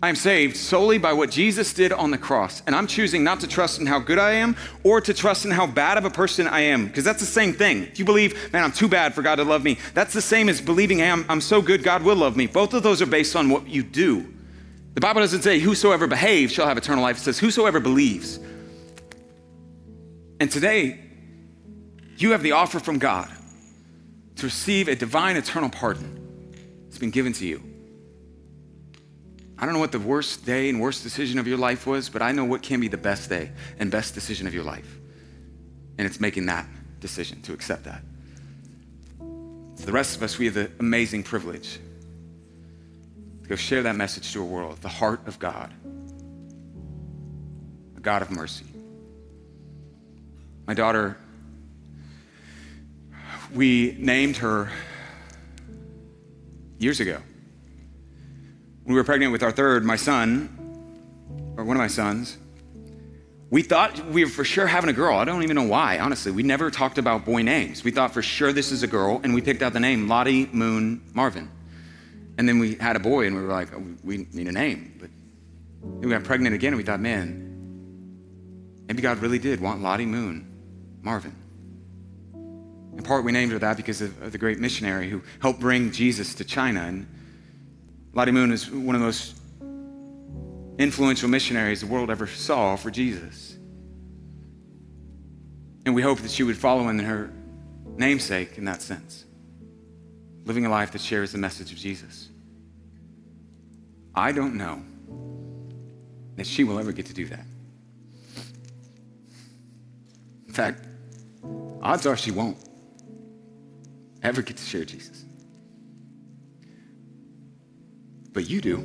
I'm 0.00 0.14
saved 0.14 0.56
solely 0.56 0.98
by 0.98 1.14
what 1.14 1.32
Jesus 1.32 1.74
did 1.74 1.92
on 1.92 2.12
the 2.12 2.18
cross. 2.18 2.62
And 2.64 2.76
I'm 2.76 2.86
choosing 2.86 3.24
not 3.24 3.40
to 3.40 3.48
trust 3.48 3.80
in 3.80 3.86
how 3.86 3.98
good 3.98 4.20
I 4.20 4.34
am 4.34 4.54
or 4.84 5.00
to 5.00 5.12
trust 5.12 5.44
in 5.44 5.50
how 5.50 5.66
bad 5.66 5.98
of 5.98 6.04
a 6.04 6.10
person 6.10 6.46
I 6.46 6.60
am. 6.60 6.86
Because 6.86 7.02
that's 7.02 7.18
the 7.18 7.26
same 7.26 7.52
thing. 7.52 7.82
If 7.82 7.98
you 7.98 8.04
believe, 8.04 8.52
man, 8.52 8.62
I'm 8.62 8.70
too 8.70 8.86
bad 8.86 9.14
for 9.14 9.22
God 9.22 9.36
to 9.36 9.44
love 9.44 9.64
me, 9.64 9.78
that's 9.94 10.12
the 10.12 10.22
same 10.22 10.48
as 10.48 10.60
believing, 10.60 10.98
hey, 10.98 11.10
I'm, 11.10 11.26
I'm 11.28 11.40
so 11.40 11.60
good, 11.60 11.82
God 11.82 12.04
will 12.04 12.16
love 12.16 12.36
me. 12.36 12.46
Both 12.46 12.72
of 12.72 12.84
those 12.84 13.02
are 13.02 13.06
based 13.06 13.34
on 13.34 13.50
what 13.50 13.66
you 13.66 13.82
do. 13.82 14.32
The 14.94 15.00
Bible 15.00 15.22
doesn't 15.22 15.42
say, 15.42 15.58
whosoever 15.58 16.06
behaves 16.06 16.52
shall 16.52 16.68
have 16.68 16.78
eternal 16.78 17.02
life. 17.02 17.16
It 17.16 17.22
says, 17.22 17.40
whosoever 17.40 17.80
believes. 17.80 18.38
And 20.38 20.48
today, 20.48 21.00
you 22.16 22.30
have 22.30 22.44
the 22.44 22.52
offer 22.52 22.78
from 22.78 22.98
God 22.98 23.28
to 24.36 24.46
receive 24.46 24.88
a 24.88 24.94
divine 24.94 25.36
eternal 25.36 25.70
pardon. 25.70 26.18
It's 26.88 26.98
been 26.98 27.10
given 27.10 27.32
to 27.34 27.46
you. 27.46 27.62
I 29.58 29.64
don't 29.64 29.74
know 29.74 29.80
what 29.80 29.92
the 29.92 30.00
worst 30.00 30.44
day 30.44 30.68
and 30.68 30.80
worst 30.80 31.04
decision 31.04 31.38
of 31.38 31.46
your 31.46 31.58
life 31.58 31.86
was, 31.86 32.08
but 32.08 32.20
I 32.20 32.32
know 32.32 32.44
what 32.44 32.62
can 32.62 32.80
be 32.80 32.88
the 32.88 32.96
best 32.96 33.28
day 33.28 33.52
and 33.78 33.90
best 33.90 34.14
decision 34.14 34.46
of 34.46 34.54
your 34.54 34.64
life. 34.64 34.98
And 35.98 36.06
it's 36.06 36.18
making 36.18 36.46
that 36.46 36.66
decision 36.98 37.42
to 37.42 37.52
accept 37.52 37.84
that. 37.84 38.02
For 39.18 39.86
the 39.86 39.92
rest 39.92 40.16
of 40.16 40.22
us, 40.22 40.38
we 40.38 40.46
have 40.46 40.54
the 40.54 40.70
amazing 40.80 41.22
privilege 41.22 41.78
to 43.42 43.48
go 43.48 43.56
share 43.56 43.82
that 43.82 43.96
message 43.96 44.32
to 44.32 44.40
a 44.40 44.44
world, 44.44 44.78
the 44.78 44.88
heart 44.88 45.26
of 45.26 45.38
God, 45.38 45.72
a 47.96 48.00
God 48.00 48.22
of 48.22 48.30
mercy. 48.30 48.64
My 50.66 50.74
daughter 50.74 51.18
we 53.54 53.96
named 53.98 54.36
her 54.38 54.70
years 56.78 57.00
ago. 57.00 57.20
When 58.84 58.94
we 58.94 59.00
were 59.00 59.04
pregnant 59.04 59.32
with 59.32 59.42
our 59.42 59.52
third, 59.52 59.84
my 59.84 59.96
son, 59.96 61.54
or 61.56 61.64
one 61.64 61.76
of 61.76 61.80
my 61.80 61.86
sons, 61.86 62.38
we 63.50 63.62
thought 63.62 64.06
we 64.06 64.24
were 64.24 64.30
for 64.30 64.44
sure 64.44 64.66
having 64.66 64.88
a 64.88 64.94
girl. 64.94 65.18
I 65.18 65.24
don't 65.24 65.42
even 65.42 65.56
know 65.56 65.62
why, 65.66 65.98
honestly. 65.98 66.32
We 66.32 66.42
never 66.42 66.70
talked 66.70 66.98
about 66.98 67.24
boy 67.24 67.42
names. 67.42 67.84
We 67.84 67.90
thought 67.90 68.14
for 68.14 68.22
sure 68.22 68.52
this 68.52 68.72
is 68.72 68.82
a 68.82 68.86
girl, 68.86 69.20
and 69.22 69.34
we 69.34 69.42
picked 69.42 69.62
out 69.62 69.74
the 69.74 69.80
name 69.80 70.08
Lottie 70.08 70.48
Moon 70.52 71.02
Marvin. 71.12 71.50
And 72.38 72.48
then 72.48 72.58
we 72.58 72.76
had 72.76 72.96
a 72.96 73.00
boy, 73.00 73.26
and 73.26 73.36
we 73.36 73.42
were 73.42 73.48
like, 73.48 73.72
oh, 73.74 73.84
we 74.02 74.26
need 74.32 74.48
a 74.48 74.52
name. 74.52 74.94
But 74.98 75.10
we 76.00 76.10
got 76.10 76.24
pregnant 76.24 76.54
again, 76.54 76.68
and 76.68 76.78
we 76.78 76.82
thought, 76.82 77.00
man, 77.00 78.80
maybe 78.88 79.02
God 79.02 79.18
really 79.18 79.38
did 79.38 79.60
want 79.60 79.82
Lottie 79.82 80.06
Moon 80.06 80.46
Marvin. 81.02 81.36
In 82.96 83.02
part, 83.02 83.24
we 83.24 83.32
named 83.32 83.52
her 83.52 83.58
that 83.58 83.76
because 83.76 84.02
of, 84.02 84.20
of 84.22 84.32
the 84.32 84.38
great 84.38 84.58
missionary 84.58 85.08
who 85.08 85.22
helped 85.40 85.60
bring 85.60 85.92
Jesus 85.92 86.34
to 86.34 86.44
China. 86.44 86.80
And 86.80 87.06
Lottie 88.12 88.32
Moon 88.32 88.52
is 88.52 88.70
one 88.70 88.94
of 88.94 89.00
the 89.00 89.06
most 89.06 89.36
influential 90.78 91.28
missionaries 91.28 91.80
the 91.80 91.86
world 91.86 92.10
ever 92.10 92.26
saw 92.26 92.76
for 92.76 92.90
Jesus. 92.90 93.56
And 95.84 95.94
we 95.94 96.02
hope 96.02 96.18
that 96.18 96.30
she 96.30 96.42
would 96.42 96.56
follow 96.56 96.88
in 96.88 96.98
her 96.98 97.32
namesake 97.96 98.58
in 98.58 98.66
that 98.66 98.82
sense, 98.82 99.24
living 100.44 100.66
a 100.66 100.70
life 100.70 100.92
that 100.92 101.00
shares 101.00 101.32
the 101.32 101.38
message 101.38 101.72
of 101.72 101.78
Jesus. 101.78 102.28
I 104.14 104.32
don't 104.32 104.56
know 104.56 104.82
that 106.36 106.46
she 106.46 106.64
will 106.64 106.78
ever 106.78 106.92
get 106.92 107.06
to 107.06 107.14
do 107.14 107.26
that. 107.26 107.44
In 110.46 110.52
fact, 110.52 110.84
odds 111.82 112.06
are 112.06 112.16
she 112.16 112.30
won't 112.30 112.58
ever 114.22 114.42
get 114.42 114.56
to 114.56 114.62
share 114.62 114.84
Jesus. 114.84 115.24
But 118.32 118.48
you 118.48 118.60
do. 118.60 118.78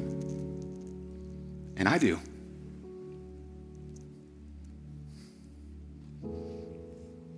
And 1.77 1.87
I 1.87 1.97
do. 1.97 2.19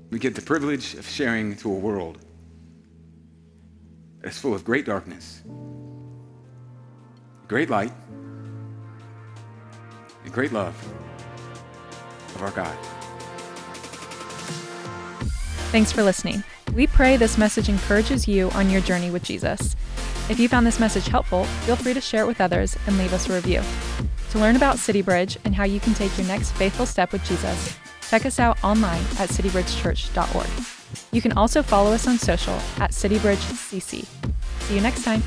We 0.09 0.17
get 0.17 0.33
the 0.33 0.41
privilege 0.41 0.95
of 0.95 1.07
sharing 1.07 1.55
to 1.57 1.69
a 1.69 1.75
world 1.75 2.17
that's 4.21 4.39
full 4.39 4.55
of 4.55 4.63
great 4.65 4.85
darkness, 4.85 5.43
great 7.47 7.69
light, 7.69 7.93
and 10.23 10.33
great 10.33 10.51
love 10.51 10.75
of 12.35 12.41
our 12.41 12.51
God. 12.51 12.77
Thanks 15.71 15.91
for 15.91 16.01
listening. 16.01 16.43
We 16.73 16.87
pray 16.87 17.17
this 17.17 17.37
message 17.37 17.69
encourages 17.69 18.27
you 18.27 18.49
on 18.51 18.69
your 18.69 18.81
journey 18.81 19.11
with 19.11 19.23
Jesus. 19.23 19.75
If 20.29 20.39
you 20.39 20.47
found 20.47 20.65
this 20.67 20.79
message 20.79 21.07
helpful, 21.07 21.45
feel 21.65 21.75
free 21.75 21.93
to 21.93 22.01
share 22.01 22.23
it 22.23 22.27
with 22.27 22.41
others 22.41 22.77
and 22.85 22.97
leave 22.97 23.13
us 23.13 23.27
a 23.29 23.33
review. 23.33 23.61
To 24.31 24.39
learn 24.39 24.55
about 24.55 24.75
CityBridge 24.75 25.37
and 25.43 25.55
how 25.55 25.63
you 25.63 25.79
can 25.79 25.93
take 25.93 26.15
your 26.17 26.27
next 26.27 26.51
faithful 26.51 26.85
step 26.85 27.11
with 27.11 27.23
Jesus, 27.25 27.75
check 28.09 28.25
us 28.25 28.39
out 28.39 28.63
online 28.63 29.01
at 29.17 29.29
citybridgechurch.org. 29.29 30.47
You 31.11 31.21
can 31.21 31.31
also 31.33 31.63
follow 31.63 31.91
us 31.91 32.07
on 32.07 32.17
social 32.17 32.55
at 32.77 32.91
CityBridgeCC. 32.91 34.05
See 34.05 34.75
you 34.75 34.81
next 34.81 35.03
time. 35.03 35.23